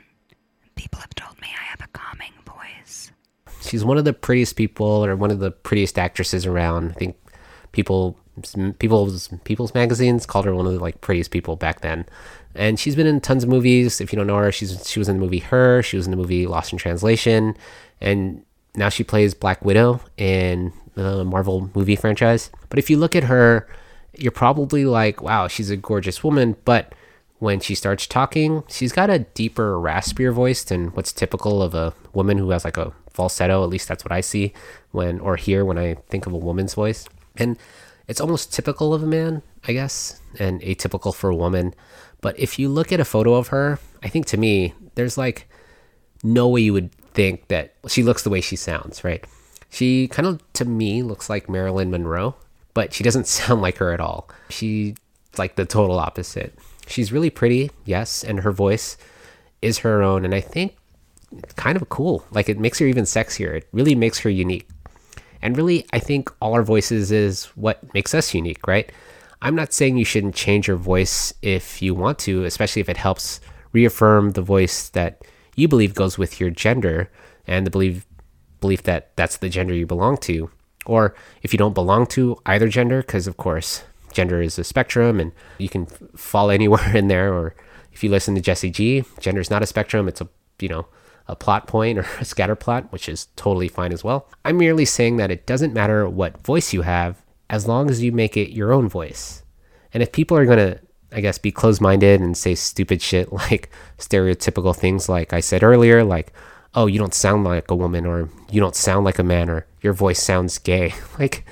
People 0.75 1.01
have 1.01 1.15
told 1.15 1.41
me 1.41 1.49
I 1.49 1.63
have 1.63 1.81
a 1.81 1.89
calming. 1.95 2.33
She's 3.63 3.85
one 3.85 3.99
of 3.99 4.05
the 4.05 4.13
prettiest 4.13 4.57
people, 4.57 5.05
or 5.05 5.17
one 5.17 5.31
of 5.31 5.41
the 5.41 5.51
prettiest 5.51 5.99
actresses 5.99 6.47
around. 6.47 6.91
I 6.91 6.95
think 6.95 7.17
people, 7.73 8.19
people's 8.79 9.29
people's 9.45 9.75
magazines 9.75 10.27
called 10.27 10.45
her 10.47 10.55
one 10.55 10.67
of 10.67 10.73
the 10.73 10.81
like 10.81 11.01
prettiest 11.01 11.31
people 11.31 11.57
back 11.57 11.81
then. 11.81 12.07
And 12.55 12.79
she's 12.79 12.97
been 12.97 13.07
in 13.07 13.21
tons 13.21 13.45
of 13.45 13.49
movies. 13.49 14.01
If 14.01 14.13
you 14.13 14.17
don't 14.17 14.27
know 14.27 14.37
her, 14.37 14.53
she's 14.53 14.89
she 14.89 14.99
was 14.99 15.09
in 15.09 15.17
the 15.17 15.23
movie 15.23 15.39
Her. 15.39 15.83
She 15.83 15.97
was 15.97 16.07
in 16.07 16.11
the 16.11 16.17
movie 16.17 16.47
Lost 16.47 16.73
in 16.73 16.79
Translation, 16.79 17.57
and 18.01 18.45
now 18.75 18.89
she 18.89 19.05
plays 19.05 19.35
Black 19.35 19.65
Widow 19.65 20.01
in 20.17 20.73
the 20.95 21.25
Marvel 21.25 21.71
movie 21.75 21.97
franchise. 21.97 22.51
But 22.69 22.79
if 22.79 22.91
you 22.91 22.99
look 22.99 23.17
at 23.17 23.25
her 23.25 23.67
you're 24.17 24.33
probably 24.33 24.85
like, 24.85 25.23
wow, 25.23 25.49
she's 25.49 25.71
a 25.71 25.77
gorgeous 25.77 26.23
woman. 26.23 26.57
But 26.65 26.95
when 27.39 27.61
she 27.61 27.75
starts 27.75 28.07
talking, 28.07 28.63
she's 28.69 28.93
got 28.93 29.11
a 29.11 29.21
deeper, 29.21 29.77
raspier 29.77 30.33
voice 30.33 30.63
than 30.65 30.89
what's 30.89 31.13
typical 31.13 31.63
of 31.63 31.75
a 31.75 31.95
woman 32.13 32.39
who 32.39 32.51
has 32.51 32.65
like 32.65 32.77
a 32.77 32.93
falsetto. 33.13 33.63
At 33.63 33.71
least 33.71 33.89
that's 33.89 34.05
what 34.05 34.13
I 34.13 34.21
see 34.21 34.53
when 34.91 35.21
or 35.21 35.37
hear 35.37 35.65
when 35.65 35.79
I 35.79 35.95
think 36.09 36.27
of 36.27 36.33
a 36.33 36.39
woman's 36.39 36.75
voice. 36.75 37.09
And 37.37 37.59
it's 38.09 38.21
almost 38.21 38.53
typical 38.53 38.93
of 38.93 39.03
a 39.03 39.07
man, 39.07 39.43
I 39.67 39.73
guess, 39.73 40.21
and 40.39 40.61
atypical 40.63 41.15
for 41.15 41.31
a 41.31 41.37
woman. 41.37 41.75
But 42.21 42.39
if 42.39 42.59
you 42.59 42.69
look 42.69 42.93
at 42.93 43.01
a 43.01 43.05
photo 43.05 43.35
of 43.35 43.49
her, 43.49 43.79
I 44.03 44.09
think 44.09 44.27
to 44.27 44.37
me, 44.37 44.75
there's 44.95 45.19
like 45.19 45.49
no 46.23 46.49
way 46.49 46.63
you 46.63 46.73
would 46.73 46.93
think 47.15 47.49
that 47.49 47.75
she 47.89 48.03
looks 48.03 48.23
the 48.23 48.31
way 48.31 48.41
she 48.41 48.57
sounds, 48.57 49.05
right? 49.05 49.25
She 49.71 50.09
kind 50.09 50.27
of, 50.29 50.53
to 50.55 50.65
me, 50.65 51.03
looks 51.03 51.31
like 51.31 51.49
Marilyn 51.49 51.91
Monroe, 51.91 52.37
but 52.75 52.93
she 52.93 53.03
doesn't 53.03 53.27
sound 53.39 53.63
like 53.63 53.79
her 53.79 53.93
at 53.93 54.01
all. 54.01 54.29
She's 54.49 54.95
like 55.39 55.57
the 55.57 55.65
total 55.65 55.99
opposite. 55.99 56.59
She's 56.87 57.13
really 57.13 57.31
pretty, 57.31 57.71
yes, 57.85 58.23
and 58.23 58.41
her 58.41 58.53
voice 58.53 58.97
is 59.63 59.79
her 59.79 60.03
own, 60.03 60.25
and 60.25 60.35
I 60.35 60.41
think 60.41 60.77
kind 61.57 61.77
of 61.77 61.89
cool. 61.89 62.25
Like 62.31 62.49
it 62.49 62.59
makes 62.59 62.79
her 62.79 62.87
even 62.87 63.05
sexier. 63.05 63.57
It 63.57 63.69
really 63.73 63.95
makes 63.95 64.19
her 64.21 64.31
unique. 64.31 64.69
And 65.41 65.57
really, 65.57 65.85
I 65.93 65.99
think 65.99 66.31
all 66.41 66.55
our 66.55 66.63
voices 66.63 67.11
is 67.11 67.47
what 67.57 67.93
makes 67.95 68.15
us 68.15 68.33
unique, 68.33 68.67
right? 68.67 68.91
I'm 69.43 69.57
not 69.57 69.73
saying 69.73 69.97
you 69.97 70.05
shouldn't 70.05 70.37
change 70.37 70.69
your 70.69 70.77
voice 70.77 71.35
if 71.43 71.83
you 71.83 71.95
want 71.95 72.21
to, 72.21 72.45
especially 72.45 72.81
if 72.81 72.89
it 72.89 72.97
helps 72.97 73.41
reaffirm 73.73 74.33
the 74.33 74.43
voice 74.43 74.89
that 74.91 75.23
you 75.57 75.67
believe 75.67 75.95
goes 75.95 76.17
with 76.17 76.39
your 76.41 76.51
gender 76.51 77.11
and 77.47 77.67
the 77.67 77.71
belief 77.71 78.07
belief 78.61 78.85
that 78.85 79.15
that's 79.17 79.39
the 79.39 79.49
gender 79.49 79.75
you 79.75 79.87
belong 79.87 80.17
to. 80.17 80.49
Or 80.87 81.15
if 81.43 81.53
you 81.53 81.59
don't 81.59 81.75
belong 81.75 82.07
to 82.09 82.39
either 82.47 82.69
gender, 82.69 83.03
because 83.03 83.27
of 83.27 83.37
course, 83.37 83.83
gender 84.13 84.41
is 84.41 84.59
a 84.59 84.65
spectrum 84.65 85.19
and 85.19 85.33
you 85.59 85.69
can 85.69 85.87
fall 86.17 86.51
anywhere 86.59 86.97
in 86.97 87.09
there. 87.09 87.35
Or 87.35 87.57
if 87.93 88.05
you 88.05 88.11
listen 88.11 88.37
to 88.37 88.41
Jesse 88.41 88.71
G, 88.71 89.05
gender 89.19 89.41
is 89.41 89.51
not 89.51 89.63
a 89.63 89.67
spectrum, 89.67 90.07
it's 90.07 90.21
a, 90.21 90.29
you 90.61 90.69
know, 90.69 90.87
a 91.29 91.37
plot 91.37 91.67
point 91.67 91.99
or 91.99 92.07
a 92.21 92.25
scatter 92.25 92.55
plot, 92.57 92.91
which 92.93 93.09
is 93.09 93.27
totally 93.37 93.69
fine 93.69 93.93
as 93.93 94.05
well. 94.05 94.29
I'm 94.45 94.59
merely 94.59 94.85
saying 94.85 95.17
that 95.17 95.31
it 95.31 95.47
doesn't 95.47 95.75
matter 95.75 96.09
what 96.09 96.45
voice 96.45 96.73
you 96.73 96.83
have 96.83 97.23
as 97.51 97.69
long 97.69 97.91
as 97.91 98.03
you 98.03 98.13
make 98.13 98.37
it 98.37 98.53
your 98.53 98.73
own 98.73 98.89
voice. 98.89 99.43
And 99.93 100.03
if 100.03 100.13
people 100.13 100.37
are 100.37 100.47
going 100.47 100.59
to, 100.59 100.81
I 101.13 101.21
guess, 101.21 101.39
be 101.39 101.53
closed 101.53 101.81
minded 101.81 102.21
and 102.21 102.37
say 102.37 102.55
stupid 102.55 103.03
shit 103.03 103.33
like 103.33 103.71
stereotypical 103.99 104.75
things, 104.75 105.09
like 105.09 105.33
I 105.33 105.41
said 105.41 105.63
earlier, 105.63 106.03
like, 106.05 106.33
oh, 106.75 106.87
you 106.87 106.99
don't 106.99 107.15
sound 107.15 107.45
like 107.45 107.71
a 107.71 107.77
woman, 107.77 108.07
or 108.07 108.31
you 108.51 108.59
don't 108.61 108.75
sound 108.75 109.05
like 109.05 109.19
a 109.19 109.23
man, 109.23 109.51
or 109.51 109.67
your 109.83 109.93
voice 109.93 110.23
sounds 110.23 110.57
gay, 110.57 110.95
like, 111.19 111.45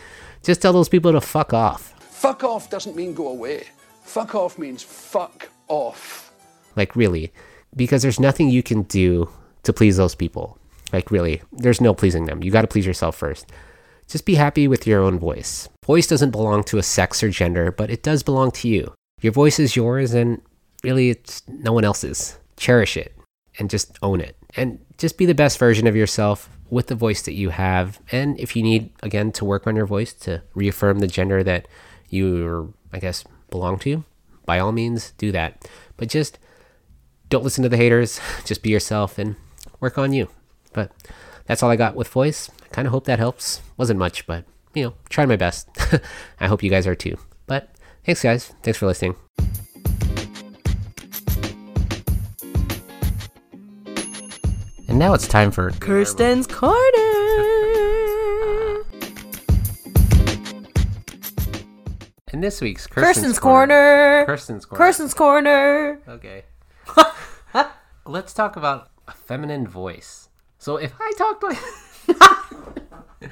just 0.43 0.63
tell 0.63 0.73
those 0.73 0.89
people 0.89 1.13
to 1.13 1.21
fuck 1.21 1.53
off. 1.53 1.95
Fuck 2.01 2.43
off 2.45 2.71
doesn't 2.71 2.97
mean 2.97 3.13
go 3.13 3.29
away. 3.29 3.65
Fuck 4.03 4.35
off 4.35 4.59
means 4.59 4.83
fuck 4.83 5.51
off. 5.69 6.33
Like, 6.77 6.97
really. 6.97 7.33
Because 7.77 8.03
there's 8.03 8.19
nothing 8.19 8.49
you 8.49 8.63
can 8.63 8.83
do 8.83 9.31
to 9.63 9.73
please 9.73 9.97
those 9.97 10.15
people. 10.15 10.59
Like, 10.93 11.11
really, 11.11 11.43
there's 11.53 11.81
no 11.81 11.95
pleasing 11.95 12.27
them. 12.27 12.43
You 12.43 12.51
got 12.51 12.63
to 12.63 12.69
please 12.69 12.87
yourself 12.87 13.17
first. 13.17 13.47
Just 14.09 14.27
be 14.27 14.35
happy 14.35 14.67
with 14.67 14.87
your 14.87 15.01
own 15.01 15.19
voice. 15.19 15.69
Voice 15.85 16.07
doesn't 16.07 16.33
belong 16.33 16.65
to 16.65 16.79
a 16.79 16.83
sex 16.83 17.23
or 17.23 17.31
gender, 17.31 17.71
but 17.71 17.91
it 17.91 18.03
does 18.03 18.23
belong 18.23 18.51
to 18.53 18.69
you. 18.69 18.93
Your 19.21 19.33
voice 19.33 19.61
is 19.61 19.77
yours, 19.77 20.15
and 20.15 20.43
really, 20.83 21.11
it's 21.11 21.43
no 21.49 21.73
one 21.73 21.85
else's. 21.85 22.39
Cherish 22.57 22.97
it 22.97 23.15
and 23.59 23.71
just 23.71 23.99
own 24.03 24.21
it. 24.21 24.37
And 24.57 24.85
just 24.99 25.17
be 25.17 25.27
the 25.27 25.35
best 25.35 25.59
version 25.59 25.87
of 25.87 25.95
yourself 25.95 26.49
with 26.71 26.89
the 26.89 26.95
voice 26.95 27.23
that 27.23 27.35
you 27.35 27.51
have. 27.51 28.01
And 28.11 28.39
if 28.39 28.57
you 28.57 28.63
need, 28.63 28.91
again, 29.03 29.33
to 29.33 29.45
work 29.45 29.67
on 29.67 29.77
your 29.77 29.87
voice 29.87 30.13
to 30.15 30.43
reaffirm 30.55 30.99
the 30.99 31.07
gender 31.07 31.43
that 31.45 31.69
you, 32.09 32.75
I 32.93 32.99
guess, 32.99 33.25
belong 33.51 33.79
to, 33.81 34.05
by 34.47 34.59
all 34.59 34.73
means, 34.73 35.13
do 35.13 35.31
that. 35.33 35.69
But 35.97 36.09
just 36.09 36.39
don't 37.29 37.45
listen 37.45 37.63
to 37.63 37.69
the 37.69 37.77
haters. 37.77 38.21
Just 38.45 38.63
be 38.63 38.71
yourself 38.71 39.17
and 39.17 39.37
work 39.81 39.99
on 39.99 40.13
you. 40.13 40.29
But 40.73 40.93
that's 41.47 41.63
all 41.63 41.71
I 41.71 41.77
got 41.77 41.97
with 41.97 42.09
voice. 42.09 42.51
I 42.65 42.69
kind 42.69 42.87
of 42.87 42.93
hope 42.93 43.05
that 43.07 43.19
helps. 43.19 43.61
Wasn't 43.77 43.99
much, 43.99 44.27
but 44.27 44.45
you 44.75 44.85
know, 44.85 44.95
tried 45.09 45.29
my 45.29 45.37
best. 45.37 45.69
I 46.41 46.47
hope 46.47 46.63
you 46.63 46.71
guys 46.71 46.87
are 46.87 46.95
too. 46.95 47.19
But 47.47 47.71
thanks, 48.05 48.23
guys. 48.23 48.53
Thanks 48.63 48.79
for 48.79 48.87
listening. 48.87 49.17
And 54.89 54.99
now 54.99 55.15
it's 55.15 55.29
time 55.29 55.51
for 55.51 55.71
Kirsten's 55.71 56.47
Corner. 56.47 56.81
And 62.33 62.45
this 62.45 62.61
week's 62.61 62.87
Kirsten's, 62.87 63.17
Kirsten's, 63.17 63.39
Corner. 63.39 64.25
Kirsten's 64.27 64.65
Corner. 64.65 64.85
Kirsten's 64.85 65.15
Corner. 65.15 66.01
Okay. 66.09 66.45
Let's 68.07 68.33
talk 68.33 68.57
about 68.57 68.90
a 69.11 69.13
feminine 69.13 69.67
voice. 69.67 70.29
So 70.59 70.77
if 70.77 70.93
I 71.01 71.13
talked 71.19 71.43
like 71.43 71.59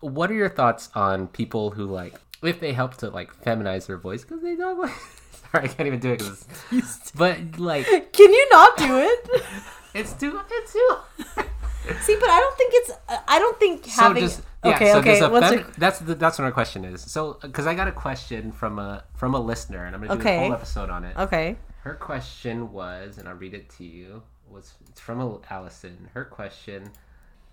What 0.00 0.30
are 0.30 0.34
your 0.34 0.48
thoughts 0.48 0.90
on 0.94 1.28
people 1.28 1.70
who 1.70 1.86
like 1.86 2.14
if 2.42 2.60
they 2.60 2.72
help 2.72 2.96
to 2.98 3.10
like 3.10 3.34
feminize 3.44 3.86
their 3.86 3.98
voice 3.98 4.22
because 4.22 4.42
they 4.42 4.56
talk 4.56 4.78
like 4.78 4.92
Sorry, 5.52 5.64
I 5.64 5.68
can't 5.68 5.86
even 5.86 6.00
do 6.00 6.12
it 6.12 6.20
cuz 6.20 6.46
But 7.14 7.58
like 7.58 7.86
Can 8.12 8.32
you 8.32 8.48
not 8.50 8.76
do 8.76 8.98
it? 8.98 9.28
it's 9.94 10.12
too 10.14 10.40
it's 10.50 10.72
too 10.72 10.96
See, 12.02 12.16
but 12.20 12.30
I 12.30 12.38
don't 12.38 12.56
think 12.56 12.72
it's. 12.76 12.90
I 13.26 13.38
don't 13.40 13.58
think 13.58 13.86
having. 13.86 14.22
just, 14.22 14.42
yeah, 14.64 14.76
okay, 14.76 14.92
so 14.92 14.98
okay. 14.98 15.18
a 15.18 15.40
fem- 15.40 15.52
your- 15.58 15.66
that's 15.78 15.98
the, 15.98 16.14
that's 16.14 16.38
what 16.38 16.44
our 16.44 16.52
question 16.52 16.84
is. 16.84 17.00
So 17.00 17.38
because 17.42 17.66
I 17.66 17.74
got 17.74 17.88
a 17.88 17.92
question 17.92 18.52
from 18.52 18.78
a 18.78 19.02
from 19.16 19.34
a 19.34 19.40
listener, 19.40 19.84
and 19.84 19.96
I'm 19.96 20.00
gonna 20.06 20.22
do 20.22 20.28
a 20.28 20.38
whole 20.38 20.52
episode 20.52 20.90
on 20.90 21.04
it. 21.04 21.16
Okay. 21.16 21.56
Her 21.80 21.94
question 21.94 22.72
was, 22.72 23.18
and 23.18 23.28
I'll 23.28 23.34
read 23.34 23.54
it 23.54 23.68
to 23.78 23.84
you. 23.84 24.22
Was 24.52 24.74
it's 24.90 25.00
from 25.00 25.40
Allison. 25.50 26.08
Her 26.14 26.24
question, 26.24 26.90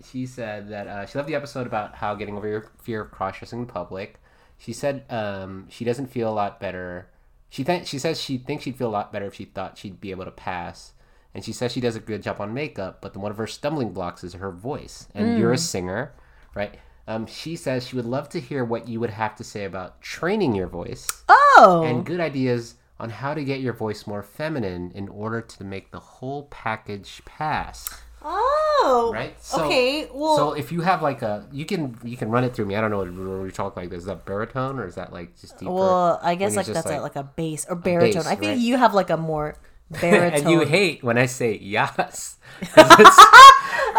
she 0.05 0.25
said 0.25 0.69
that 0.69 0.87
uh, 0.87 1.05
she 1.05 1.17
loved 1.17 1.29
the 1.29 1.35
episode 1.35 1.65
about 1.67 1.95
how 1.95 2.15
getting 2.15 2.35
over 2.37 2.47
your 2.47 2.69
fear 2.81 3.01
of 3.01 3.11
cross 3.11 3.37
dressing 3.39 3.59
in 3.59 3.65
public. 3.65 4.19
She 4.57 4.73
said 4.73 5.05
um, 5.09 5.67
she 5.69 5.85
doesn't 5.85 6.07
feel 6.07 6.29
a 6.29 6.33
lot 6.33 6.59
better. 6.59 7.07
She 7.49 7.63
th- 7.63 7.87
she 7.87 7.97
says 7.99 8.19
she 8.21 8.37
thinks 8.37 8.63
she'd 8.65 8.75
feel 8.75 8.89
a 8.89 8.91
lot 8.91 9.11
better 9.13 9.25
if 9.27 9.35
she 9.35 9.45
thought 9.45 9.77
she'd 9.77 10.01
be 10.01 10.11
able 10.11 10.25
to 10.25 10.31
pass. 10.31 10.93
And 11.33 11.45
she 11.45 11.53
says 11.53 11.71
she 11.71 11.79
does 11.81 11.95
a 11.95 11.99
good 11.99 12.23
job 12.23 12.41
on 12.41 12.53
makeup, 12.53 12.99
but 13.01 13.13
then 13.13 13.21
one 13.21 13.31
of 13.31 13.37
her 13.37 13.47
stumbling 13.47 13.93
blocks 13.93 14.23
is 14.23 14.33
her 14.33 14.51
voice. 14.51 15.07
And 15.15 15.37
you're 15.37 15.53
a 15.53 15.55
Mm. 15.55 15.59
singer, 15.59 16.11
right? 16.55 16.79
Um, 17.07 17.25
she 17.27 17.55
says 17.55 17.87
she 17.87 17.95
would 17.95 18.05
love 18.05 18.29
to 18.29 18.39
hear 18.39 18.65
what 18.65 18.87
you 18.87 18.99
would 18.99 19.09
have 19.11 19.35
to 19.37 19.43
say 19.43 19.63
about 19.65 20.01
training 20.01 20.53
your 20.55 20.67
voice 20.67 21.23
Oh. 21.29 21.83
and 21.85 22.05
good 22.05 22.19
ideas 22.19 22.75
on 22.99 23.09
how 23.09 23.33
to 23.33 23.43
get 23.43 23.61
your 23.61 23.73
voice 23.73 24.05
more 24.05 24.21
feminine 24.21 24.91
in 24.93 25.07
order 25.07 25.41
to 25.41 25.63
make 25.63 25.91
the 25.91 25.99
whole 25.99 26.43
package 26.43 27.21
pass. 27.25 28.01
Oh. 28.21 29.11
Right? 29.13 29.41
So, 29.41 29.63
okay. 29.63 30.09
Well. 30.13 30.35
so 30.35 30.53
if 30.53 30.71
you 30.71 30.81
have 30.81 31.01
like 31.01 31.21
a, 31.21 31.47
you 31.51 31.65
can 31.65 31.97
you 32.03 32.17
can 32.17 32.29
run 32.29 32.43
it 32.43 32.53
through 32.53 32.65
me. 32.65 32.75
I 32.75 32.81
don't 32.81 32.91
know 32.91 32.99
when 32.99 33.41
we 33.41 33.51
talk 33.51 33.77
like 33.77 33.89
this. 33.89 33.99
Is 33.99 34.05
that 34.05 34.25
baritone 34.25 34.79
or 34.79 34.85
is 34.85 34.95
that 34.95 35.13
like 35.13 35.39
just 35.39 35.57
deeper? 35.57 35.71
well, 35.71 36.19
I 36.21 36.35
guess 36.35 36.55
like 36.55 36.65
that's 36.65 36.89
a, 36.89 36.99
like 36.99 37.15
a 37.15 37.23
bass 37.23 37.65
or 37.69 37.75
baritone. 37.75 38.23
bass, 38.23 38.27
I 38.27 38.35
think 38.35 38.51
right? 38.51 38.57
you 38.57 38.77
have 38.77 38.93
like 38.93 39.09
a 39.09 39.17
more 39.17 39.55
baritone. 39.89 40.33
and 40.33 40.49
you 40.49 40.65
hate 40.65 41.03
when 41.03 41.17
I 41.17 41.27
say 41.27 41.57
yes. 41.57 42.37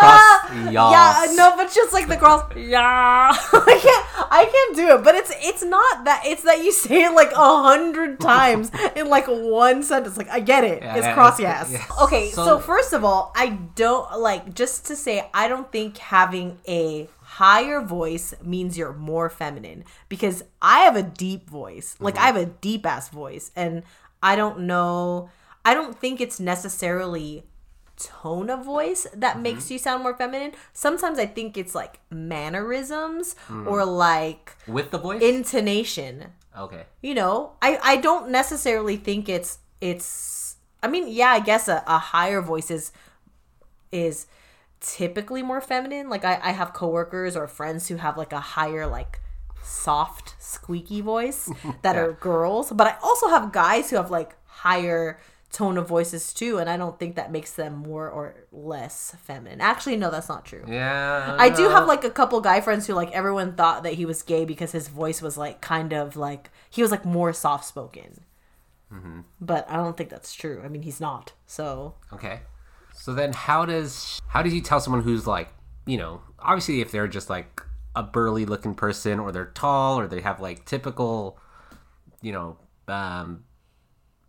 cross. 0.00 0.72
Yeah, 0.72 1.26
no, 1.36 1.54
but 1.56 1.72
just 1.72 1.92
like 1.92 2.08
the 2.08 2.16
cross. 2.16 2.50
Yeah, 2.56 3.30
I 3.32 3.78
can't. 3.82 4.06
I 4.32 4.44
can't 4.50 4.76
do 4.76 4.94
it. 4.96 5.04
But 5.04 5.14
it's 5.14 5.32
it's 5.36 5.62
not 5.62 6.04
that. 6.04 6.22
It's 6.24 6.42
that 6.42 6.58
you 6.64 6.72
say 6.72 7.04
it 7.04 7.12
like 7.14 7.32
a 7.32 7.62
hundred 7.62 8.20
times 8.32 8.70
in 8.96 9.08
like 9.08 9.26
one 9.28 9.82
sentence. 9.82 10.16
Like 10.16 10.28
I 10.30 10.40
get 10.40 10.64
it. 10.64 10.82
Yeah, 10.82 10.96
it's 10.96 11.06
yeah, 11.06 11.14
cross 11.14 11.38
yes. 11.40 11.74
Okay, 12.02 12.30
so, 12.30 12.44
So- 12.44 12.58
first 12.58 12.92
of 12.92 13.04
all, 13.04 13.32
I 13.36 13.58
don't 13.74 14.18
like 14.20 14.54
just 14.54 14.86
to 14.86 14.96
say 14.96 15.28
I 15.34 15.48
don't 15.48 15.70
think 15.70 15.98
having 15.98 16.58
a 16.66 17.08
higher 17.22 17.80
voice 17.80 18.34
means 18.42 18.76
you're 18.76 18.92
more 18.92 19.30
feminine 19.30 19.84
because 20.08 20.42
I 20.60 20.80
have 20.80 20.96
a 20.96 21.02
deep 21.02 21.48
voice. 21.48 21.96
Like 22.00 22.16
I 22.18 22.26
have 22.26 22.36
a 22.36 22.46
deep 22.46 22.84
ass 22.86 23.08
voice, 23.08 23.50
and 23.54 23.82
I 24.22 24.36
don't 24.36 24.60
know. 24.60 25.30
I 25.64 25.74
don't 25.74 25.98
think 25.98 26.20
it's 26.20 26.40
necessarily 26.40 27.44
tone 28.00 28.48
of 28.50 28.64
voice 28.64 29.06
that 29.14 29.40
makes 29.40 29.70
you 29.70 29.78
sound 29.78 30.02
more 30.02 30.14
feminine. 30.16 30.52
Sometimes 30.72 31.18
I 31.18 31.26
think 31.26 31.56
it's 31.56 31.74
like 31.74 32.00
mannerisms 32.10 33.34
Mm. 33.48 33.66
or 33.66 33.84
like 33.84 34.56
with 34.66 34.90
the 34.90 34.98
voice. 34.98 35.22
intonation. 35.22 36.32
okay. 36.56 36.84
You 37.02 37.14
know, 37.14 37.52
I 37.62 37.78
I 37.82 37.96
don't 37.96 38.30
necessarily 38.30 38.96
think 38.96 39.28
it's 39.28 39.58
it's. 39.80 40.56
I 40.82 40.88
mean, 40.88 41.08
yeah, 41.08 41.30
I 41.30 41.40
guess 41.40 41.68
a, 41.68 41.82
a 41.86 41.98
higher 41.98 42.40
voice 42.40 42.70
is 42.70 42.92
is 43.92 44.26
typically 44.80 45.42
more 45.42 45.60
feminine. 45.60 46.08
Like 46.08 46.24
I 46.24 46.40
I 46.42 46.52
have 46.52 46.72
coworkers 46.72 47.36
or 47.36 47.46
friends 47.46 47.88
who 47.88 47.96
have 47.96 48.16
like 48.16 48.32
a 48.32 48.40
higher 48.40 48.86
like 48.86 49.20
soft 49.62 50.34
squeaky 50.38 51.00
voice 51.00 51.50
that 51.82 51.94
Yeah. 51.94 52.02
are 52.02 52.12
girls, 52.12 52.72
but 52.72 52.86
I 52.86 52.96
also 53.02 53.28
have 53.28 53.52
guys 53.52 53.90
who 53.90 53.96
have 53.96 54.10
like 54.10 54.32
higher 54.46 55.20
tone 55.52 55.76
of 55.76 55.88
voices 55.88 56.32
too 56.32 56.58
and 56.58 56.70
I 56.70 56.76
don't 56.76 56.98
think 56.98 57.16
that 57.16 57.32
makes 57.32 57.52
them 57.52 57.74
more 57.74 58.08
or 58.08 58.34
less 58.52 59.16
feminine. 59.22 59.60
Actually 59.60 59.96
no, 59.96 60.10
that's 60.10 60.28
not 60.28 60.44
true. 60.44 60.64
Yeah. 60.66 61.36
I 61.38 61.50
do 61.50 61.68
have 61.68 61.86
like 61.88 62.04
a 62.04 62.10
couple 62.10 62.40
guy 62.40 62.60
friends 62.60 62.86
who 62.86 62.94
like 62.94 63.10
everyone 63.12 63.54
thought 63.54 63.82
that 63.82 63.94
he 63.94 64.06
was 64.06 64.22
gay 64.22 64.44
because 64.44 64.72
his 64.72 64.88
voice 64.88 65.20
was 65.20 65.36
like 65.36 65.60
kind 65.60 65.92
of 65.92 66.16
like 66.16 66.50
he 66.70 66.82
was 66.82 66.90
like 66.90 67.04
more 67.04 67.32
soft 67.32 67.64
spoken. 67.64 68.20
Mhm. 68.92 69.24
But 69.40 69.68
I 69.68 69.76
don't 69.76 69.96
think 69.96 70.10
that's 70.10 70.34
true. 70.34 70.62
I 70.64 70.68
mean, 70.68 70.82
he's 70.82 71.00
not. 71.00 71.32
So 71.46 71.94
Okay. 72.12 72.40
So 72.94 73.12
then 73.14 73.32
how 73.32 73.64
does 73.64 74.20
how 74.28 74.42
did 74.42 74.52
you 74.52 74.60
tell 74.60 74.78
someone 74.80 75.02
who's 75.02 75.26
like, 75.26 75.48
you 75.84 75.96
know, 75.96 76.20
obviously 76.38 76.80
if 76.80 76.92
they're 76.92 77.08
just 77.08 77.28
like 77.28 77.62
a 77.96 78.04
burly 78.04 78.46
looking 78.46 78.74
person 78.74 79.18
or 79.18 79.32
they're 79.32 79.46
tall 79.46 79.98
or 79.98 80.06
they 80.06 80.20
have 80.20 80.40
like 80.40 80.64
typical, 80.64 81.38
you 82.22 82.30
know, 82.32 82.56
um, 82.86 83.42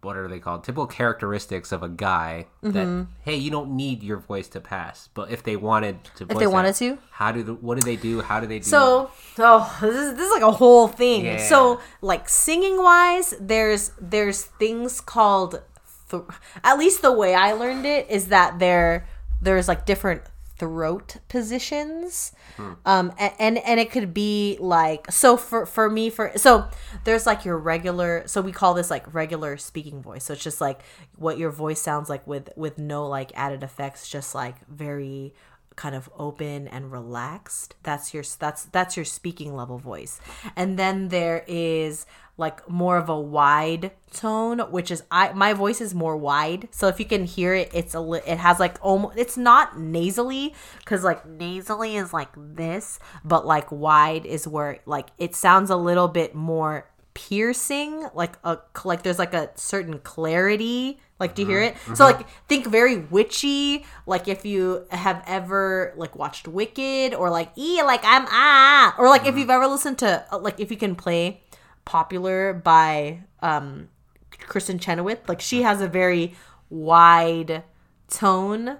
what 0.01 0.17
are 0.17 0.27
they 0.27 0.39
called? 0.39 0.63
Typical 0.63 0.87
characteristics 0.87 1.71
of 1.71 1.83
a 1.83 1.89
guy 1.89 2.47
that 2.63 2.87
Mhm. 2.87 3.07
hey, 3.23 3.35
you 3.35 3.51
don't 3.51 3.71
need 3.75 4.01
your 4.03 4.17
voice 4.17 4.47
to 4.49 4.59
pass. 4.59 5.09
But 5.13 5.29
if 5.31 5.43
they 5.43 5.55
wanted 5.55 6.03
to, 6.15 6.23
If 6.23 6.29
voice 6.29 6.39
they 6.39 6.45
that, 6.45 6.51
wanted 6.51 6.75
to? 6.75 6.97
how 7.11 7.31
do 7.31 7.43
the, 7.43 7.53
what 7.53 7.79
do 7.79 7.85
they 7.85 7.95
do? 7.95 8.21
How 8.21 8.39
do 8.39 8.47
they 8.47 8.59
do? 8.59 8.65
So, 8.65 9.11
oh, 9.39 9.77
this 9.81 9.95
is 9.95 10.13
this 10.15 10.25
is 10.27 10.31
like 10.33 10.41
a 10.43 10.51
whole 10.51 10.87
thing. 10.87 11.25
Yeah. 11.25 11.37
So, 11.37 11.79
like 12.01 12.27
singing 12.29 12.81
wise, 12.81 13.35
there's 13.39 13.91
there's 13.99 14.43
things 14.43 15.01
called, 15.01 15.61
th- 16.09 16.23
at 16.63 16.77
least 16.79 17.01
the 17.01 17.11
way 17.11 17.35
I 17.35 17.53
learned 17.53 17.85
it 17.85 18.09
is 18.09 18.27
that 18.27 18.59
there 18.59 19.07
there's 19.41 19.67
like 19.67 19.85
different 19.85 20.21
throat 20.61 21.17
positions, 21.27 22.33
um, 22.85 23.11
and, 23.17 23.33
and 23.39 23.57
and 23.57 23.79
it 23.79 23.89
could 23.89 24.13
be 24.13 24.57
like 24.59 25.11
so 25.11 25.35
for 25.35 25.65
for 25.65 25.89
me 25.89 26.11
for 26.11 26.31
so 26.35 26.67
there's 27.03 27.25
like 27.25 27.43
your 27.43 27.57
regular 27.57 28.21
so 28.27 28.41
we 28.41 28.51
call 28.51 28.75
this 28.75 28.91
like 28.91 29.11
regular 29.11 29.57
speaking 29.57 30.03
voice. 30.03 30.25
So 30.25 30.33
it's 30.33 30.43
just 30.43 30.61
like 30.61 30.81
what 31.17 31.39
your 31.39 31.49
voice 31.49 31.81
sounds 31.81 32.09
like 32.09 32.27
with 32.27 32.51
with 32.55 32.77
no 32.77 33.07
like 33.07 33.31
added 33.33 33.63
effects, 33.63 34.07
just 34.07 34.35
like 34.35 34.55
very 34.67 35.33
kind 35.81 35.95
of 35.95 36.11
open 36.15 36.67
and 36.67 36.91
relaxed. 36.91 37.73
That's 37.81 38.13
your 38.13 38.23
that's 38.37 38.65
that's 38.65 38.95
your 38.95 39.03
speaking 39.03 39.55
level 39.55 39.79
voice. 39.79 40.21
And 40.55 40.77
then 40.77 41.07
there 41.07 41.43
is 41.47 42.05
like 42.37 42.69
more 42.69 42.97
of 42.97 43.09
a 43.09 43.19
wide 43.19 43.91
tone 44.13 44.59
which 44.71 44.89
is 44.89 45.03
i 45.11 45.31
my 45.33 45.53
voice 45.53 45.81
is 45.81 45.95
more 45.95 46.15
wide. 46.15 46.67
So 46.69 46.87
if 46.87 46.99
you 46.99 47.05
can 47.05 47.25
hear 47.25 47.55
it 47.55 47.71
it's 47.73 47.95
a 47.95 48.01
it 48.31 48.37
has 48.37 48.59
like 48.59 48.77
almost 48.81 49.17
it's 49.17 49.37
not 49.37 49.79
nasally 49.79 50.53
because 50.79 51.03
like 51.03 51.25
nasally 51.25 51.95
is 51.95 52.13
like 52.13 52.29
this 52.37 52.99
but 53.25 53.47
like 53.47 53.71
wide 53.71 54.27
is 54.27 54.47
where 54.47 54.81
like 54.85 55.07
it 55.17 55.35
sounds 55.35 55.71
a 55.71 55.77
little 55.77 56.07
bit 56.07 56.35
more 56.35 56.90
piercing 57.13 58.07
like 58.13 58.37
a 58.43 58.59
like 58.85 59.03
there's 59.03 59.19
like 59.19 59.33
a 59.33 59.49
certain 59.55 59.99
clarity 59.99 60.99
like 61.19 61.35
do 61.35 61.43
you 61.43 61.47
hear 61.47 61.61
it? 61.61 61.75
So 61.93 62.05
like 62.05 62.27
think 62.47 62.65
very 62.65 62.97
witchy 62.97 63.85
like 64.07 64.27
if 64.27 64.43
you 64.43 64.85
have 64.89 65.23
ever 65.27 65.93
like 65.95 66.15
watched 66.15 66.47
wicked 66.47 67.13
or 67.13 67.29
like 67.29 67.51
e 67.55 67.81
like 67.83 68.01
i'm 68.03 68.25
ah 68.29 68.95
or 68.97 69.07
like 69.07 69.27
if 69.27 69.37
you've 69.37 69.49
ever 69.51 69.67
listened 69.67 69.99
to 69.99 70.25
uh, 70.31 70.39
like 70.39 70.59
if 70.59 70.71
you 70.71 70.77
can 70.77 70.95
play 70.95 71.41
popular 71.85 72.53
by 72.53 73.21
um 73.41 73.89
kristin 74.39 74.81
chenoweth 74.81 75.29
like 75.29 75.39
she 75.41 75.61
has 75.61 75.79
a 75.79 75.87
very 75.87 76.33
wide 76.71 77.63
tone. 78.09 78.77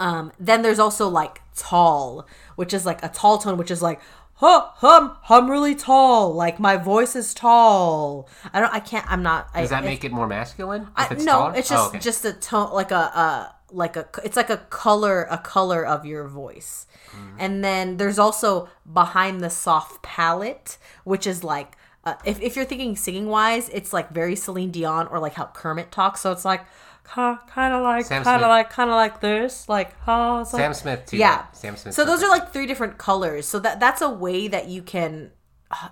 Um 0.00 0.32
then 0.40 0.62
there's 0.62 0.78
also 0.78 1.08
like 1.08 1.42
tall 1.56 2.26
which 2.56 2.72
is 2.72 2.86
like 2.86 3.02
a 3.04 3.08
tall 3.08 3.38
tone 3.38 3.56
which 3.56 3.70
is 3.70 3.82
like 3.82 4.00
huh, 4.38 4.68
hum, 4.76 5.16
I'm 5.28 5.50
really 5.50 5.74
tall. 5.74 6.32
Like 6.34 6.58
my 6.58 6.76
voice 6.76 7.14
is 7.14 7.34
tall. 7.34 8.28
I 8.52 8.60
don't. 8.60 8.72
I 8.72 8.80
can't. 8.80 9.06
I'm 9.10 9.22
not. 9.22 9.52
Does 9.54 9.70
I, 9.72 9.80
that 9.80 9.84
make 9.84 10.04
it 10.04 10.12
more 10.12 10.26
masculine? 10.26 10.82
If 10.82 10.88
I, 10.96 11.08
it's 11.14 11.24
no, 11.24 11.32
taller? 11.32 11.54
it's 11.56 11.70
Oh, 11.70 11.74
just 11.74 11.88
okay. 11.90 11.98
just 11.98 12.24
a 12.24 12.32
tone, 12.32 12.72
like 12.72 12.90
a 12.90 12.96
uh, 13.18 13.48
like 13.70 13.96
a. 13.96 14.08
It's 14.24 14.36
like 14.36 14.50
a 14.50 14.58
color, 14.70 15.26
a 15.30 15.38
color 15.38 15.84
of 15.84 16.04
your 16.06 16.26
voice, 16.26 16.86
Mm. 17.08 17.36
and 17.38 17.64
then 17.64 17.96
there's 17.96 18.18
also 18.18 18.68
behind 18.92 19.40
the 19.40 19.50
soft 19.50 20.02
palate, 20.02 20.78
which 21.04 21.26
is 21.26 21.42
like. 21.44 21.76
Uh, 22.04 22.14
if, 22.24 22.40
if 22.40 22.54
you're 22.56 22.64
thinking 22.64 22.96
singing 22.96 23.26
wise, 23.26 23.68
it's 23.70 23.92
like 23.92 24.08
very 24.10 24.34
Celine 24.36 24.70
Dion 24.70 25.08
or 25.08 25.18
like 25.18 25.34
how 25.34 25.46
Kermit 25.46 25.90
talks. 25.90 26.20
So 26.20 26.32
it's 26.32 26.44
like 26.44 26.62
kind 27.08 27.74
of 27.74 27.82
like 27.82 28.08
kind 28.08 28.26
of 28.26 28.48
like 28.48 28.70
kind 28.70 28.90
of 28.90 28.96
like 28.96 29.20
this, 29.20 29.68
like 29.68 29.94
oh, 30.06 30.40
it's 30.40 30.50
Sam 30.50 30.60
like- 30.60 30.74
Smith, 30.74 31.06
too, 31.06 31.16
Yeah, 31.16 31.46
Sam 31.52 31.76
Smith 31.76 31.94
So 31.94 32.04
those 32.04 32.22
are 32.22 32.28
like 32.28 32.52
three 32.52 32.66
different 32.66 32.98
colors. 32.98 33.46
So 33.46 33.58
that 33.60 33.80
that's 33.80 34.02
a 34.02 34.10
way 34.10 34.48
that 34.48 34.68
you 34.68 34.82
can. 34.82 35.32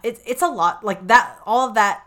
It's 0.02 0.22
it's 0.26 0.42
a 0.42 0.48
lot 0.48 0.84
like 0.84 1.06
that. 1.08 1.38
All 1.44 1.68
of 1.68 1.74
that 1.74 2.02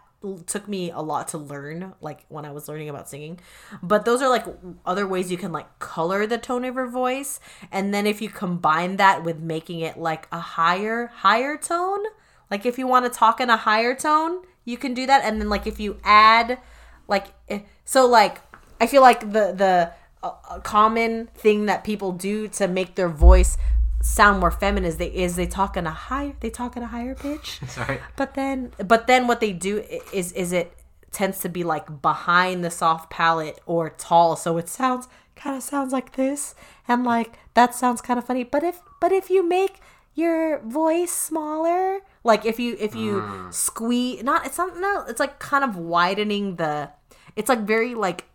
took 0.46 0.68
me 0.68 0.92
a 0.92 1.00
lot 1.00 1.30
to 1.30 1.38
learn 1.38 1.94
like 2.02 2.26
when 2.28 2.44
i 2.44 2.52
was 2.52 2.68
learning 2.68 2.90
about 2.90 3.08
singing 3.08 3.40
but 3.82 4.04
those 4.04 4.22
are 4.22 4.28
like 4.28 4.46
other 4.86 5.08
ways 5.08 5.32
you 5.32 5.38
can 5.38 5.54
like 5.54 5.80
color 5.80 6.28
the 6.28 6.38
tone 6.38 6.66
of 6.66 6.76
your 6.76 6.88
voice 6.88 7.40
and 7.72 7.94
then 7.94 8.06
if 8.06 8.22
you 8.22 8.28
combine 8.28 8.98
that 8.98 9.24
with 9.24 9.40
making 9.40 9.80
it 9.80 9.98
like 9.98 10.28
a 10.32 10.40
higher 10.40 11.08
higher 11.08 11.56
tone 11.56 12.04
like 12.52 12.66
if 12.66 12.78
you 12.78 12.86
want 12.86 13.06
to 13.06 13.10
talk 13.10 13.40
in 13.40 13.50
a 13.50 13.56
higher 13.56 13.96
tone 13.96 14.42
you 14.66 14.78
can 14.78 14.94
do 14.94 15.06
that 15.06 15.24
and 15.24 15.40
then 15.40 15.48
like 15.48 15.66
if 15.66 15.80
you 15.80 15.98
add 16.04 16.60
like 17.08 17.28
eh, 17.48 17.62
so 17.86 18.06
like 18.06 18.42
i 18.80 18.88
feel 18.88 19.02
like 19.02 19.22
the 19.22 19.54
the 19.64 19.92
uh, 20.22 20.60
common 20.64 21.28
thing 21.36 21.66
that 21.66 21.84
people 21.84 22.12
do 22.12 22.48
to 22.48 22.68
make 22.68 22.96
their 22.96 23.08
voice 23.10 23.58
sound 24.02 24.40
more 24.40 24.52
feminine 24.52 24.88
is 24.90 24.98
they 24.98 25.08
is 25.08 25.36
they 25.36 25.46
talk 25.48 25.76
in 25.78 25.86
a 25.88 25.92
higher 25.92 26.34
they 26.42 26.50
talk 26.50 26.76
in 26.78 26.84
a 26.84 26.88
higher 26.88 27.16
pitch 27.16 27.60
Sorry. 27.68 28.00
but 28.16 28.34
then 28.34 28.72
but 28.86 29.08
then 29.08 29.28
what 29.28 29.40
they 29.40 29.52
do 29.54 29.84
is 30.14 30.32
is 30.34 30.52
it 30.52 30.74
tends 31.12 31.40
to 31.40 31.50
be 31.50 31.64
like 31.64 32.02
behind 32.02 32.64
the 32.64 32.70
soft 32.72 33.10
palate 33.10 33.60
or 33.66 33.90
tall 33.92 34.36
so 34.36 34.58
it 34.58 34.70
sounds 34.70 35.08
kind 35.36 35.56
of 35.56 35.64
sounds 35.64 35.92
like 35.94 36.16
this 36.16 36.54
and 36.88 37.04
like 37.04 37.40
that 37.56 37.74
sounds 37.74 38.00
kind 38.02 38.18
of 38.20 38.26
funny 38.26 38.44
but 38.44 38.64
if 38.64 38.82
but 39.02 39.12
if 39.12 39.30
you 39.30 39.42
make 39.48 39.80
your 40.16 40.60
voice 40.60 41.12
smaller 41.12 42.00
like 42.24 42.46
if 42.46 42.60
you 42.60 42.76
if 42.80 42.94
you 42.94 43.22
Mm. 43.22 43.54
squeeze 43.54 44.22
not 44.24 44.46
it's 44.46 44.58
not 44.58 44.78
no 44.80 45.04
it's 45.08 45.20
like 45.20 45.40
kind 45.40 45.64
of 45.64 45.76
widening 45.78 46.58
the 46.58 46.90
it's 47.36 47.50
like 47.50 47.60
very 47.62 47.96
like 47.96 48.26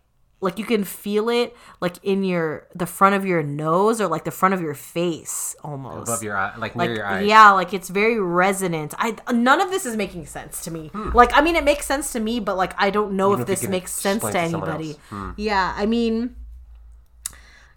like 0.45 0.57
you 0.61 0.63
can 0.65 0.83
feel 0.85 1.27
it 1.27 1.55
like 1.81 1.95
in 2.03 2.23
your 2.23 2.67
the 2.73 2.85
front 2.85 3.15
of 3.15 3.25
your 3.25 3.41
nose 3.43 3.99
or 3.99 4.07
like 4.07 4.23
the 4.23 4.31
front 4.31 4.53
of 4.53 4.61
your 4.61 4.73
face 4.75 5.55
almost 5.63 6.07
Above 6.07 6.23
your 6.23 6.37
eye- 6.37 6.55
like 6.57 6.75
near 6.75 6.93
your 6.95 7.05
eyes. 7.05 7.25
yeah 7.25 7.49
like 7.51 7.73
it's 7.73 7.89
very 7.89 8.19
resonant 8.19 8.93
i 8.97 9.15
none 9.33 9.59
of 9.59 9.69
this 9.71 9.85
is 9.85 9.95
making 9.97 10.25
sense 10.25 10.63
to 10.63 10.71
me 10.71 10.91
like 11.13 11.31
i 11.35 11.41
mean 11.41 11.55
it 11.55 11.63
makes 11.65 11.85
sense 11.85 12.11
to 12.13 12.19
me 12.19 12.39
but 12.39 12.55
like 12.55 12.73
i 12.77 12.89
don't 12.89 13.11
know 13.19 13.29
Hmm. 13.33 13.41
Even 13.41 13.43
if 13.43 13.49
if 13.49 13.59
this 13.61 13.69
makes 13.69 13.91
sense 13.91 14.23
to 14.23 14.31
to 14.31 14.39
anybody. 14.39 14.91
Hmm. 15.09 15.31
yeah 15.35 15.73
i 15.75 15.85
mean 15.85 16.35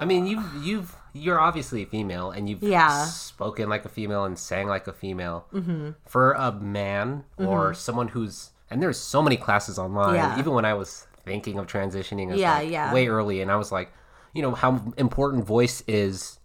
I 0.01 0.05
mean, 0.05 0.27
you've 0.27 0.45
you've 0.67 0.97
you're 1.13 1.41
obviously 1.41 1.83
a 1.83 1.87
female, 1.87 2.31
and 2.31 2.49
you've 2.49 2.63
Yeah. 2.63 3.05
spoken 3.05 3.69
like 3.69 3.85
a 3.85 3.89
female 3.89 4.25
and 4.25 4.39
sang 4.39 4.67
like 4.69 4.87
a 4.87 4.93
female. 4.93 5.47
Mhm. 5.53 5.95
For 6.07 6.33
a 6.33 6.53
man 6.53 7.25
or 7.39 7.73
Mhm. 7.73 7.77
someone 7.77 8.09
who's 8.09 8.51
and 8.71 8.83
there's 8.83 8.99
so 8.99 9.21
many 9.21 9.37
classes 9.37 9.79
online. 9.79 10.15
Yeah. 10.15 10.39
Even 10.39 10.55
when 10.55 10.65
I 10.65 10.73
was 10.73 11.07
thinking 11.27 11.59
of 11.59 11.67
transitioning, 11.67 12.33
it 12.33 12.39
Yeah, 12.39 12.55
like, 12.55 12.71
yeah. 12.71 12.95
way 12.95 13.07
early, 13.07 13.43
and 13.43 13.51
I 13.51 13.57
was 13.57 13.71
like, 13.71 13.93
you 14.33 14.41
know, 14.41 14.53
how 14.55 14.81
important 14.97 15.45
voice 15.45 15.83
is 15.87 16.39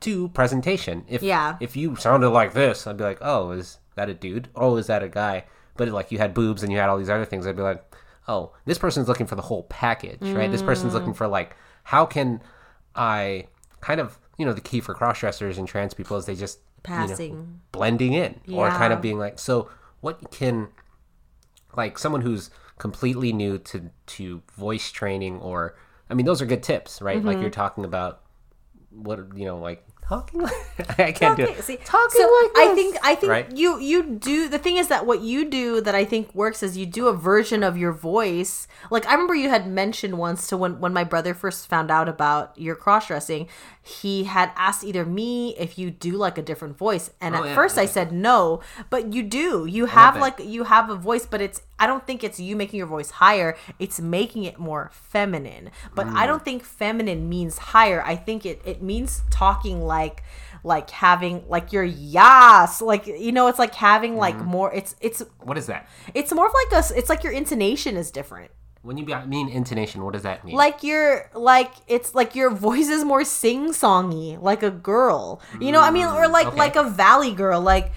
to 0.00 0.28
presentation. 0.30 1.04
If 1.08 1.22
Yeah. 1.22 1.56
if 1.60 1.76
you 1.76 1.94
sounded 1.94 2.30
like 2.30 2.52
this, 2.52 2.84
I'd 2.86 2.96
be 2.96 3.04
like, 3.04 3.18
oh, 3.20 3.52
is 3.52 3.78
that 3.94 4.08
a 4.08 4.14
dude? 4.14 4.48
Oh, 4.56 4.74
is 4.76 4.88
that 4.88 5.04
a 5.04 5.08
guy? 5.08 5.44
But 5.76 5.88
like 5.90 6.10
you 6.10 6.18
had 6.18 6.34
boobs 6.34 6.64
and 6.64 6.72
you 6.72 6.78
had 6.78 6.88
all 6.88 6.98
these 6.98 7.08
other 7.10 7.24
things, 7.24 7.46
I'd 7.46 7.54
be 7.56 7.62
like, 7.62 7.84
oh, 8.26 8.50
this 8.64 8.78
person's 8.78 9.06
looking 9.06 9.26
for 9.26 9.36
the 9.36 9.42
whole 9.42 9.62
package, 9.64 10.18
right? 10.34 10.50
This 10.50 10.62
person's 10.62 10.94
looking 10.94 11.12
Mm. 11.12 11.16
for 11.16 11.28
like, 11.28 11.54
how 11.84 12.04
can 12.06 12.40
I 12.96 13.46
kind 13.80 14.00
of, 14.00 14.18
you 14.36 14.44
know, 14.46 14.52
the 14.52 14.60
key 14.60 14.80
for 14.80 14.94
cross 14.94 15.20
dressers 15.20 15.58
and 15.58 15.66
trans 15.68 15.94
people 15.94 16.16
is 16.16 16.26
they 16.26 16.34
just 16.34 16.58
you 16.58 16.94
know, 16.94 17.06
Passing. 17.08 17.60
blending 17.72 18.12
in 18.12 18.40
or 18.52 18.68
kind 18.70 18.92
of 18.92 19.00
being 19.00 19.18
like, 19.18 19.38
so 19.38 19.68
what 20.00 20.30
can 20.30 20.68
like 21.76 21.98
someone 21.98 22.20
who's 22.22 22.50
completely 22.78 23.32
new 23.32 23.58
to 23.58 23.90
to 24.06 24.42
voice 24.56 24.90
training 24.92 25.38
or 25.40 25.76
I 26.08 26.14
mean 26.14 26.24
those 26.26 26.40
are 26.40 26.46
good 26.46 26.62
tips, 26.62 27.02
right? 27.02 27.22
Like 27.22 27.38
Mhm. 27.38 27.42
you're 27.42 27.50
talking 27.50 27.84
about 27.84 28.22
what 28.90 29.18
you 29.36 29.44
know, 29.44 29.58
like 29.58 29.84
talking 30.08 30.40
like 30.42 30.52
I 30.98 31.12
can't 31.12 31.36
do 31.36 31.44
Talking- 31.44 31.58
it. 31.58 31.64
see, 31.64 31.76
Talking 31.76 32.20
so 32.22 32.40
like 32.42 32.52
I 32.56 32.72
think 32.74 32.96
I 33.02 33.14
think 33.14 33.30
Right? 33.30 33.52
you 33.56 33.78
you 33.78 34.02
do 34.04 34.48
the 34.48 34.58
thing 34.58 34.76
is 34.78 34.88
that 34.88 35.04
what 35.06 35.20
you 35.20 35.44
do 35.44 35.80
that 35.82 35.94
I 35.94 36.04
think 36.04 36.34
works 36.34 36.62
is 36.62 36.76
you 36.78 36.86
do 36.86 37.08
a 37.08 37.12
version 37.14 37.62
of 37.62 37.76
your 37.76 37.92
voice. 37.92 38.66
Like 38.90 39.06
I 39.06 39.12
remember 39.12 39.34
you 39.34 39.48
had 39.50 39.66
mentioned 39.68 40.16
once 40.18 40.46
to 40.48 40.56
when 40.56 40.80
when 40.80 40.92
my 40.92 41.04
brother 41.04 41.34
first 41.34 41.68
found 41.68 41.90
out 41.90 42.08
about 42.08 42.56
your 42.56 42.74
cross 42.74 43.06
dressing, 43.08 43.48
he 43.88 44.24
had 44.24 44.52
asked 44.54 44.84
either 44.84 45.04
me 45.06 45.56
if 45.56 45.78
you 45.78 45.90
do 45.90 46.12
like 46.12 46.36
a 46.36 46.42
different 46.42 46.76
voice, 46.76 47.10
and 47.20 47.34
Oh, 47.34 47.38
at 47.38 47.46
yeah, 47.46 47.54
first 47.54 47.78
I 47.78 47.86
said 47.86 48.12
no, 48.12 48.60
but 48.90 49.12
you 49.14 49.22
do. 49.22 49.64
You 49.66 49.86
have 49.86 50.16
like 50.16 50.38
you 50.44 50.64
have 50.64 50.90
a 50.90 50.94
voice, 50.96 51.24
but 51.26 51.40
it's 51.40 51.62
I 51.78 51.86
don't 51.86 52.06
think 52.06 52.22
it's 52.22 52.38
you 52.38 52.54
making 52.56 52.78
your 52.78 52.86
voice 52.86 53.10
higher. 53.12 53.56
It's 53.78 53.98
making 54.00 54.44
it 54.44 54.58
more 54.58 54.90
feminine. 54.92 55.70
But 55.94 56.06
I 56.08 56.24
Mm. 56.24 56.26
don't 56.26 56.44
think 56.44 56.64
feminine 56.64 57.28
means 57.28 57.58
higher. 57.72 58.02
I 58.04 58.14
think 58.16 58.44
it 58.44 58.60
it 58.64 58.82
means 58.82 59.22
talking 59.30 59.80
like 59.82 60.22
like 60.64 60.90
having 60.90 61.44
like 61.48 61.72
your 61.72 61.84
yas 61.84 62.82
like 62.82 63.06
you 63.06 63.32
know 63.32 63.46
it's 63.46 63.58
like 63.60 63.74
having 63.74 64.16
like 64.16 64.36
Mm-hmm. 64.36 64.44
more 64.56 64.74
it's 64.74 64.96
it's 65.00 65.22
What 65.40 65.56
is 65.56 65.66
that? 65.66 65.88
it's 66.14 66.32
more 66.32 66.46
of 66.46 66.52
like 66.52 66.84
a 66.84 66.98
it's 66.98 67.08
like 67.08 67.22
your 67.24 67.32
intonation 67.32 67.96
is 67.96 68.10
different 68.10 68.50
When 68.82 68.96
you 68.96 69.04
mean 69.26 69.48
intonation, 69.48 70.02
what 70.04 70.12
does 70.14 70.22
that 70.22 70.44
mean? 70.44 70.54
like 70.54 70.82
your 70.82 71.30
like 71.34 71.72
it's 71.88 72.14
like 72.14 72.34
your 72.34 72.50
voice 72.50 72.88
is 72.88 73.04
more 73.04 73.24
sing-songy 73.24 74.40
like 74.40 74.62
a 74.62 74.70
girl 74.70 75.40
you 75.60 75.72
know 75.72 75.80
i 75.80 75.90
mean 75.90 76.06
or 76.06 76.28
like 76.28 76.46
Mm, 76.46 76.50
okay. 76.50 76.58
like 76.58 76.76
a 76.76 76.84
valley 76.84 77.32
girl 77.32 77.60
like 77.60 77.92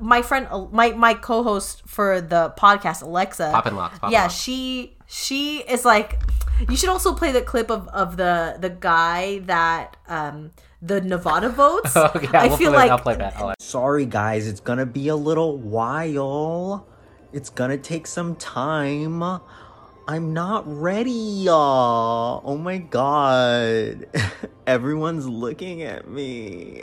my 0.00 0.22
friend 0.22 0.46
my 0.72 0.90
my 0.92 1.14
co-host 1.14 1.82
for 1.86 2.20
the 2.20 2.54
podcast 2.58 3.02
alexa 3.02 3.50
Poppin' 3.52 3.76
Locks, 3.76 3.98
Poppin' 3.98 4.12
yeah 4.12 4.22
Locks. 4.22 4.34
she 4.34 4.96
she 5.06 5.58
is 5.68 5.84
like 5.84 6.20
You 6.70 6.76
should 6.76 6.88
also 6.90 7.12
play 7.14 7.32
the 7.32 7.42
clip 7.42 7.70
of, 7.70 7.88
of 7.88 8.16
the 8.16 8.56
the 8.60 8.70
guy 8.70 9.40
that 9.40 9.96
um 10.08 10.52
the 10.80 11.00
Nevada 11.00 11.48
votes. 11.48 11.92
Oh, 11.96 12.10
yeah, 12.22 12.42
I 12.42 12.46
we'll 12.48 12.56
feel 12.56 12.70
play- 12.70 12.78
like 12.86 12.90
I'll 12.90 12.98
play 12.98 13.16
that. 13.16 13.36
I'll- 13.36 13.54
Sorry, 13.58 14.06
guys, 14.06 14.46
it's 14.46 14.60
gonna 14.60 14.86
be 14.86 15.08
a 15.08 15.16
little 15.16 15.56
while. 15.58 16.86
It's 17.32 17.50
gonna 17.50 17.78
take 17.78 18.06
some 18.06 18.34
time. 18.36 19.22
I'm 20.08 20.32
not 20.32 20.64
ready. 20.66 21.10
y'all. 21.10 22.42
oh 22.44 22.56
my 22.56 22.78
god. 22.78 24.06
Everyone's 24.66 25.26
looking 25.28 25.82
at 25.82 26.08
me. 26.08 26.82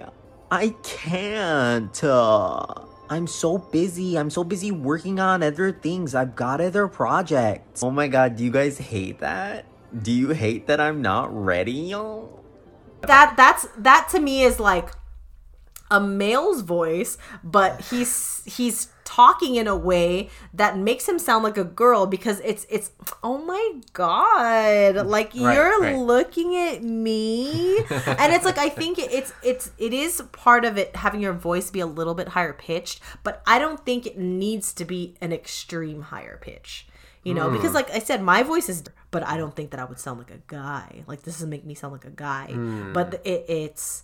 I 0.50 0.76
can't. 0.84 2.04
I'm 2.04 3.28
so 3.28 3.58
busy. 3.58 4.18
I'm 4.18 4.30
so 4.30 4.44
busy 4.44 4.72
working 4.72 5.20
on 5.20 5.44
other 5.44 5.72
things. 5.72 6.16
I've 6.16 6.36
got 6.36 6.62
other 6.62 6.88
projects. 6.88 7.84
Oh 7.84 7.92
my 7.92 8.08
god, 8.08 8.38
do 8.38 8.44
you 8.44 8.52
guys 8.52 8.78
hate 8.78 9.20
that? 9.20 9.66
Do 10.02 10.12
you 10.12 10.30
hate 10.30 10.68
that 10.68 10.80
I'm 10.80 11.02
not 11.02 11.36
ready? 11.36 11.72
y'all? 11.72 12.40
that 13.02 13.36
that's 13.38 13.66
that 13.78 14.10
to 14.12 14.20
me 14.20 14.44
is 14.44 14.60
like 14.60 14.90
a 15.92 16.00
male's 16.00 16.62
voice, 16.62 17.18
but 17.44 17.82
he's 17.90 18.42
he's 18.46 18.90
talking 19.04 19.56
in 19.56 19.68
a 19.68 19.76
way 19.76 20.30
that 20.54 20.78
makes 20.78 21.10
him 21.10 21.18
sound 21.18 21.44
like 21.44 21.58
a 21.58 21.64
girl 21.64 22.06
because 22.06 22.40
it's 22.42 22.68
it's 22.70 22.92
oh 23.24 23.40
my 23.40 23.72
god 23.94 25.08
like 25.08 25.34
Right, 25.34 25.54
you're 25.56 25.80
right. 25.82 25.98
looking 25.98 26.56
at 26.56 26.84
me 26.84 27.78
and 27.90 28.34
it's 28.34 28.46
like 28.46 28.60
i 28.60 28.70
think 28.70 29.00
it's 29.00 29.34
it's 29.44 29.72
it 29.80 29.94
is 29.96 30.22
part 30.32 30.64
of 30.64 30.78
it 30.78 30.96
having 30.96 31.22
your 31.22 31.34
voice 31.34 31.72
be 31.72 31.80
a 31.80 31.88
little 31.88 32.14
bit 32.14 32.28
higher 32.30 32.54
pitched 32.54 33.02
but 33.24 33.42
i 33.48 33.58
don't 33.58 33.84
think 33.84 34.06
it 34.06 34.18
needs 34.20 34.74
to 34.74 34.86
be 34.86 35.16
an 35.22 35.34
extreme 35.34 36.04
higher 36.04 36.38
pitch 36.40 36.88
you 37.24 37.34
know 37.34 37.50
Mm. 37.50 37.54
because 37.54 37.74
like 37.74 37.90
i 37.90 37.98
said 38.00 38.22
my 38.22 38.44
voice 38.44 38.70
is 38.70 38.84
but 39.10 39.26
i 39.28 39.38
don't 39.38 39.56
think 39.56 39.72
that 39.72 39.80
i 39.80 39.86
would 39.86 40.00
sound 40.00 40.20
like 40.20 40.30
a 40.32 40.42
guy 40.46 41.04
like 41.08 41.24
this 41.24 41.34
doesn't 41.36 41.50
make 41.50 41.66
me 41.66 41.74
sound 41.74 41.94
like 41.94 42.06
a 42.06 42.12
guy 42.12 42.50
Mm. 42.52 42.94
but 42.94 43.20
it, 43.26 43.46
it's 43.50 44.04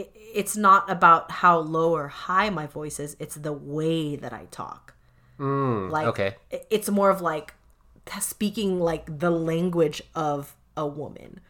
it, 0.00 0.10
it's 0.40 0.56
not 0.56 0.82
about 0.90 1.30
how 1.42 1.58
low 1.58 1.90
or 1.94 2.08
high 2.08 2.48
my 2.50 2.66
voice 2.66 2.98
is 3.00 3.16
it's 3.18 3.36
the 3.36 3.52
way 3.52 4.16
that 4.16 4.32
i 4.32 4.44
talk 4.50 4.94
Mm, 5.38 5.90
like 5.90 6.06
okay. 6.12 6.30
i- 6.52 6.62
it's 6.70 6.88
more 6.90 7.10
of 7.10 7.20
like 7.20 7.54
speaking 8.20 8.80
like 8.80 9.04
the 9.20 9.30
language 9.30 10.02
of 10.14 10.54
a 10.76 10.86
woman 10.86 11.40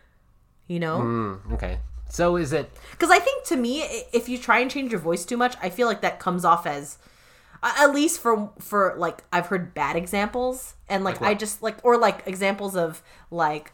you 0.67 0.79
know 0.79 0.99
Mm, 1.01 1.53
okay. 1.55 1.79
So 2.09 2.37
is 2.37 2.53
it? 2.53 2.71
because 2.93 3.11
i 3.11 3.19
think 3.19 3.45
to 3.45 3.57
me 3.57 3.83
if 4.13 4.29
you 4.29 4.37
try 4.39 4.59
and 4.61 4.71
change 4.71 4.91
your 4.93 5.01
voice 5.01 5.25
too 5.25 5.37
much 5.37 5.55
i 5.63 5.69
feel 5.71 5.87
like 5.87 6.01
that 6.03 6.19
comes 6.19 6.45
off 6.45 6.67
as 6.67 6.99
at 7.63 7.93
least 7.95 8.21
for 8.21 8.51
for 8.59 8.95
like 8.97 9.19
i've 9.33 9.47
heard 9.47 9.75
bad 9.75 9.95
examples 9.97 10.75
and 10.89 11.05
like, 11.05 11.21
Like 11.21 11.31
i 11.31 11.35
just 11.35 11.63
like 11.63 11.77
or 11.85 11.97
like 11.97 12.23
examples 12.27 12.75
of 12.77 13.03
like 13.31 13.73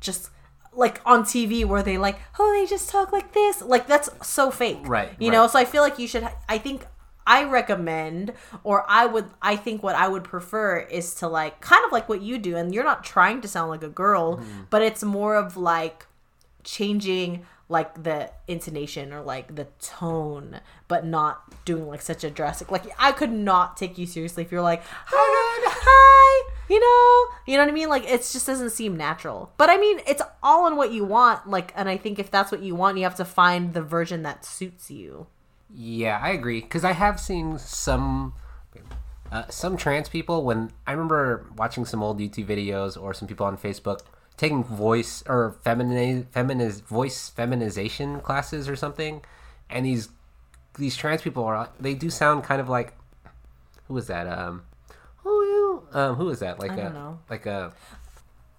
just 0.00 0.30
like 0.72 1.00
on 1.06 1.22
tv 1.24 1.64
where 1.64 1.82
they 1.82 1.98
like 1.98 2.18
oh 2.38 2.52
they 2.52 2.66
just 2.68 2.88
talk 2.88 3.12
like 3.12 3.32
this 3.32 3.62
like 3.62 3.86
that's 3.86 4.08
so 4.26 4.50
fake 4.50 4.78
Right, 4.84 5.10
you 5.18 5.28
right. 5.30 5.34
know 5.36 5.46
so 5.46 5.58
i 5.58 5.64
feel 5.64 5.82
like 5.82 5.98
you 5.98 6.06
should 6.06 6.28
i 6.48 6.58
think 6.58 6.86
i 7.26 7.44
recommend 7.44 8.32
or 8.64 8.84
i 8.88 9.04
would 9.06 9.26
i 9.42 9.56
think 9.56 9.82
what 9.82 9.94
i 9.96 10.06
would 10.08 10.24
prefer 10.24 10.78
is 10.78 11.14
to 11.16 11.28
like 11.28 11.60
kind 11.60 11.84
of 11.84 11.92
like 11.92 12.08
what 12.08 12.22
you 12.22 12.38
do 12.38 12.56
and 12.56 12.72
you're 12.72 12.84
not 12.84 13.02
trying 13.04 13.40
to 13.40 13.48
sound 13.48 13.70
like 13.70 13.82
a 13.82 13.88
girl 13.88 14.36
Mm-hmm. 14.36 14.62
but 14.70 14.82
it's 14.82 15.02
more 15.02 15.34
of 15.36 15.56
like 15.56 16.06
changing 16.64 17.44
like 17.70 18.02
the 18.02 18.30
intonation 18.46 19.12
or 19.12 19.20
like 19.20 19.54
the 19.54 19.66
tone 19.80 20.60
but 20.86 21.04
not 21.04 21.42
doing 21.66 21.86
like 21.86 22.00
such 22.00 22.24
a 22.24 22.30
drastic 22.30 22.70
like 22.70 22.84
i 22.98 23.12
could 23.12 23.32
not 23.32 23.76
take 23.76 23.98
you 23.98 24.06
seriously 24.06 24.42
if 24.42 24.50
you're 24.50 24.62
like 24.62 24.82
hi, 25.06 25.70
hi 25.70 26.52
you 26.68 26.80
know? 26.80 27.36
You 27.46 27.56
know 27.56 27.64
what 27.64 27.70
i 27.70 27.72
mean? 27.72 27.88
Like 27.88 28.04
it 28.04 28.18
just 28.18 28.46
doesn't 28.46 28.70
seem 28.70 28.96
natural. 28.96 29.52
But 29.56 29.70
i 29.70 29.76
mean 29.76 30.00
it's 30.06 30.22
all 30.42 30.66
in 30.66 30.76
what 30.76 30.92
you 30.92 31.04
want 31.04 31.48
like 31.48 31.72
and 31.76 31.88
i 31.88 31.96
think 31.96 32.18
if 32.18 32.30
that's 32.30 32.52
what 32.52 32.62
you 32.62 32.74
want 32.74 32.96
you 32.96 33.04
have 33.04 33.16
to 33.16 33.24
find 33.24 33.74
the 33.74 33.82
version 33.82 34.22
that 34.22 34.44
suits 34.44 34.90
you. 34.90 35.26
Yeah, 35.74 36.18
I 36.22 36.30
agree. 36.30 36.60
Because 36.60 36.84
I 36.84 36.92
have 36.92 37.20
seen 37.20 37.58
some 37.58 38.34
uh, 39.30 39.44
some 39.48 39.76
trans 39.76 40.08
people 40.08 40.44
when 40.44 40.70
I 40.86 40.92
remember 40.92 41.46
watching 41.56 41.84
some 41.84 42.02
old 42.02 42.18
YouTube 42.18 42.46
videos 42.46 43.00
or 43.00 43.12
some 43.12 43.28
people 43.28 43.46
on 43.46 43.58
Facebook 43.58 44.00
taking 44.36 44.64
voice 44.64 45.22
or 45.26 45.56
femini 45.64 46.24
feminiz 46.26 46.80
voice 46.80 47.28
feminization 47.28 48.20
classes 48.20 48.68
or 48.68 48.76
something, 48.76 49.22
and 49.68 49.84
these 49.84 50.08
these 50.78 50.96
trans 50.96 51.20
people 51.20 51.44
are 51.44 51.68
they 51.78 51.92
do 51.92 52.08
sound 52.08 52.44
kind 52.44 52.60
of 52.60 52.68
like 52.68 52.94
who 53.86 53.94
was 53.94 54.06
that? 54.06 54.26
Um 54.26 54.62
um 55.92 56.14
who 56.16 56.28
is 56.30 56.40
that 56.40 56.58
like 56.58 56.72
I 56.72 56.74
a 56.74 56.82
don't 56.84 56.94
know. 56.94 57.18
like 57.30 57.46
a 57.46 57.72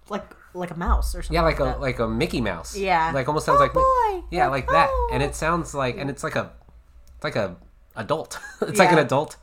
like 0.08 0.24
like 0.54 0.70
a 0.72 0.76
mouse 0.76 1.14
or 1.14 1.22
something 1.22 1.34
yeah 1.34 1.42
like 1.42 1.60
a 1.60 1.64
that. 1.64 1.80
like 1.80 1.98
a 2.00 2.08
Mickey 2.08 2.40
Mouse 2.40 2.76
Yeah. 2.76 3.12
like 3.14 3.28
almost 3.28 3.46
sounds 3.46 3.58
Oh, 3.60 3.62
like 3.62 3.72
boy. 3.72 4.26
yeah 4.30 4.48
like 4.48 4.66
that 4.68 4.90
and 5.12 5.22
it 5.22 5.34
sounds 5.34 5.74
like 5.74 5.96
and 5.96 6.10
it's 6.10 6.24
like 6.24 6.34
a 6.36 6.50
it's 7.16 7.24
like 7.24 7.36
a 7.36 7.56
adult 7.96 8.38
it's 8.62 8.78
like 8.78 8.90
an 8.90 8.96
Yeah. 8.98 9.04
adult 9.04 9.36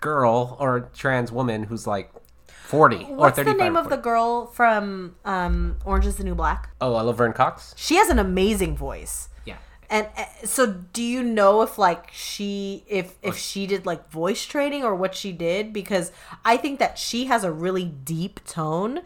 girl 0.00 0.56
or 0.60 0.90
trans 0.94 1.32
woman 1.32 1.64
who's 1.64 1.86
like 1.86 2.10
40 2.46 2.96
or 2.96 3.14
what's 3.16 3.36
35 3.36 3.56
the 3.58 3.62
name 3.64 3.76
of 3.76 3.88
the 3.90 3.96
girl 3.96 4.46
from 4.46 5.14
um 5.24 5.76
orange 5.84 6.06
is 6.06 6.16
the 6.16 6.24
new 6.24 6.34
black 6.34 6.70
oh 6.80 6.96
uh, 6.96 7.02
laverne 7.02 7.32
cox 7.32 7.72
she 7.76 7.94
has 7.96 8.08
an 8.08 8.18
amazing 8.18 8.76
voice 8.76 9.28
yeah 9.44 9.56
And 9.88 10.08
uh, 10.16 10.24
so, 10.44 10.66
do 10.66 11.02
you 11.02 11.22
know 11.22 11.62
if 11.62 11.78
like 11.78 12.10
she 12.12 12.84
if 12.88 13.16
if 13.22 13.36
she 13.36 13.66
did 13.66 13.86
like 13.86 14.10
voice 14.10 14.44
training 14.44 14.82
or 14.84 14.94
what 14.94 15.14
she 15.14 15.32
did? 15.32 15.72
Because 15.72 16.12
I 16.44 16.56
think 16.56 16.78
that 16.78 16.98
she 16.98 17.26
has 17.26 17.44
a 17.44 17.52
really 17.52 17.84
deep 17.84 18.44
tone. 18.44 19.00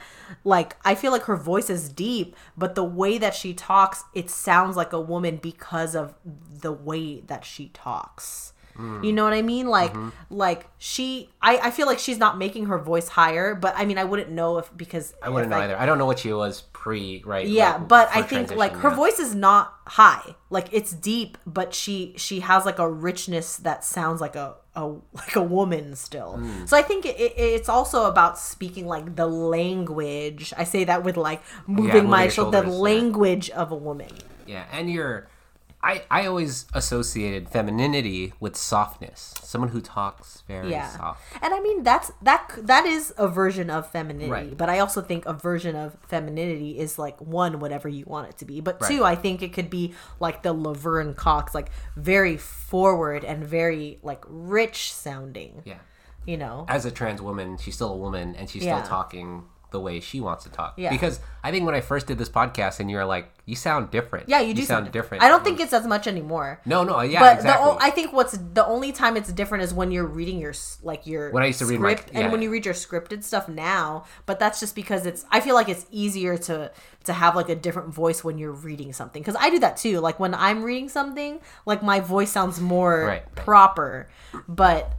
Like 0.45 0.77
I 0.85 0.95
feel 0.95 1.13
like 1.13 1.25
her 1.25 1.37
voice 1.37 1.71
is 1.71 1.89
deep, 1.89 2.35
but 2.57 2.75
the 2.75 2.85
way 2.85 3.19
that 3.19 3.35
she 3.35 3.53
talks, 3.53 4.05
it 4.15 4.31
sounds 4.31 4.77
like 4.77 4.93
a 4.93 5.01
woman 5.01 5.37
because 5.37 5.95
of 5.95 6.15
the 6.25 6.73
way 6.73 7.21
that 7.21 7.45
she 7.45 7.69
talks. 7.69 8.53
Mm. 8.77 9.05
You 9.05 9.13
know 9.13 9.25
what 9.25 9.33
I 9.33 9.43
mean? 9.43 9.67
Like 9.69 9.93
Mm-hmm. 9.93 10.09
Mhm. 10.09 10.13
like 10.31 10.67
she 10.79 11.31
I, 11.43 11.59
I 11.59 11.71
feel 11.71 11.87
like 11.87 11.99
she's 11.99 12.19
not 12.19 12.39
making 12.39 12.67
her 12.67 12.79
voice 12.79 13.09
higher, 13.09 13.55
but 13.55 13.75
I 13.77 13.85
mean 13.85 13.99
I 13.99 14.05
wouldn't 14.05 14.31
know 14.31 14.59
if 14.59 14.71
because 14.77 15.13
i 15.23 15.29
wouldn't 15.29 15.51
know 15.51 15.59
either 15.59 15.77
i 15.77 15.85
don't 15.87 15.99
know 15.99 16.07
what 16.07 16.19
she 16.21 16.33
was 16.33 16.63
pre 16.73 17.23
right 17.27 17.47
yeah 17.47 17.73
like, 17.75 17.89
but 17.89 18.09
i 18.15 18.23
think 18.23 18.55
like 18.55 18.73
her 18.73 18.89
yeah. 18.91 18.95
voice 18.97 19.19
is 19.19 19.35
not 19.35 19.75
high 19.87 20.35
like 20.49 20.69
it's 20.73 20.93
deep 20.93 21.37
but 21.47 21.75
she 21.75 22.15
she 22.17 22.41
has 22.41 22.65
like 22.65 22.79
a 22.79 22.89
richness 22.89 23.57
that 23.59 23.85
sounds 23.85 24.21
like 24.21 24.37
a, 24.37 24.55
a 24.77 24.87
like 25.13 25.37
a 25.37 25.43
woman 25.43 25.95
still 25.97 26.39
Mm. 26.39 26.69
so 26.69 26.77
i 26.77 26.83
think 26.83 27.05
it, 27.05 27.17
it, 27.21 27.35
it's 27.37 27.69
also 27.69 28.07
about 28.07 28.39
speaking 28.39 28.87
like 28.87 29.17
the 29.17 29.27
language 29.27 30.53
i 30.57 30.65
say 30.65 30.85
that 30.85 31.03
with 31.05 31.17
like 31.17 31.43
moving 31.67 31.85
moving 31.87 32.09
my 32.11 32.29
shoulder 32.29 32.51
the 32.51 32.63
shoulders, 32.63 32.75
yeah. 32.77 32.81
language 32.81 33.51
of 33.51 33.73
a 33.73 33.77
woman 33.77 34.11
yeah 34.47 34.65
and 34.73 34.91
you're 34.91 35.29
I, 35.83 36.03
I 36.11 36.27
always 36.27 36.67
associated 36.75 37.49
femininity 37.49 38.35
with 38.39 38.55
softness 38.57 39.35
someone 39.43 39.71
who 39.71 39.81
talks 39.81 40.43
very 40.47 40.71
yeah 40.71 40.89
soft 40.89 41.23
and 41.43 41.55
i 41.55 41.61
mean 41.61 41.83
that's 41.83 42.13
that 42.23 42.51
that 42.63 42.85
is 42.87 43.15
a 43.17 43.27
version 43.27 43.71
of 43.71 43.91
femininity 43.91 44.31
Right. 44.31 44.57
but 44.57 44.69
i 44.69 44.79
also 44.79 45.01
think 45.01 45.25
a 45.27 45.33
version 45.33 45.75
of 45.77 45.97
femininity 46.07 46.79
is 46.79 46.99
like 46.99 47.19
one 47.21 47.61
whatever 47.61 47.89
you 47.89 48.05
want 48.07 48.29
it 48.29 48.37
to 48.39 48.45
be 48.45 48.61
but 48.61 48.81
Right. 48.81 48.89
two 48.91 49.05
i 49.05 49.15
think 49.15 49.43
it 49.43 49.53
could 49.55 49.71
be 49.71 49.95
like 50.21 50.43
the 50.43 50.53
laverne 50.53 51.15
cox 51.15 51.55
like 51.55 51.71
very 51.97 52.37
forward 52.37 53.25
and 53.25 53.43
very 53.45 53.99
like 54.03 54.23
rich 54.29 54.93
sounding 54.93 55.63
yeah 55.65 55.79
you 56.27 56.37
know 56.37 56.67
as 56.69 56.85
a 56.85 56.91
trans 56.91 57.23
woman, 57.23 57.57
she's 57.57 57.75
still 57.75 57.93
a 57.95 57.97
woman 57.97 58.35
and 58.37 58.51
she's 58.51 58.63
Yeah. 58.65 58.83
still 58.83 58.89
talking 58.89 59.45
the 59.71 59.81
way 59.81 60.01
she 60.01 60.21
wants 60.21 60.45
to 60.45 60.51
talk. 60.51 60.75
Yeah. 60.77 60.91
Because 60.91 61.21
I 61.43 61.51
think 61.51 61.65
when 61.67 61.75
I 61.75 61.81
first 61.81 62.07
did 62.07 62.19
this 62.19 62.29
podcast 62.29 62.81
and 62.81 62.91
you're 62.91 63.05
like, 63.05 63.31
you 63.47 63.57
sound 63.57 63.91
different. 63.91 64.29
yeah 64.29 64.41
you 64.41 64.55
do 64.55 64.63
sound, 64.63 64.93
different. 64.93 65.25
i 65.25 65.29
don't 65.29 65.43
think 65.43 65.59
it's 65.59 65.73
as 65.73 65.85
much 65.85 66.07
anymore 66.07 66.61
No, 66.65 66.85
no, 66.85 67.01
yeah, 67.01 67.19
but 67.19 67.37
exactly. 67.39 67.65
the 67.67 67.71
o- 67.73 67.79
I 67.81 67.91
think 67.91 68.13
what's 68.13 68.39
the 68.39 68.65
only 68.65 68.93
time 68.93 69.17
it's 69.17 69.33
different 69.33 69.65
is 69.65 69.75
when 69.75 69.91
you're 69.91 70.07
reading 70.07 70.39
your 70.39 70.55
like 70.85 71.05
your 71.05 71.33
When 71.33 71.43
I 71.43 71.47
used 71.47 71.59
to 71.59 71.67
read 71.67 71.81
my- 71.81 71.95
script 71.97 72.11
and 72.15 72.31
when 72.31 72.43
you 72.43 72.51
read 72.51 72.65
your 72.65 72.75
scripted 72.75 73.25
stuff 73.25 73.49
now. 73.49 74.05
But 74.27 74.39
that's 74.39 74.61
just 74.61 74.77
because 74.77 75.05
it's 75.05 75.25
I 75.33 75.41
feel 75.41 75.57
like 75.57 75.69
it's 75.69 75.85
easier 75.91 76.37
to 76.47 76.71
to 77.05 77.13
have 77.13 77.35
like 77.35 77.49
a 77.49 77.57
different 77.57 77.93
voice 77.93 78.23
when 78.23 78.39
you're 78.39 78.53
reading 78.53 78.93
something 78.93 79.21
because 79.21 79.37
I 79.41 79.51
do 79.51 79.59
that 79.61 79.77
too. 79.77 79.99
Like 79.99 80.21
when 80.21 80.33
I'm 80.35 80.63
reading 80.63 80.89
something, 80.89 81.41
like 81.67 81.83
my 81.83 81.99
voice 81.99 82.31
sounds 82.31 82.61
more 82.61 83.01
Right, 83.01 83.07
right. 83.09 83.35
proper. 83.35 84.09
But 84.49 84.93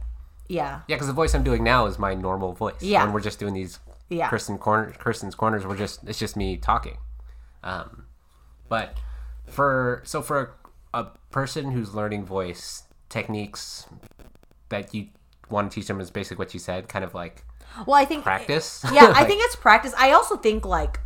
yeah, 0.48 0.80
Yeah, 0.88 0.96
because 0.96 1.06
the 1.06 1.14
voice 1.14 1.34
I'm 1.34 1.44
doing 1.44 1.64
now 1.64 1.86
is 1.86 1.98
my 1.98 2.12
normal 2.12 2.52
voice. 2.52 2.74
Yeah. 2.82 3.02
When 3.04 3.14
we're 3.14 3.20
just 3.20 3.38
doing 3.38 3.54
these 3.54 3.78
Yeah. 4.12 4.28
Kirsten 4.28 4.58
corner, 4.58 4.92
Kirsten's 4.98 5.34
corners, 5.34 5.66
we're 5.66 5.76
just 5.76 6.00
it's 6.08 6.18
just 6.18 6.36
me 6.36 6.56
talking. 6.56 6.98
Um, 7.62 8.04
but 8.68 8.96
for 9.46 10.02
so 10.04 10.22
for 10.22 10.54
a 10.94 11.06
person 11.30 11.70
who's 11.72 11.94
learning 11.94 12.24
voice 12.24 12.84
techniques 13.08 13.86
that 14.68 14.92
you 14.94 15.08
want 15.50 15.70
to 15.70 15.74
teach 15.74 15.86
them 15.88 16.00
is 16.00 16.10
basically 16.10 16.38
what 16.42 16.54
you 16.54 16.60
said, 16.60 16.88
kind 16.88 17.04
of 17.04 17.14
like 17.14 17.44
Well, 17.86 17.96
I 17.96 18.04
think 18.04 18.24
practice. 18.24 18.84
yeah, 18.92 19.12
I 19.14 19.24
think 19.28 19.42
it's 19.44 19.56
practice. 19.56 19.94
I 19.98 20.12
also 20.12 20.36
think 20.36 20.64
like 20.64 21.00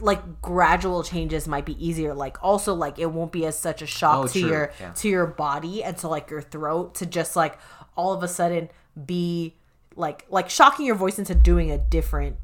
like 0.00 0.40
gradual 0.42 1.02
changes 1.02 1.46
might 1.48 1.64
be 1.66 1.76
easier. 1.84 2.14
Like 2.14 2.42
also 2.42 2.74
like 2.74 2.98
it 2.98 3.06
won't 3.12 3.32
be 3.32 3.46
as 3.46 3.58
such 3.58 3.82
a 3.82 3.86
shock 3.86 4.16
Oh, 4.24 4.26
to 4.26 4.40
true, 4.40 4.48
your 4.48 4.72
yeah. 4.80 4.92
to 4.92 5.08
your 5.08 5.26
body 5.26 5.82
and 5.84 5.96
to 5.98 6.08
like 6.08 6.30
your 6.30 6.40
throat 6.42 6.94
to 6.96 7.06
just 7.06 7.36
like 7.36 7.58
all 7.96 8.12
of 8.12 8.22
a 8.22 8.28
sudden 8.28 8.68
be 9.06 9.54
like 9.96 10.26
like 10.28 10.48
shocking 10.50 10.86
your 10.86 10.94
voice 10.94 11.18
into 11.18 11.34
doing 11.34 11.70
a 11.70 11.78
different 11.78 12.36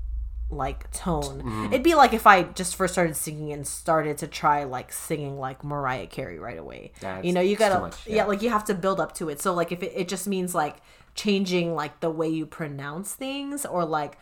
like 0.50 0.90
tone. 0.92 1.42
Mhm. 1.42 1.66
It'd 1.68 1.82
be 1.82 1.94
like 1.94 2.12
if 2.12 2.26
I 2.26 2.44
just 2.44 2.76
first 2.76 2.94
started 2.94 3.16
singing 3.16 3.52
and 3.52 3.66
started 3.66 4.18
to 4.18 4.28
try 4.28 4.64
like 4.64 4.92
singing 4.92 5.38
like 5.38 5.64
Mariah 5.64 6.06
Carey 6.06 6.38
right 6.38 6.58
away. 6.58 6.92
That's 7.00 7.24
you 7.24 7.32
know, 7.32 7.40
you 7.40 7.56
gotta 7.56 7.80
much, 7.80 8.06
yeah. 8.06 8.16
yeah. 8.16 8.24
like 8.24 8.42
you 8.42 8.50
have 8.50 8.64
to 8.66 8.74
build 8.74 9.00
up 9.00 9.14
to 9.16 9.28
it. 9.28 9.40
So 9.40 9.52
like 9.52 9.72
if 9.72 9.82
it, 9.82 9.92
it 9.94 10.08
just 10.08 10.28
means 10.28 10.54
like 10.54 10.76
changing 11.14 11.74
like 11.74 12.00
the 12.00 12.10
way 12.10 12.28
you 12.28 12.46
pronounce 12.46 13.14
things 13.14 13.64
or 13.66 13.84
like 13.84 14.18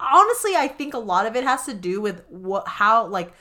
honestly 0.00 0.56
I 0.56 0.68
think 0.68 0.94
a 0.94 0.98
lot 0.98 1.26
of 1.26 1.36
it 1.36 1.44
has 1.44 1.64
to 1.66 1.74
do 1.74 2.00
with 2.00 2.24
what 2.28 2.66
how 2.66 3.06
like 3.06 3.32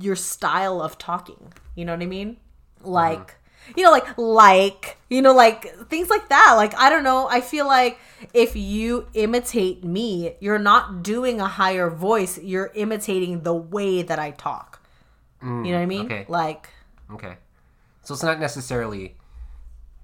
your 0.00 0.16
style 0.16 0.80
of 0.80 0.98
talking. 0.98 1.52
You 1.76 1.84
know 1.84 1.92
what 1.92 2.02
I 2.02 2.06
mean? 2.06 2.38
Like 2.80 3.36
you 3.76 3.82
know 3.82 3.90
like 3.90 4.06
like 4.18 4.96
you 5.08 5.22
know 5.22 5.34
like 5.34 5.64
things 5.88 6.08
like 6.10 6.28
that 6.28 6.54
like 6.56 6.74
i 6.76 6.90
don't 6.90 7.04
know 7.04 7.28
i 7.28 7.40
feel 7.40 7.66
like 7.66 7.98
if 8.34 8.56
you 8.56 9.06
imitate 9.14 9.84
me 9.84 10.34
you're 10.40 10.58
not 10.58 11.02
doing 11.02 11.40
a 11.40 11.46
higher 11.46 11.90
voice 11.90 12.38
you're 12.38 12.70
imitating 12.74 13.42
the 13.42 13.54
way 13.54 14.02
that 14.02 14.18
i 14.18 14.30
talk 14.30 14.80
Mm, 15.42 15.66
you 15.66 15.72
know 15.72 15.78
what 15.78 15.82
i 15.82 15.86
mean 15.86 16.06
okay. 16.06 16.24
like 16.28 16.68
Okay. 17.12 17.36
So 18.02 18.14
it's 18.14 18.22
not 18.22 18.40
necessarily 18.40 19.16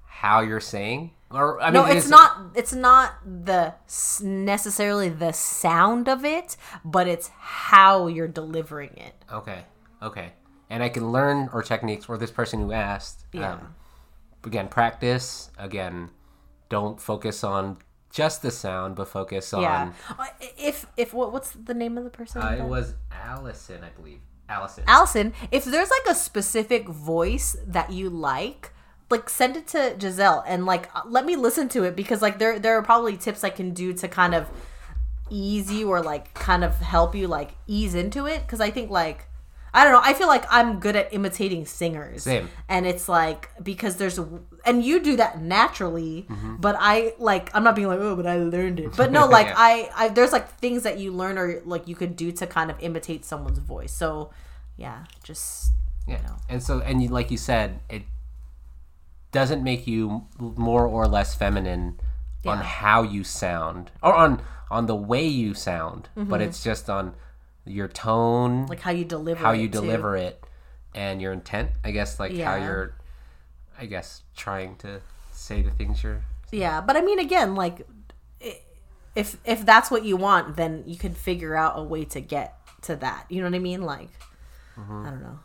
how 0.07 0.41
you're 0.41 0.61
saying, 0.61 1.13
or 1.31 1.61
I 1.61 1.67
mean, 1.67 1.75
no 1.75 1.85
it 1.87 1.97
it's 1.97 2.09
not 2.09 2.37
it's 2.55 2.75
not 2.75 3.15
the 3.25 3.75
necessarily 4.23 5.09
the 5.09 5.33
sound 5.33 6.09
of 6.09 6.25
it 6.25 6.57
but 6.85 7.07
it's 7.09 7.29
how 7.39 8.07
you're 8.09 8.29
delivering 8.29 8.91
it 8.97 9.15
Okay. 9.33 9.61
Okay. 10.03 10.33
And 10.71 10.83
I 10.83 10.89
can 10.89 11.11
learn 11.13 11.49
or 11.53 11.63
techniques 11.63 12.05
for 12.05 12.19
this 12.19 12.31
person 12.31 12.61
who 12.61 12.73
asked. 12.73 13.25
Yeah. 13.33 13.55
Um, 13.55 13.75
again, 14.45 14.69
practice. 14.69 15.51
Again, 15.59 16.11
don't 16.69 17.01
focus 17.01 17.43
on 17.43 17.79
just 18.11 18.43
the 18.43 18.51
sound, 18.51 18.97
but 18.97 19.09
focus 19.09 19.53
on. 19.53 19.63
yeah 19.63 19.93
Uh, 20.19 20.27
if 20.57 20.87
if 20.97 21.13
what, 21.13 21.33
what's 21.33 21.51
the 21.51 21.75
name 21.75 21.99
of 21.99 22.05
the 22.05 22.11
person 22.11 22.43
Uh, 22.43 22.51
it 22.51 22.65
was 22.65 22.95
Allison, 23.13 23.83
I 23.85 23.91
believe. 23.91 24.21
Allison. 24.49 24.85
Allison, 24.87 25.35
if 25.51 25.65
there's 25.65 25.91
like 25.91 26.07
a 26.09 26.15
specific 26.15 26.89
voice 26.89 27.55
that 27.67 27.93
you 27.93 28.09
like, 28.09 28.73
like 29.11 29.29
send 29.29 29.57
it 29.57 29.67
to 29.69 29.95
Giselle 30.01 30.43
and 30.47 30.65
like 30.65 30.89
uh, 30.97 31.03
let 31.07 31.27
me 31.27 31.37
listen 31.37 31.69
to 31.71 31.85
it 31.85 31.95
because 31.97 32.23
like 32.23 32.39
there 32.39 32.59
there 32.59 32.77
are 32.79 32.83
probably 32.83 33.17
tips 33.17 33.45
I 33.45 33.51
can 33.51 33.73
do 33.73 33.93
to 33.95 34.09
kind 34.09 34.35
of 34.35 34.49
ease 35.31 35.71
you 35.71 35.91
or 35.91 36.01
like 36.01 36.33
kind 36.33 36.65
of 36.65 36.77
help 36.77 37.15
you 37.15 37.29
like 37.29 37.51
ease 37.67 37.95
into 37.95 38.27
it 38.27 38.41
because 38.41 38.61
I 38.61 38.71
think 38.71 38.91
like 38.91 39.28
I 39.75 39.85
don't 39.85 39.93
know. 39.93 40.01
I 40.03 40.15
feel 40.15 40.29
like 40.29 40.45
I'm 40.51 40.81
good 40.81 40.97
at 40.97 41.13
imitating 41.13 41.67
singers. 41.67 42.23
Same. 42.25 42.49
And 42.69 42.87
it's 42.87 43.09
like 43.09 43.51
because 43.63 43.97
there's 43.97 44.19
and 44.65 44.83
you 44.85 45.01
do 45.01 45.17
that 45.17 45.41
naturally, 45.41 46.27
Mhm. 46.29 46.61
but 46.61 46.77
I 46.79 47.15
like 47.19 47.51
I'm 47.55 47.65
not 47.65 47.77
being 47.77 47.89
like, 47.89 48.01
"Oh, 48.01 48.17
but 48.17 48.27
I 48.27 48.39
learned 48.39 48.81
it." 48.81 48.97
But 48.97 49.11
no, 49.13 49.27
like 49.39 49.47
Yeah. 49.49 49.55
I 49.57 49.91
I 49.97 50.09
there's 50.09 50.33
like 50.33 50.49
things 50.59 50.83
that 50.85 50.99
you 50.99 51.13
learn 51.13 51.37
or 51.39 51.61
like 51.65 51.87
you 51.87 51.95
could 51.95 52.17
do 52.17 52.33
to 52.33 52.47
kind 52.47 52.71
of 52.71 52.77
imitate 52.81 53.25
someone's 53.25 53.59
voice. 53.59 53.93
So, 53.93 54.31
yeah, 54.77 55.05
just 55.23 55.73
Yeah. 56.07 56.21
And 56.49 56.63
so, 56.63 56.81
and 56.81 57.03
you, 57.03 57.09
like 57.11 57.31
you 57.31 57.37
said, 57.37 57.81
it 57.91 58.03
doesn't 59.33 59.63
make 59.63 59.87
you 59.87 60.27
more 60.39 60.87
or 60.87 61.07
less 61.07 61.35
feminine 61.35 62.01
on 62.47 62.59
how 62.59 63.03
you 63.03 63.23
sound 63.25 63.91
or 64.03 64.15
on 64.15 64.41
on 64.71 64.87
the 64.87 64.95
way 64.97 65.27
you 65.27 65.53
sound, 65.55 66.09
but 66.15 66.41
Mhm. 66.41 66.47
it's 66.47 66.63
just 66.63 66.89
on 66.89 67.15
your 67.69 67.89
tone, 67.89 68.67
Like 68.67 68.81
how 68.81 68.91
you 68.91 69.05
deliver 69.05 69.41
how 69.41 69.53
it, 69.53 69.59
you 69.61 69.69
too. 69.69 69.81
deliver 69.81 70.17
it, 70.17 70.43
and 70.95 71.21
your 71.23 71.33
intent. 71.33 71.71
I 71.85 71.91
guess 71.91 72.19
like 72.19 72.37
how 72.39 72.57
you're, 72.57 72.95
I 73.79 73.87
guess 73.87 74.23
trying 74.37 74.77
to 74.79 75.01
say 75.33 75.63
the 75.63 75.71
things 75.71 76.03
you're. 76.03 76.23
Yeah, 76.51 76.81
but 76.81 76.97
I 76.97 77.01
mean, 77.03 77.19
again, 77.19 77.55
like 77.55 77.87
if 79.15 79.37
if 79.45 79.65
that's 79.67 79.91
what 79.91 80.05
you 80.05 80.17
want, 80.17 80.57
then 80.57 80.85
you 80.87 80.97
could 80.97 81.17
figure 81.17 81.55
out 81.57 81.79
a 81.79 81.83
way 81.83 82.05
to 82.07 82.21
get 82.21 82.55
to 82.83 82.97
that. 82.97 83.27
You 83.29 83.41
know 83.43 83.49
what 83.49 83.55
I 83.57 83.59
mean? 83.61 83.83
Like, 83.83 84.11
Mhm. 84.79 85.07
I 85.07 85.11
don't 85.11 85.23
know. 85.23 85.39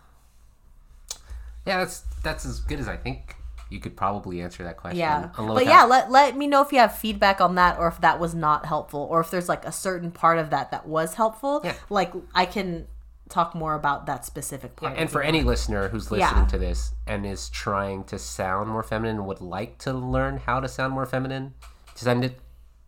Yeah, 1.66 1.78
that's 1.80 2.02
that's 2.24 2.46
as 2.46 2.60
good 2.60 2.80
as 2.80 2.88
I 2.88 2.98
think 2.98 3.36
you 3.74 3.80
could 3.80 3.98
probably 3.98 4.40
answer 4.42 4.64
that 4.64 4.78
question. 4.78 5.00
Yeah, 5.00 5.30
but 5.36 5.66
yeah, 5.66 5.84
let 5.84 6.10
let 6.12 6.38
me 6.38 6.48
know 6.48 6.62
if 6.62 6.72
you 6.72 6.78
have 6.80 6.96
feedback 6.98 7.42
on 7.42 7.56
that, 7.56 7.78
or 7.80 7.88
if 7.88 8.00
that 8.02 8.20
was 8.20 8.34
not 8.36 8.66
helpful, 8.66 9.02
or 9.12 9.20
if 9.20 9.32
there's 9.32 9.50
like 9.50 9.66
a 9.66 9.72
certain 9.72 10.12
part 10.12 10.38
of 10.40 10.52
that 10.52 10.72
that 10.72 10.88
was 10.88 11.16
helpful. 11.16 11.62
Yeah. 11.64 11.74
Like 11.90 12.14
I 12.36 12.46
can 12.46 12.88
talk 13.30 13.56
more 13.56 13.74
about 13.74 14.06
that 14.06 14.24
specific 14.26 14.76
part. 14.76 14.96
and 14.96 15.10
for 15.10 15.24
any 15.24 15.42
listener 15.42 15.88
who's 15.90 16.12
Yeah. 16.12 16.28
listening 16.28 16.48
to 16.48 16.58
this 16.60 16.94
and 17.08 17.26
is 17.26 17.50
trying 17.50 18.04
to 18.06 18.20
sound 18.20 18.70
more 18.70 18.84
feminine 18.84 19.26
would 19.26 19.42
like 19.42 19.80
to 19.80 19.92
learn 19.94 20.38
how 20.38 20.60
to 20.60 20.68
sound 20.68 20.94
more 20.94 21.06
feminine, 21.08 21.54
send 21.96 22.24
it 22.24 22.40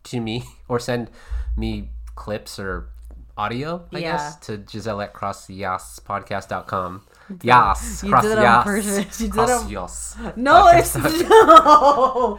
to 0.04 0.20
me 0.20 0.44
or 0.68 0.78
send 0.78 1.10
me 1.56 1.90
clips 2.14 2.58
or 2.60 2.90
audio, 3.36 3.86
I 3.92 3.98
Yeah. 3.98 4.12
guess, 4.12 4.36
to 4.46 4.62
Giselle 4.70 5.00
at 5.00 5.12
crossyasspodcast.com. 5.14 7.02
Yas, 7.42 8.02
you 8.04 8.10
cross 8.10 8.22
did 8.22 8.32
it 8.32 8.38
on 8.38 8.44
yas, 8.44 8.64
purpose. 8.64 9.20
You 9.20 9.26
did 9.28 9.34
it 9.34 9.68
cross 9.68 10.16
on- 10.18 10.32
No, 10.36 10.68
it's 10.68 10.94
no. 10.96 12.38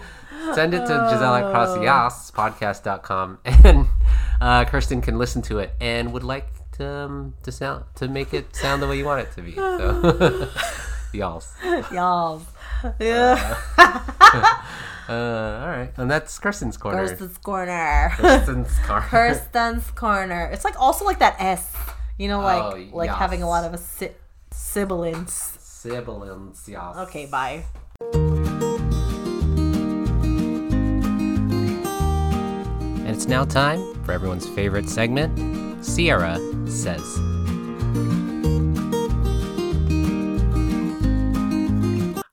Send 0.53 0.73
it 0.73 0.79
to 0.79 1.07
Giselle 1.09 1.35
at 1.35 1.43
Oh. 1.43 1.53
crossyasspodcast.com 1.53 3.39
and 3.45 3.87
uh, 4.39 4.65
Kirsten 4.65 5.01
can 5.01 5.17
listen 5.17 5.41
to 5.43 5.59
it 5.59 5.73
and 5.81 6.13
would 6.13 6.23
like 6.23 6.47
to, 6.73 6.87
um, 6.87 7.33
to 7.43 7.51
sound 7.51 7.85
to 7.95 8.07
make 8.07 8.33
it 8.33 8.55
sound 8.55 8.81
the 8.81 8.87
way 8.87 8.97
you 8.97 9.05
want 9.05 9.21
it 9.21 9.31
to 9.33 9.41
be. 9.41 9.53
So, 9.55 10.47
y'all. 11.13 11.43
Y'all. 11.91 12.41
Yeah. 12.99 13.57
Uh, 15.09 15.13
all 15.61 15.67
right, 15.69 15.91
and 15.95 16.11
that's 16.11 16.37
Kirsten's 16.37 16.75
corner. 16.77 16.97
Kirsten's 17.07 17.37
corner. 17.37 18.11
Kirsten's 18.17 18.77
corner. 18.85 19.01
Kirsten's 19.07 19.89
corner. 19.91 20.49
It's 20.51 20.65
like 20.65 20.77
also 20.79 21.05
like 21.05 21.19
that 21.19 21.37
S. 21.39 21.73
You 22.17 22.27
know, 22.27 22.41
like 22.41 22.61
Oh, 22.61 22.95
like 22.95 23.07
yes. 23.09 23.17
having 23.17 23.41
a 23.41 23.47
lot 23.47 23.63
of 23.63 23.73
a 23.73 23.77
si- 23.77 24.11
sibilance. 24.51 25.57
Sibilance, 25.59 26.67
yes. 26.67 26.97
Okay, 26.97 27.25
bye. 27.25 27.63
And 32.99 33.09
it's 33.09 33.27
now 33.27 33.45
time 33.45 33.79
for 34.03 34.11
everyone's 34.11 34.47
favorite 34.49 34.89
segment, 34.89 35.85
Sierra 35.85 36.37
Says. 36.67 37.17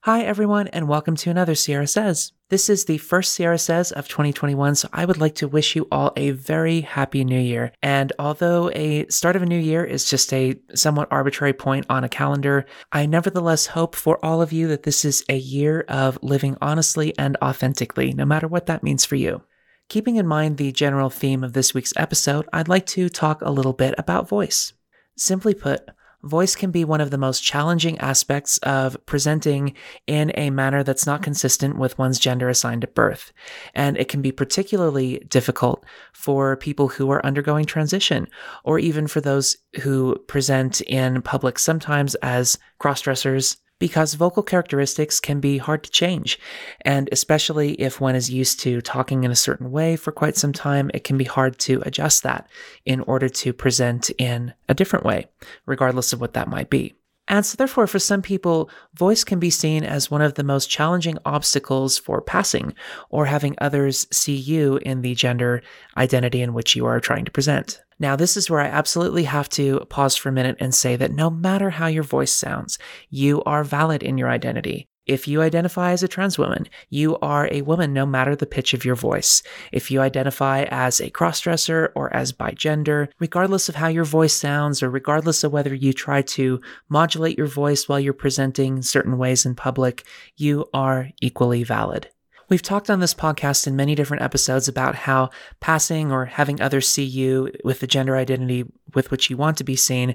Hi, 0.02 0.22
everyone, 0.22 0.68
and 0.68 0.86
welcome 0.86 1.16
to 1.16 1.30
another 1.30 1.54
Sierra 1.54 1.86
Says. 1.86 2.32
This 2.54 2.70
is 2.70 2.84
the 2.84 2.98
first 2.98 3.32
Sierra 3.32 3.58
Says 3.58 3.90
of 3.90 4.06
2021, 4.06 4.76
so 4.76 4.88
I 4.92 5.04
would 5.04 5.18
like 5.18 5.34
to 5.34 5.48
wish 5.48 5.74
you 5.74 5.88
all 5.90 6.12
a 6.14 6.30
very 6.30 6.82
happy 6.82 7.24
new 7.24 7.40
year. 7.40 7.72
And 7.82 8.12
although 8.16 8.70
a 8.70 9.08
start 9.08 9.34
of 9.34 9.42
a 9.42 9.46
new 9.46 9.58
year 9.58 9.84
is 9.84 10.08
just 10.08 10.32
a 10.32 10.54
somewhat 10.72 11.08
arbitrary 11.10 11.52
point 11.52 11.84
on 11.90 12.04
a 12.04 12.08
calendar, 12.08 12.64
I 12.92 13.06
nevertheless 13.06 13.66
hope 13.66 13.96
for 13.96 14.24
all 14.24 14.40
of 14.40 14.52
you 14.52 14.68
that 14.68 14.84
this 14.84 15.04
is 15.04 15.24
a 15.28 15.36
year 15.36 15.84
of 15.88 16.16
living 16.22 16.56
honestly 16.62 17.12
and 17.18 17.36
authentically, 17.42 18.12
no 18.12 18.24
matter 18.24 18.46
what 18.46 18.66
that 18.66 18.84
means 18.84 19.04
for 19.04 19.16
you. 19.16 19.42
Keeping 19.88 20.14
in 20.14 20.24
mind 20.28 20.56
the 20.56 20.70
general 20.70 21.10
theme 21.10 21.42
of 21.42 21.54
this 21.54 21.74
week's 21.74 21.92
episode, 21.96 22.48
I'd 22.52 22.68
like 22.68 22.86
to 22.86 23.08
talk 23.08 23.42
a 23.42 23.50
little 23.50 23.72
bit 23.72 23.96
about 23.98 24.28
voice. 24.28 24.74
Simply 25.16 25.54
put, 25.54 25.80
voice 26.24 26.56
can 26.56 26.70
be 26.70 26.84
one 26.84 27.00
of 27.00 27.10
the 27.10 27.18
most 27.18 27.42
challenging 27.42 27.98
aspects 27.98 28.58
of 28.58 28.96
presenting 29.06 29.74
in 30.06 30.32
a 30.36 30.50
manner 30.50 30.82
that's 30.82 31.06
not 31.06 31.22
consistent 31.22 31.78
with 31.78 31.98
one's 31.98 32.18
gender 32.18 32.48
assigned 32.48 32.84
at 32.84 32.94
birth. 32.94 33.32
And 33.74 33.96
it 33.96 34.08
can 34.08 34.22
be 34.22 34.32
particularly 34.32 35.18
difficult 35.28 35.84
for 36.12 36.56
people 36.56 36.88
who 36.88 37.10
are 37.10 37.24
undergoing 37.24 37.66
transition, 37.66 38.26
or 38.64 38.78
even 38.78 39.06
for 39.06 39.20
those 39.20 39.56
who 39.82 40.16
present 40.26 40.80
in 40.82 41.22
public 41.22 41.58
sometimes 41.58 42.14
as 42.16 42.58
crossdressers. 42.80 43.56
Because 43.78 44.14
vocal 44.14 44.42
characteristics 44.42 45.20
can 45.20 45.40
be 45.40 45.58
hard 45.58 45.84
to 45.84 45.90
change. 45.90 46.38
And 46.82 47.08
especially 47.12 47.72
if 47.72 48.00
one 48.00 48.14
is 48.14 48.30
used 48.30 48.60
to 48.60 48.80
talking 48.80 49.24
in 49.24 49.30
a 49.30 49.36
certain 49.36 49.70
way 49.70 49.96
for 49.96 50.12
quite 50.12 50.36
some 50.36 50.52
time, 50.52 50.90
it 50.94 51.04
can 51.04 51.18
be 51.18 51.24
hard 51.24 51.58
to 51.60 51.82
adjust 51.84 52.22
that 52.22 52.48
in 52.84 53.00
order 53.00 53.28
to 53.28 53.52
present 53.52 54.10
in 54.10 54.54
a 54.68 54.74
different 54.74 55.04
way, 55.04 55.26
regardless 55.66 56.12
of 56.12 56.20
what 56.20 56.34
that 56.34 56.48
might 56.48 56.70
be. 56.70 56.94
And 57.26 57.44
so, 57.44 57.56
therefore, 57.56 57.86
for 57.86 57.98
some 57.98 58.20
people, 58.20 58.68
voice 58.94 59.24
can 59.24 59.38
be 59.38 59.48
seen 59.48 59.82
as 59.82 60.10
one 60.10 60.20
of 60.20 60.34
the 60.34 60.44
most 60.44 60.68
challenging 60.68 61.16
obstacles 61.24 61.96
for 61.96 62.20
passing 62.20 62.74
or 63.08 63.24
having 63.26 63.56
others 63.58 64.06
see 64.10 64.36
you 64.36 64.76
in 64.82 65.00
the 65.00 65.14
gender 65.14 65.62
identity 65.96 66.42
in 66.42 66.52
which 66.52 66.76
you 66.76 66.84
are 66.84 67.00
trying 67.00 67.24
to 67.24 67.30
present. 67.30 67.80
Now, 67.98 68.14
this 68.16 68.36
is 68.36 68.50
where 68.50 68.60
I 68.60 68.66
absolutely 68.66 69.24
have 69.24 69.48
to 69.50 69.80
pause 69.88 70.16
for 70.16 70.28
a 70.28 70.32
minute 70.32 70.56
and 70.60 70.74
say 70.74 70.96
that 70.96 71.12
no 71.12 71.30
matter 71.30 71.70
how 71.70 71.86
your 71.86 72.02
voice 72.02 72.32
sounds, 72.32 72.78
you 73.08 73.42
are 73.44 73.64
valid 73.64 74.02
in 74.02 74.18
your 74.18 74.28
identity. 74.28 74.88
If 75.06 75.28
you 75.28 75.42
identify 75.42 75.92
as 75.92 76.02
a 76.02 76.08
trans 76.08 76.38
woman, 76.38 76.66
you 76.88 77.18
are 77.18 77.46
a 77.52 77.60
woman 77.60 77.92
no 77.92 78.06
matter 78.06 78.34
the 78.34 78.46
pitch 78.46 78.72
of 78.72 78.86
your 78.86 78.94
voice. 78.94 79.42
If 79.70 79.90
you 79.90 80.00
identify 80.00 80.62
as 80.70 80.98
a 80.98 81.10
crossdresser 81.10 81.90
or 81.94 82.14
as 82.16 82.32
bigender, 82.32 83.08
regardless 83.18 83.68
of 83.68 83.74
how 83.74 83.88
your 83.88 84.04
voice 84.04 84.32
sounds 84.32 84.82
or 84.82 84.88
regardless 84.88 85.44
of 85.44 85.52
whether 85.52 85.74
you 85.74 85.92
try 85.92 86.22
to 86.22 86.58
modulate 86.88 87.36
your 87.36 87.46
voice 87.46 87.86
while 87.86 88.00
you're 88.00 88.14
presenting 88.14 88.80
certain 88.80 89.18
ways 89.18 89.44
in 89.44 89.54
public, 89.54 90.04
you 90.36 90.64
are 90.72 91.10
equally 91.20 91.64
valid. 91.64 92.08
We've 92.48 92.62
talked 92.62 92.90
on 92.90 93.00
this 93.00 93.14
podcast 93.14 93.66
in 93.66 93.74
many 93.74 93.94
different 93.94 94.22
episodes 94.22 94.68
about 94.68 94.94
how 94.94 95.30
passing 95.60 96.12
or 96.12 96.26
having 96.26 96.60
others 96.60 96.88
see 96.88 97.04
you 97.04 97.50
with 97.64 97.80
the 97.80 97.86
gender 97.86 98.16
identity 98.16 98.64
with 98.94 99.10
which 99.10 99.30
you 99.30 99.36
want 99.36 99.56
to 99.58 99.64
be 99.64 99.76
seen 99.76 100.14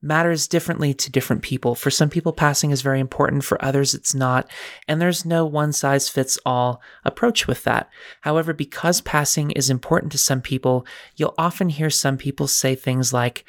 matters 0.00 0.48
differently 0.48 0.94
to 0.94 1.12
different 1.12 1.42
people. 1.42 1.74
For 1.74 1.90
some 1.90 2.08
people, 2.08 2.32
passing 2.32 2.70
is 2.70 2.82
very 2.82 3.00
important, 3.00 3.44
for 3.44 3.62
others, 3.62 3.94
it's 3.94 4.14
not. 4.14 4.50
And 4.88 5.00
there's 5.00 5.26
no 5.26 5.44
one 5.44 5.72
size 5.72 6.08
fits 6.08 6.38
all 6.46 6.80
approach 7.04 7.46
with 7.46 7.64
that. 7.64 7.90
However, 8.22 8.52
because 8.52 9.00
passing 9.00 9.50
is 9.50 9.68
important 9.68 10.12
to 10.12 10.18
some 10.18 10.40
people, 10.40 10.86
you'll 11.16 11.34
often 11.36 11.68
hear 11.68 11.90
some 11.90 12.16
people 12.16 12.46
say 12.46 12.74
things 12.74 13.12
like, 13.12 13.44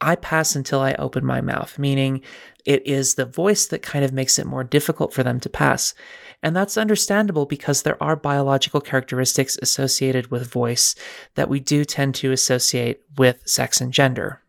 I 0.00 0.16
pass 0.16 0.54
until 0.54 0.80
I 0.80 0.94
open 0.94 1.24
my 1.24 1.40
mouth, 1.40 1.78
meaning 1.78 2.20
it 2.66 2.86
is 2.86 3.14
the 3.14 3.24
voice 3.24 3.66
that 3.66 3.82
kind 3.82 4.04
of 4.04 4.12
makes 4.12 4.38
it 4.38 4.46
more 4.46 4.64
difficult 4.64 5.14
for 5.14 5.22
them 5.22 5.40
to 5.40 5.48
pass. 5.48 5.94
And 6.44 6.54
that's 6.54 6.76
understandable 6.76 7.46
because 7.46 7.82
there 7.82 8.00
are 8.02 8.16
biological 8.16 8.82
characteristics 8.82 9.56
associated 9.62 10.30
with 10.30 10.46
voice 10.46 10.94
that 11.36 11.48
we 11.48 11.58
do 11.58 11.86
tend 11.86 12.14
to 12.16 12.32
associate 12.32 13.00
with 13.16 13.40
sex 13.46 13.80
and 13.80 13.90
gender. 13.90 14.42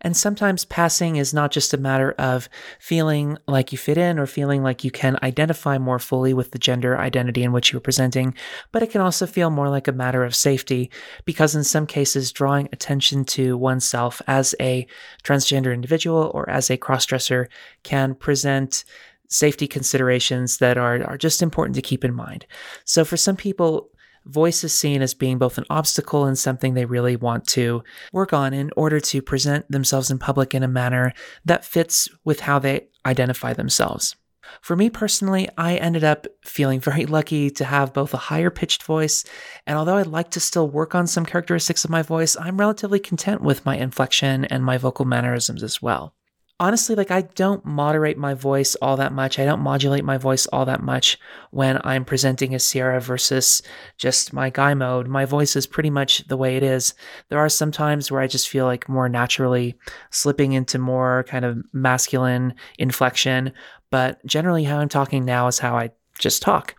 And 0.00 0.16
sometimes 0.16 0.64
passing 0.64 1.16
is 1.16 1.34
not 1.34 1.50
just 1.50 1.74
a 1.74 1.78
matter 1.78 2.12
of 2.18 2.48
feeling 2.78 3.36
like 3.48 3.72
you 3.72 3.78
fit 3.78 3.98
in 3.98 4.18
or 4.18 4.26
feeling 4.26 4.62
like 4.62 4.84
you 4.84 4.92
can 4.92 5.18
identify 5.24 5.76
more 5.76 5.98
fully 5.98 6.34
with 6.34 6.52
the 6.52 6.58
gender 6.58 6.96
identity 6.98 7.42
in 7.42 7.50
which 7.50 7.72
you're 7.72 7.80
presenting, 7.80 8.34
but 8.70 8.82
it 8.82 8.90
can 8.90 9.00
also 9.00 9.26
feel 9.26 9.50
more 9.50 9.70
like 9.70 9.88
a 9.88 9.92
matter 9.92 10.22
of 10.22 10.36
safety 10.36 10.88
because 11.24 11.56
in 11.56 11.64
some 11.64 11.86
cases, 11.86 12.30
drawing 12.30 12.68
attention 12.70 13.24
to 13.24 13.56
oneself 13.56 14.22
as 14.28 14.54
a 14.60 14.86
transgender 15.24 15.74
individual 15.74 16.30
or 16.32 16.48
as 16.48 16.70
a 16.70 16.78
crossdresser 16.78 17.46
can 17.82 18.14
present 18.14 18.84
safety 19.28 19.66
considerations 19.66 20.58
that 20.58 20.76
are, 20.76 21.02
are 21.04 21.18
just 21.18 21.42
important 21.42 21.74
to 21.76 21.82
keep 21.82 22.04
in 22.04 22.14
mind. 22.14 22.46
So 22.84 23.04
for 23.04 23.16
some 23.16 23.36
people, 23.36 23.90
voice 24.26 24.64
is 24.64 24.72
seen 24.72 25.02
as 25.02 25.14
being 25.14 25.38
both 25.38 25.58
an 25.58 25.64
obstacle 25.70 26.24
and 26.24 26.38
something 26.38 26.74
they 26.74 26.84
really 26.84 27.16
want 27.16 27.46
to 27.46 27.82
work 28.12 28.32
on 28.32 28.54
in 28.54 28.70
order 28.76 29.00
to 29.00 29.22
present 29.22 29.70
themselves 29.70 30.10
in 30.10 30.18
public 30.18 30.54
in 30.54 30.62
a 30.62 30.68
manner 30.68 31.12
that 31.44 31.64
fits 31.64 32.08
with 32.24 32.40
how 32.40 32.58
they 32.58 32.86
identify 33.04 33.52
themselves. 33.52 34.16
For 34.60 34.76
me 34.76 34.90
personally, 34.90 35.48
I 35.56 35.76
ended 35.76 36.04
up 36.04 36.26
feeling 36.44 36.80
very 36.90 37.06
lucky 37.06 37.50
to 37.50 37.64
have 37.64 37.92
both 37.92 38.14
a 38.14 38.18
higher 38.18 38.50
pitched 38.50 38.82
voice, 38.82 39.24
and 39.66 39.76
although 39.76 39.96
I'd 39.96 40.06
like 40.06 40.30
to 40.32 40.40
still 40.40 40.68
work 40.68 40.94
on 40.94 41.06
some 41.06 41.26
characteristics 41.26 41.84
of 41.84 41.90
my 41.90 42.02
voice, 42.02 42.36
I'm 42.38 42.58
relatively 42.58 43.00
content 43.00 43.40
with 43.40 43.64
my 43.64 43.76
inflection 43.76 44.44
and 44.46 44.64
my 44.64 44.78
vocal 44.78 45.04
mannerisms 45.04 45.62
as 45.62 45.82
well 45.82 46.14
honestly, 46.60 46.94
like 46.94 47.10
I 47.10 47.22
don't 47.22 47.64
moderate 47.64 48.16
my 48.16 48.34
voice 48.34 48.74
all 48.76 48.96
that 48.96 49.12
much. 49.12 49.38
I 49.38 49.44
don't 49.44 49.60
modulate 49.60 50.04
my 50.04 50.18
voice 50.18 50.46
all 50.46 50.64
that 50.66 50.82
much 50.82 51.18
when 51.50 51.80
I'm 51.84 52.04
presenting 52.04 52.54
as 52.54 52.64
Sierra 52.64 53.00
versus 53.00 53.62
just 53.98 54.32
my 54.32 54.50
guy 54.50 54.74
mode. 54.74 55.08
My 55.08 55.24
voice 55.24 55.56
is 55.56 55.66
pretty 55.66 55.90
much 55.90 56.26
the 56.28 56.36
way 56.36 56.56
it 56.56 56.62
is. 56.62 56.94
There 57.28 57.38
are 57.38 57.48
some 57.48 57.72
times 57.72 58.10
where 58.10 58.20
I 58.20 58.26
just 58.26 58.48
feel 58.48 58.66
like 58.66 58.88
more 58.88 59.08
naturally 59.08 59.74
slipping 60.10 60.52
into 60.52 60.78
more 60.78 61.24
kind 61.28 61.44
of 61.44 61.58
masculine 61.72 62.54
inflection, 62.78 63.52
but 63.90 64.24
generally 64.24 64.64
how 64.64 64.78
I'm 64.78 64.88
talking 64.88 65.24
now 65.24 65.48
is 65.48 65.58
how 65.58 65.76
I 65.76 65.90
just 66.18 66.42
talk. 66.42 66.76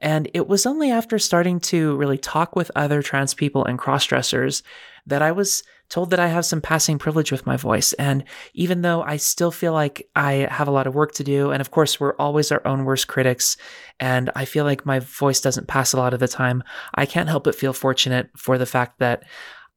And 0.00 0.30
it 0.34 0.46
was 0.46 0.66
only 0.66 0.90
after 0.90 1.18
starting 1.18 1.60
to 1.60 1.96
really 1.96 2.18
talk 2.18 2.54
with 2.54 2.70
other 2.76 3.02
trans 3.02 3.34
people 3.34 3.64
and 3.64 3.78
cross 3.78 4.04
dressers 4.04 4.62
that 5.06 5.22
I 5.22 5.32
was 5.32 5.62
told 5.88 6.10
that 6.10 6.20
I 6.20 6.28
have 6.28 6.44
some 6.44 6.60
passing 6.60 6.98
privilege 6.98 7.32
with 7.32 7.46
my 7.46 7.56
voice. 7.56 7.92
And 7.94 8.24
even 8.54 8.82
though 8.82 9.02
I 9.02 9.16
still 9.16 9.50
feel 9.50 9.72
like 9.72 10.08
I 10.14 10.46
have 10.50 10.68
a 10.68 10.72
lot 10.72 10.86
of 10.86 10.94
work 10.94 11.12
to 11.12 11.24
do, 11.24 11.50
and 11.50 11.60
of 11.60 11.70
course, 11.70 11.98
we're 11.98 12.16
always 12.16 12.52
our 12.52 12.66
own 12.66 12.84
worst 12.84 13.08
critics, 13.08 13.56
and 13.98 14.30
I 14.36 14.44
feel 14.44 14.64
like 14.64 14.86
my 14.86 14.98
voice 14.98 15.40
doesn't 15.40 15.68
pass 15.68 15.92
a 15.92 15.96
lot 15.96 16.14
of 16.14 16.20
the 16.20 16.28
time, 16.28 16.62
I 16.94 17.06
can't 17.06 17.28
help 17.28 17.44
but 17.44 17.54
feel 17.54 17.72
fortunate 17.72 18.30
for 18.36 18.58
the 18.58 18.66
fact 18.66 18.98
that 18.98 19.24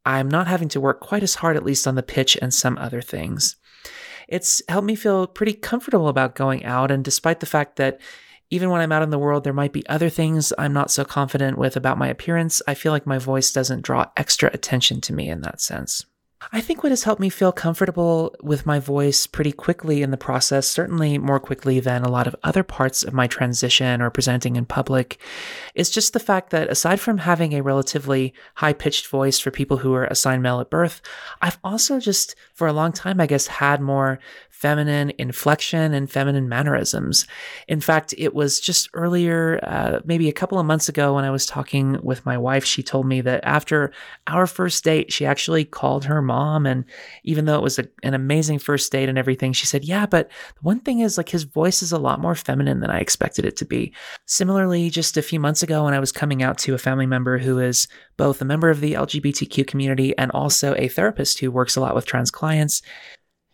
I'm 0.05 0.29
not 0.29 0.47
having 0.47 0.69
to 0.69 0.81
work 0.81 0.99
quite 0.99 1.23
as 1.23 1.35
hard, 1.35 1.55
at 1.55 1.65
least 1.65 1.87
on 1.87 1.95
the 1.95 2.03
pitch 2.03 2.37
and 2.41 2.53
some 2.53 2.77
other 2.77 3.01
things. 3.01 3.55
It's 4.27 4.61
helped 4.67 4.87
me 4.87 4.95
feel 4.95 5.27
pretty 5.27 5.53
comfortable 5.53 6.07
about 6.07 6.35
going 6.35 6.65
out, 6.65 6.91
and 6.91 7.03
despite 7.03 7.39
the 7.39 7.45
fact 7.45 7.75
that 7.75 7.99
even 8.51 8.69
when 8.69 8.81
I'm 8.81 8.91
out 8.91 9.01
in 9.01 9.09
the 9.09 9.17
world, 9.17 9.43
there 9.43 9.53
might 9.53 9.73
be 9.73 9.87
other 9.87 10.09
things 10.09 10.53
I'm 10.57 10.73
not 10.73 10.91
so 10.91 11.05
confident 11.05 11.57
with 11.57 11.75
about 11.77 11.97
my 11.97 12.09
appearance. 12.09 12.61
I 12.67 12.73
feel 12.73 12.91
like 12.91 13.07
my 13.07 13.17
voice 13.17 13.51
doesn't 13.51 13.81
draw 13.81 14.11
extra 14.17 14.51
attention 14.53 15.01
to 15.01 15.13
me 15.13 15.29
in 15.29 15.41
that 15.41 15.61
sense. 15.61 16.05
I 16.51 16.59
think 16.59 16.81
what 16.81 16.91
has 16.91 17.03
helped 17.03 17.21
me 17.21 17.29
feel 17.29 17.51
comfortable 17.51 18.35
with 18.41 18.65
my 18.65 18.79
voice 18.79 19.27
pretty 19.27 19.51
quickly 19.51 20.01
in 20.01 20.09
the 20.09 20.17
process, 20.17 20.67
certainly 20.67 21.19
more 21.19 21.39
quickly 21.39 21.79
than 21.79 22.03
a 22.03 22.09
lot 22.09 22.25
of 22.25 22.35
other 22.43 22.63
parts 22.63 23.03
of 23.03 23.13
my 23.13 23.27
transition 23.27 24.01
or 24.01 24.09
presenting 24.09 24.55
in 24.55 24.65
public, 24.65 25.19
is 25.75 25.91
just 25.91 26.13
the 26.13 26.19
fact 26.19 26.49
that 26.49 26.69
aside 26.69 26.99
from 26.99 27.19
having 27.19 27.53
a 27.53 27.61
relatively 27.61 28.33
high 28.55 28.73
pitched 28.73 29.07
voice 29.07 29.37
for 29.37 29.51
people 29.51 29.77
who 29.77 29.93
are 29.93 30.05
assigned 30.05 30.41
male 30.41 30.59
at 30.59 30.71
birth, 30.71 31.01
I've 31.41 31.59
also 31.63 31.99
just 31.99 32.35
for 32.55 32.67
a 32.67 32.73
long 32.73 32.91
time, 32.91 33.21
I 33.21 33.27
guess, 33.27 33.45
had 33.45 33.79
more 33.79 34.17
feminine 34.49 35.11
inflection 35.17 35.91
and 35.91 36.11
feminine 36.11 36.47
mannerisms. 36.47 37.25
In 37.67 37.81
fact, 37.81 38.13
it 38.15 38.35
was 38.35 38.59
just 38.59 38.89
earlier, 38.93 39.59
uh, 39.63 40.01
maybe 40.05 40.29
a 40.29 40.33
couple 40.33 40.59
of 40.59 40.67
months 40.67 40.87
ago, 40.87 41.15
when 41.15 41.25
I 41.25 41.31
was 41.31 41.47
talking 41.47 41.99
with 42.03 42.25
my 42.27 42.37
wife, 42.37 42.63
she 42.63 42.83
told 42.83 43.07
me 43.07 43.21
that 43.21 43.43
after 43.43 43.91
our 44.27 44.45
first 44.45 44.83
date, 44.83 45.11
she 45.11 45.25
actually 45.25 45.65
called 45.65 46.05
her 46.05 46.21
mom. 46.31 46.65
And 46.65 46.85
even 47.23 47.45
though 47.45 47.57
it 47.57 47.63
was 47.63 47.77
a, 47.77 47.87
an 48.03 48.13
amazing 48.13 48.59
first 48.59 48.91
date 48.91 49.09
and 49.09 49.17
everything, 49.17 49.53
she 49.53 49.65
said, 49.65 49.83
Yeah, 49.83 50.05
but 50.05 50.29
the 50.29 50.61
one 50.61 50.79
thing 50.79 50.99
is, 50.99 51.17
like, 51.17 51.29
his 51.29 51.43
voice 51.43 51.81
is 51.81 51.91
a 51.91 51.99
lot 51.99 52.21
more 52.21 52.35
feminine 52.35 52.79
than 52.79 52.89
I 52.89 52.99
expected 52.99 53.45
it 53.45 53.57
to 53.57 53.65
be. 53.65 53.93
Similarly, 54.25 54.89
just 54.89 55.17
a 55.17 55.21
few 55.21 55.39
months 55.39 55.63
ago, 55.63 55.83
when 55.83 55.93
I 55.93 55.99
was 55.99 56.11
coming 56.11 56.41
out 56.41 56.57
to 56.59 56.73
a 56.73 56.77
family 56.77 57.05
member 57.05 57.37
who 57.37 57.59
is 57.59 57.87
both 58.17 58.41
a 58.41 58.45
member 58.45 58.69
of 58.69 58.81
the 58.81 58.93
LGBTQ 58.93 59.67
community 59.67 60.17
and 60.17 60.31
also 60.31 60.73
a 60.75 60.87
therapist 60.87 61.39
who 61.39 61.51
works 61.51 61.75
a 61.75 61.81
lot 61.81 61.95
with 61.95 62.05
trans 62.05 62.31
clients, 62.31 62.81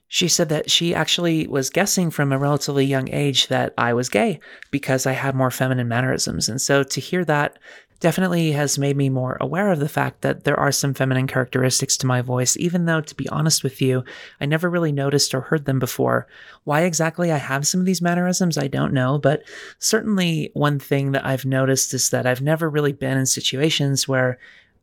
she 0.09 0.27
said 0.27 0.49
that 0.49 0.71
she 0.71 0.95
actually 0.95 1.47
was 1.47 1.69
guessing 1.69 2.11
from 2.11 2.31
a 2.31 2.37
relatively 2.37 2.85
young 2.85 3.09
age 3.09 3.47
that 3.47 3.73
I 3.77 3.93
was 3.93 4.07
gay 4.07 4.39
because 4.71 5.05
I 5.05 5.11
had 5.11 5.35
more 5.35 5.51
feminine 5.51 5.87
mannerisms. 5.87 6.47
And 6.47 6.61
so 6.61 6.83
to 6.83 7.01
hear 7.01 7.25
that 7.25 7.59
definitely 7.99 8.51
has 8.51 8.77
made 8.77 8.95
me 8.95 9.09
more 9.09 9.37
aware 9.41 9.71
of 9.71 9.79
the 9.79 9.89
fact 9.89 10.21
that 10.21 10.43
there 10.43 10.59
are 10.59 10.71
some 10.71 10.93
feminine 10.93 11.27
characteristics 11.27 11.97
to 11.97 12.05
my 12.05 12.21
voice, 12.21 12.55
even 12.57 12.85
though, 12.85 13.01
to 13.01 13.15
be 13.15 13.27
honest 13.29 13.63
with 13.63 13.81
you, 13.81 14.03
I 14.39 14.45
never 14.45 14.69
really 14.69 14.91
noticed 14.91 15.33
or 15.33 15.41
heard 15.41 15.65
them 15.65 15.79
before. 15.79 16.27
Why 16.63 16.81
exactly 16.81 17.31
I 17.31 17.37
have 17.37 17.67
some 17.67 17.79
of 17.79 17.85
these 17.85 18.01
mannerisms, 18.01 18.57
I 18.57 18.67
don't 18.67 18.93
know, 18.93 19.17
but 19.17 19.43
certainly 19.79 20.51
one 20.53 20.79
thing 20.79 21.11
that 21.13 21.25
I've 21.25 21.45
noticed 21.45 21.93
is 21.93 22.09
that 22.09 22.25
I've 22.25 22.41
never 22.41 22.69
really 22.69 22.93
been 22.93 23.17
in 23.17 23.25
situations 23.25 24.07
where 24.07 24.37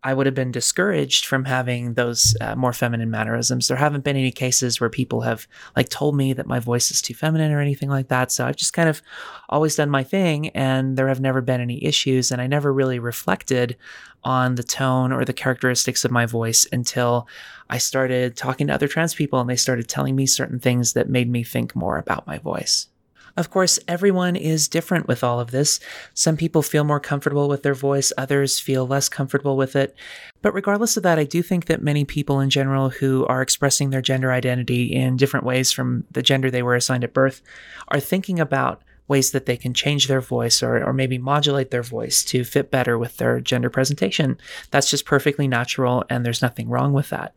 I 0.04 0.12
would 0.12 0.26
have 0.26 0.34
been 0.34 0.52
discouraged 0.52 1.24
from 1.24 1.46
having 1.46 1.94
those 1.94 2.36
uh, 2.42 2.54
more 2.54 2.74
feminine 2.74 3.10
mannerisms. 3.10 3.68
There 3.68 3.76
haven't 3.78 4.04
been 4.04 4.18
any 4.18 4.30
cases 4.30 4.78
where 4.78 4.90
people 4.90 5.22
have 5.22 5.48
like 5.76 5.88
told 5.88 6.14
me 6.14 6.34
that 6.34 6.46
my 6.46 6.60
voice 6.60 6.90
is 6.90 7.00
too 7.00 7.14
feminine 7.14 7.50
or 7.50 7.60
anything 7.60 7.88
like 7.88 8.08
that. 8.08 8.30
So 8.30 8.46
I've 8.46 8.56
just 8.56 8.74
kind 8.74 8.90
of 8.90 9.00
always 9.48 9.76
done 9.76 9.88
my 9.88 10.04
thing 10.04 10.50
and 10.50 10.98
there 10.98 11.08
have 11.08 11.22
never 11.22 11.40
been 11.40 11.62
any 11.62 11.82
issues. 11.82 12.30
And 12.30 12.42
I 12.42 12.46
never 12.46 12.70
really 12.70 12.98
reflected 12.98 13.78
on 14.22 14.56
the 14.56 14.62
tone 14.62 15.10
or 15.10 15.24
the 15.24 15.32
characteristics 15.32 16.04
of 16.04 16.10
my 16.10 16.26
voice 16.26 16.66
until 16.70 17.26
I 17.70 17.78
started 17.78 18.36
talking 18.36 18.66
to 18.66 18.74
other 18.74 18.88
trans 18.88 19.14
people 19.14 19.40
and 19.40 19.48
they 19.48 19.56
started 19.56 19.88
telling 19.88 20.14
me 20.14 20.26
certain 20.26 20.60
things 20.60 20.92
that 20.92 21.08
made 21.08 21.30
me 21.30 21.42
think 21.44 21.74
more 21.74 21.96
about 21.96 22.26
my 22.26 22.36
voice. 22.36 22.88
Of 23.36 23.50
course, 23.50 23.80
everyone 23.88 24.36
is 24.36 24.68
different 24.68 25.08
with 25.08 25.24
all 25.24 25.40
of 25.40 25.50
this. 25.50 25.80
Some 26.14 26.36
people 26.36 26.62
feel 26.62 26.84
more 26.84 27.00
comfortable 27.00 27.48
with 27.48 27.64
their 27.64 27.74
voice, 27.74 28.12
others 28.16 28.60
feel 28.60 28.86
less 28.86 29.08
comfortable 29.08 29.56
with 29.56 29.74
it. 29.74 29.96
But 30.40 30.54
regardless 30.54 30.96
of 30.96 31.02
that, 31.02 31.18
I 31.18 31.24
do 31.24 31.42
think 31.42 31.66
that 31.66 31.82
many 31.82 32.04
people 32.04 32.38
in 32.38 32.50
general 32.50 32.90
who 32.90 33.26
are 33.26 33.42
expressing 33.42 33.90
their 33.90 34.02
gender 34.02 34.30
identity 34.30 34.94
in 34.94 35.16
different 35.16 35.46
ways 35.46 35.72
from 35.72 36.04
the 36.12 36.22
gender 36.22 36.50
they 36.50 36.62
were 36.62 36.76
assigned 36.76 37.02
at 37.02 37.14
birth 37.14 37.42
are 37.88 38.00
thinking 38.00 38.38
about 38.38 38.82
ways 39.08 39.32
that 39.32 39.46
they 39.46 39.56
can 39.56 39.74
change 39.74 40.06
their 40.06 40.20
voice 40.20 40.62
or, 40.62 40.82
or 40.82 40.92
maybe 40.92 41.18
modulate 41.18 41.70
their 41.70 41.82
voice 41.82 42.24
to 42.24 42.44
fit 42.44 42.70
better 42.70 42.96
with 42.96 43.16
their 43.16 43.40
gender 43.40 43.68
presentation. 43.68 44.38
That's 44.70 44.90
just 44.90 45.04
perfectly 45.04 45.46
natural, 45.46 46.04
and 46.08 46.24
there's 46.24 46.40
nothing 46.40 46.68
wrong 46.68 46.92
with 46.92 47.10
that. 47.10 47.34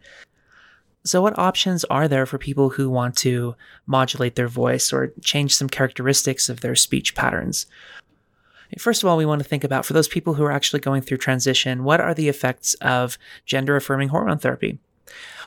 So, 1.03 1.21
what 1.21 1.39
options 1.39 1.85
are 1.85 2.07
there 2.07 2.25
for 2.25 2.37
people 2.37 2.69
who 2.69 2.89
want 2.89 3.15
to 3.17 3.55
modulate 3.85 4.35
their 4.35 4.47
voice 4.47 4.91
or 4.91 5.13
change 5.21 5.55
some 5.55 5.69
characteristics 5.69 6.49
of 6.49 6.61
their 6.61 6.75
speech 6.75 7.15
patterns? 7.15 7.65
First 8.77 9.01
of 9.01 9.07
all, 9.07 9.15
we 9.15 9.25
want 9.25 9.41
to 9.41 9.47
think 9.47 9.63
about 9.63 9.85
for 9.85 9.93
those 9.93 10.09
people 10.09 10.33
who 10.33 10.43
are 10.43 10.51
actually 10.51 10.81
going 10.81 11.01
through 11.01 11.17
transition, 11.17 11.85
what 11.85 12.01
are 12.01 12.13
the 12.13 12.27
effects 12.27 12.73
of 12.75 13.17
gender 13.45 13.77
affirming 13.77 14.09
hormone 14.09 14.39
therapy? 14.39 14.79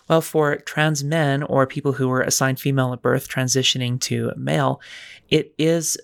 Well, 0.09 0.23
for 0.23 0.57
trans 0.57 1.05
men 1.05 1.43
or 1.43 1.67
people 1.67 1.93
who 1.93 2.09
were 2.09 2.23
assigned 2.23 2.59
female 2.59 2.93
at 2.93 3.03
birth 3.03 3.29
transitioning 3.29 4.01
to 4.03 4.33
male, 4.37 4.81
it 5.29 5.55
is 5.59 5.99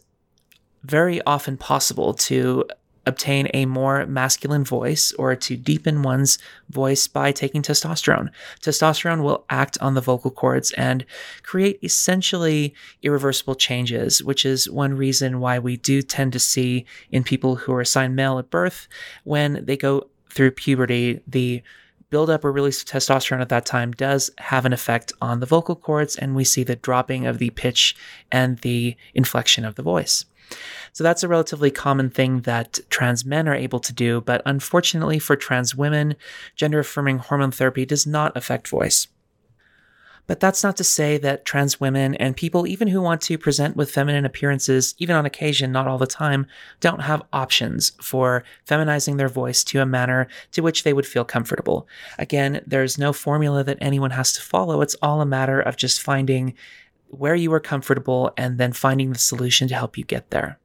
very 0.84 1.20
often 1.22 1.56
possible 1.56 2.14
to 2.14 2.64
obtain 3.06 3.48
a 3.54 3.66
more 3.66 4.04
masculine 4.06 4.64
voice 4.64 5.12
or 5.12 5.36
to 5.36 5.56
deepen 5.56 6.02
one's 6.02 6.38
voice 6.68 7.06
by 7.06 7.32
taking 7.32 7.62
testosterone. 7.62 8.28
Testosterone 8.60 9.22
will 9.22 9.44
act 9.48 9.78
on 9.80 9.94
the 9.94 10.00
vocal 10.00 10.30
cords 10.30 10.72
and 10.72 11.06
create 11.42 11.78
essentially 11.82 12.74
irreversible 13.02 13.54
changes, 13.54 14.22
which 14.22 14.44
is 14.44 14.68
one 14.68 14.94
reason 14.94 15.40
why 15.40 15.58
we 15.58 15.76
do 15.76 16.02
tend 16.02 16.32
to 16.32 16.38
see 16.38 16.84
in 17.10 17.22
people 17.22 17.56
who 17.56 17.72
are 17.72 17.80
assigned 17.80 18.16
male 18.16 18.38
at 18.38 18.50
birth 18.50 18.88
when 19.24 19.64
they 19.64 19.76
go 19.76 20.08
through 20.30 20.50
puberty, 20.50 21.20
the 21.26 21.62
buildup 22.10 22.44
or 22.44 22.52
release 22.52 22.82
of 22.82 22.88
testosterone 22.88 23.40
at 23.40 23.48
that 23.48 23.66
time 23.66 23.90
does 23.92 24.30
have 24.38 24.64
an 24.64 24.72
effect 24.72 25.12
on 25.20 25.40
the 25.40 25.46
vocal 25.46 25.74
cords, 25.74 26.16
and 26.16 26.34
we 26.34 26.44
see 26.44 26.62
the 26.62 26.76
dropping 26.76 27.26
of 27.26 27.38
the 27.38 27.50
pitch 27.50 27.96
and 28.30 28.58
the 28.58 28.96
inflection 29.14 29.64
of 29.64 29.74
the 29.74 29.82
voice. 29.82 30.24
So 30.92 31.04
that's 31.04 31.22
a 31.22 31.28
relatively 31.28 31.70
common 31.70 32.10
thing 32.10 32.40
that 32.42 32.78
trans 32.88 33.24
men 33.24 33.48
are 33.48 33.54
able 33.54 33.80
to 33.80 33.92
do, 33.92 34.20
but 34.22 34.42
unfortunately 34.46 35.18
for 35.18 35.36
trans 35.36 35.74
women, 35.74 36.16
gender 36.54 36.78
affirming 36.78 37.18
hormone 37.18 37.50
therapy 37.50 37.84
does 37.84 38.06
not 38.06 38.36
affect 38.36 38.68
voice. 38.68 39.08
But 40.26 40.40
that's 40.40 40.64
not 40.64 40.76
to 40.78 40.84
say 40.84 41.18
that 41.18 41.44
trans 41.44 41.80
women 41.80 42.14
and 42.16 42.36
people, 42.36 42.66
even 42.66 42.88
who 42.88 43.00
want 43.00 43.20
to 43.22 43.38
present 43.38 43.76
with 43.76 43.90
feminine 43.90 44.24
appearances, 44.24 44.94
even 44.98 45.14
on 45.14 45.24
occasion, 45.26 45.70
not 45.70 45.86
all 45.86 45.98
the 45.98 46.06
time, 46.06 46.46
don't 46.80 47.02
have 47.02 47.22
options 47.32 47.92
for 48.00 48.42
feminizing 48.64 49.16
their 49.16 49.28
voice 49.28 49.62
to 49.64 49.80
a 49.80 49.86
manner 49.86 50.26
to 50.52 50.62
which 50.62 50.82
they 50.82 50.92
would 50.92 51.06
feel 51.06 51.24
comfortable. 51.24 51.86
Again, 52.18 52.60
there's 52.66 52.98
no 52.98 53.12
formula 53.12 53.62
that 53.64 53.78
anyone 53.80 54.10
has 54.10 54.32
to 54.32 54.42
follow. 54.42 54.80
It's 54.80 54.96
all 55.00 55.20
a 55.20 55.26
matter 55.26 55.60
of 55.60 55.76
just 55.76 56.02
finding 56.02 56.54
where 57.08 57.34
you 57.34 57.52
are 57.52 57.60
comfortable 57.60 58.32
and 58.36 58.58
then 58.58 58.72
finding 58.72 59.12
the 59.12 59.18
solution 59.18 59.68
to 59.68 59.74
help 59.74 59.96
you 59.96 60.04
get 60.04 60.30
there. 60.30 60.58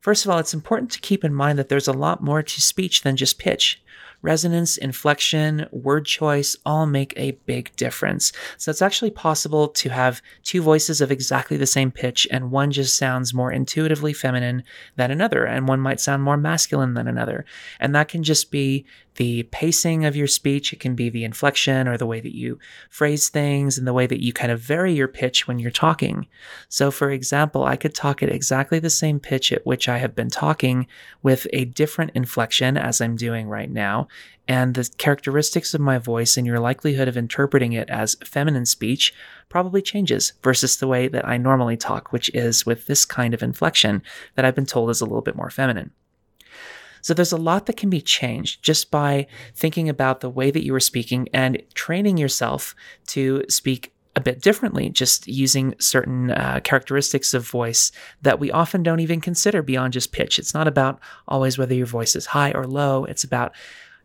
First 0.00 0.24
of 0.24 0.30
all, 0.30 0.38
it's 0.38 0.54
important 0.54 0.90
to 0.92 1.00
keep 1.00 1.24
in 1.24 1.34
mind 1.34 1.58
that 1.58 1.68
there's 1.68 1.88
a 1.88 1.92
lot 1.92 2.22
more 2.22 2.42
to 2.42 2.60
speech 2.60 3.02
than 3.02 3.16
just 3.16 3.38
pitch. 3.38 3.82
Resonance, 4.26 4.76
inflection, 4.76 5.68
word 5.70 6.04
choice 6.04 6.56
all 6.66 6.84
make 6.84 7.14
a 7.16 7.38
big 7.46 7.70
difference. 7.76 8.32
So 8.56 8.72
it's 8.72 8.82
actually 8.82 9.12
possible 9.12 9.68
to 9.68 9.88
have 9.90 10.20
two 10.42 10.62
voices 10.62 11.00
of 11.00 11.12
exactly 11.12 11.56
the 11.56 11.64
same 11.64 11.92
pitch, 11.92 12.26
and 12.32 12.50
one 12.50 12.72
just 12.72 12.96
sounds 12.96 13.32
more 13.32 13.52
intuitively 13.52 14.12
feminine 14.12 14.64
than 14.96 15.12
another, 15.12 15.44
and 15.44 15.68
one 15.68 15.78
might 15.78 16.00
sound 16.00 16.24
more 16.24 16.36
masculine 16.36 16.94
than 16.94 17.06
another. 17.06 17.44
And 17.78 17.94
that 17.94 18.08
can 18.08 18.24
just 18.24 18.50
be 18.50 18.84
the 19.16 19.44
pacing 19.44 20.04
of 20.04 20.14
your 20.14 20.26
speech, 20.26 20.72
it 20.72 20.80
can 20.80 20.94
be 20.94 21.08
the 21.08 21.24
inflection 21.24 21.88
or 21.88 21.96
the 21.96 22.06
way 22.06 22.20
that 22.20 22.34
you 22.34 22.58
phrase 22.90 23.28
things 23.28 23.78
and 23.78 23.86
the 23.86 23.92
way 23.92 24.06
that 24.06 24.22
you 24.22 24.32
kind 24.32 24.52
of 24.52 24.60
vary 24.60 24.92
your 24.92 25.08
pitch 25.08 25.48
when 25.48 25.58
you're 25.58 25.70
talking. 25.70 26.26
So, 26.68 26.90
for 26.90 27.10
example, 27.10 27.64
I 27.64 27.76
could 27.76 27.94
talk 27.94 28.22
at 28.22 28.28
exactly 28.28 28.78
the 28.78 28.90
same 28.90 29.18
pitch 29.18 29.52
at 29.52 29.66
which 29.66 29.88
I 29.88 29.98
have 29.98 30.14
been 30.14 30.30
talking 30.30 30.86
with 31.22 31.46
a 31.52 31.64
different 31.64 32.12
inflection 32.14 32.76
as 32.76 33.00
I'm 33.00 33.16
doing 33.16 33.48
right 33.48 33.70
now. 33.70 34.08
And 34.48 34.74
the 34.74 34.88
characteristics 34.96 35.74
of 35.74 35.80
my 35.80 35.98
voice 35.98 36.36
and 36.36 36.46
your 36.46 36.60
likelihood 36.60 37.08
of 37.08 37.16
interpreting 37.16 37.72
it 37.72 37.90
as 37.90 38.16
feminine 38.24 38.66
speech 38.66 39.12
probably 39.48 39.82
changes 39.82 40.34
versus 40.42 40.76
the 40.76 40.86
way 40.86 41.08
that 41.08 41.26
I 41.26 41.36
normally 41.36 41.76
talk, 41.76 42.12
which 42.12 42.30
is 42.32 42.64
with 42.64 42.86
this 42.86 43.04
kind 43.04 43.34
of 43.34 43.42
inflection 43.42 44.02
that 44.34 44.44
I've 44.44 44.54
been 44.54 44.66
told 44.66 44.90
is 44.90 45.00
a 45.00 45.04
little 45.04 45.20
bit 45.20 45.36
more 45.36 45.50
feminine. 45.50 45.90
So 47.02 47.14
there's 47.14 47.32
a 47.32 47.36
lot 47.36 47.66
that 47.66 47.76
can 47.76 47.90
be 47.90 48.00
changed 48.00 48.62
just 48.62 48.90
by 48.90 49.26
thinking 49.54 49.88
about 49.88 50.20
the 50.20 50.30
way 50.30 50.50
that 50.50 50.64
you 50.64 50.74
are 50.74 50.80
speaking 50.80 51.28
and 51.32 51.62
training 51.74 52.16
yourself 52.16 52.74
to 53.08 53.44
speak 53.48 53.92
a 54.16 54.20
bit 54.20 54.40
differently, 54.40 54.88
just 54.88 55.28
using 55.28 55.74
certain 55.78 56.30
uh, 56.30 56.58
characteristics 56.64 57.34
of 57.34 57.46
voice 57.46 57.92
that 58.22 58.40
we 58.40 58.50
often 58.50 58.82
don't 58.82 59.00
even 59.00 59.20
consider 59.20 59.62
beyond 59.62 59.92
just 59.92 60.10
pitch. 60.10 60.38
It's 60.38 60.54
not 60.54 60.66
about 60.66 60.98
always 61.28 61.58
whether 61.58 61.74
your 61.74 61.86
voice 61.86 62.16
is 62.16 62.26
high 62.26 62.50
or 62.52 62.66
low, 62.66 63.04
it's 63.04 63.24
about 63.24 63.54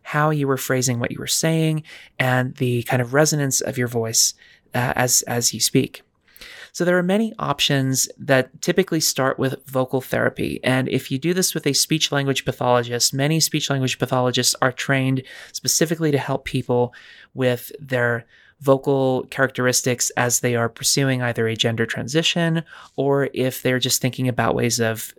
how 0.02 0.30
you 0.30 0.46
were 0.46 0.56
phrasing 0.56 0.98
what 0.98 1.12
you 1.12 1.18
were 1.18 1.26
saying 1.26 1.82
and 2.18 2.54
the 2.56 2.82
kind 2.84 3.02
of 3.02 3.14
resonance 3.14 3.60
of 3.60 3.78
your 3.78 3.88
voice 3.88 4.34
uh, 4.74 4.92
as, 4.96 5.22
as 5.22 5.54
you 5.54 5.60
speak. 5.60 6.02
So 6.72 6.86
there 6.86 6.96
are 6.96 7.02
many 7.02 7.34
options 7.38 8.08
that 8.18 8.62
typically 8.62 9.00
start 9.00 9.38
with 9.38 9.64
vocal 9.66 10.00
therapy. 10.00 10.58
And 10.64 10.88
if 10.88 11.10
you 11.10 11.18
do 11.18 11.34
this 11.34 11.54
with 11.54 11.66
a 11.66 11.74
speech 11.74 12.10
language 12.10 12.46
pathologist, 12.46 13.12
many 13.12 13.40
speech 13.40 13.68
language 13.68 13.98
pathologists 13.98 14.54
are 14.62 14.72
trained 14.72 15.22
specifically 15.52 16.10
to 16.10 16.18
help 16.18 16.46
people 16.46 16.94
with 17.34 17.70
their 17.78 18.24
vocal 18.60 19.26
characteristics 19.28 20.10
as 20.16 20.40
they 20.40 20.56
are 20.56 20.68
pursuing 20.68 21.20
either 21.20 21.46
a 21.46 21.56
gender 21.56 21.84
transition 21.84 22.62
or 22.96 23.28
if 23.34 23.60
they're 23.60 23.78
just 23.78 24.00
thinking 24.00 24.28
about 24.28 24.54
ways 24.54 24.80
of 24.80 25.12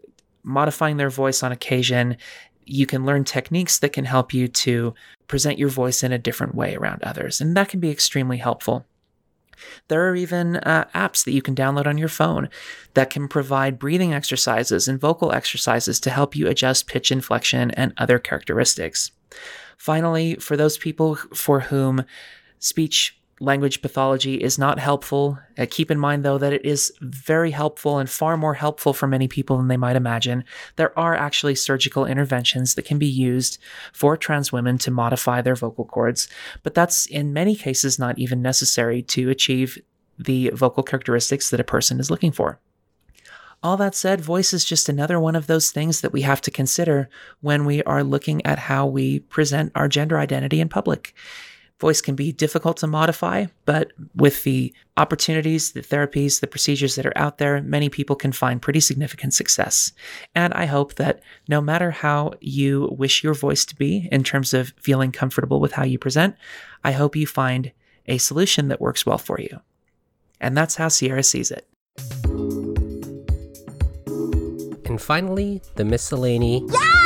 modifying 0.44 0.98
their 0.98 1.10
voice 1.10 1.44
on 1.44 1.52
occasion. 1.52 2.18
You 2.66 2.86
can 2.86 3.06
learn 3.06 3.24
techniques 3.24 3.80
that 3.80 3.94
can 3.94 4.06
help 4.06 4.34
you 4.34 4.48
to 4.48 4.94
present 5.28 5.60
your 5.60 5.70
voice 5.70 6.04
in 6.04 6.12
a 6.12 6.18
different 6.18 6.56
way 6.56 6.76
around 6.76 7.04
others, 7.04 7.42
and 7.42 7.56
that 7.58 7.70
can 7.70 7.80
be 7.80 7.90
extremely 7.90 8.38
helpful. 8.38 8.86
There 9.88 10.10
are 10.10 10.16
even 10.16 10.58
uh, 10.58 10.86
apps 10.94 11.24
that 11.24 11.32
you 11.32 11.42
can 11.42 11.56
download 11.56 11.86
on 11.86 11.98
your 11.98 12.10
phone 12.10 12.50
that 12.96 13.10
can 13.10 13.28
provide 13.28 13.80
breathing 13.80 14.14
exercises 14.14 14.88
and 14.88 15.00
vocal 15.00 15.32
exercises 15.32 16.00
to 16.02 16.10
help 16.10 16.36
you 16.36 16.48
adjust 16.48 16.88
pitch 16.88 17.12
inflection 17.12 17.72
and 17.72 17.94
other 17.98 18.20
characteristics. 18.20 19.12
Finally, 19.78 20.36
for 20.36 20.58
those 20.58 20.78
people 20.78 21.16
for 21.16 21.62
whom 21.62 22.06
speech 22.60 23.18
language 23.40 23.82
pathology 23.82 24.36
is 24.36 24.58
not 24.58 24.80
helpful. 24.80 25.40
Uh, 25.58 25.66
keep 25.70 25.90
in 25.92 26.00
mind, 26.00 26.24
though, 26.24 26.38
that 26.38 26.54
it 26.54 26.66
is 26.66 26.94
very 27.02 27.52
helpful 27.52 27.98
and 27.98 28.10
far 28.10 28.38
more 28.38 28.54
helpful 28.54 28.94
for 28.94 29.08
many 29.08 29.28
people 29.28 29.58
than 29.58 29.68
they 29.68 29.78
might 29.78 29.96
imagine. 29.96 30.44
There 30.76 30.98
are 30.98 31.16
actually 31.16 31.56
surgical 31.56 32.06
interventions 32.06 32.76
that 32.76 32.86
can 32.86 33.00
be 33.00 33.08
used 33.08 33.58
for 33.92 34.16
trans 34.16 34.52
women 34.52 34.78
to 34.80 34.92
modify 34.92 35.42
their 35.42 35.56
vocal 35.56 35.86
cords, 35.86 36.28
but 36.64 36.74
that's 36.74 37.06
in 37.08 37.34
many 37.34 37.56
cases 37.56 38.00
not 38.00 38.18
even 38.20 38.42
necessary 38.42 39.02
to 39.04 39.30
achieve 39.30 39.78
the 40.18 40.50
vocal 40.54 40.84
characteristics 40.84 41.50
that 41.50 41.60
a 41.60 41.66
person 41.66 42.00
is 42.00 42.12
looking 42.12 42.32
for. 42.32 42.60
All 43.64 43.78
that 43.78 43.96
said, 43.96 44.20
voice 44.20 44.54
is 44.54 44.66
just 44.66 44.90
another 44.90 45.20
one 45.20 45.38
of 45.38 45.48
those 45.48 45.72
things 45.72 46.02
that 46.02 46.12
we 46.12 46.22
have 46.22 46.42
to 46.42 46.52
consider 46.52 47.10
when 47.40 47.64
we 47.64 47.82
are 47.84 48.04
looking 48.04 48.46
at 48.46 48.60
how 48.60 48.86
we 48.86 49.20
present 49.20 49.72
our 49.74 49.88
gender 49.88 50.20
identity 50.20 50.60
in 50.60 50.68
public. 50.68 51.16
Voice 51.84 52.00
can 52.00 52.16
be 52.16 52.32
difficult 52.32 52.78
to 52.78 52.88
modify, 52.88 53.48
but 53.66 53.92
with 54.16 54.46
the 54.46 54.74
opportunities, 54.96 55.74
the 55.74 55.82
therapies, 55.82 56.40
the 56.40 56.48
procedures 56.48 56.96
that 56.96 57.06
are 57.06 57.18
out 57.18 57.40
there, 57.40 57.62
many 57.62 57.90
people 57.90 58.16
can 58.16 58.32
find 58.32 58.62
pretty 58.62 58.80
significant 58.80 59.34
success. 59.34 59.92
And 60.34 60.54
I 60.54 60.66
hope 60.66 60.94
that 60.96 61.20
no 61.50 61.60
matter 61.60 61.92
how 61.92 62.36
you 62.40 62.96
wish 62.98 63.22
your 63.22 63.34
voice 63.34 63.66
to 63.66 63.76
be 63.76 64.08
in 64.14 64.24
terms 64.24 64.54
of 64.54 64.72
feeling 64.80 65.12
comfortable 65.12 65.60
with 65.60 65.74
how 65.74 65.84
you 65.84 66.00
present, 66.00 66.38
I 66.86 66.94
hope 66.94 67.18
you 67.18 67.28
find 67.28 67.74
a 68.06 68.18
solution 68.18 68.70
that 68.70 68.80
works 68.80 69.06
well 69.06 69.18
for 69.18 69.42
you. 69.42 69.60
And 70.40 70.56
that's 70.56 70.76
how 70.76 70.88
Sierra 70.88 71.22
sees 71.22 71.52
it. 71.52 71.68
And 74.86 75.02
finally, 75.02 75.62
the 75.76 75.84
miscellany. 75.84 76.66
Yes! 76.70 77.03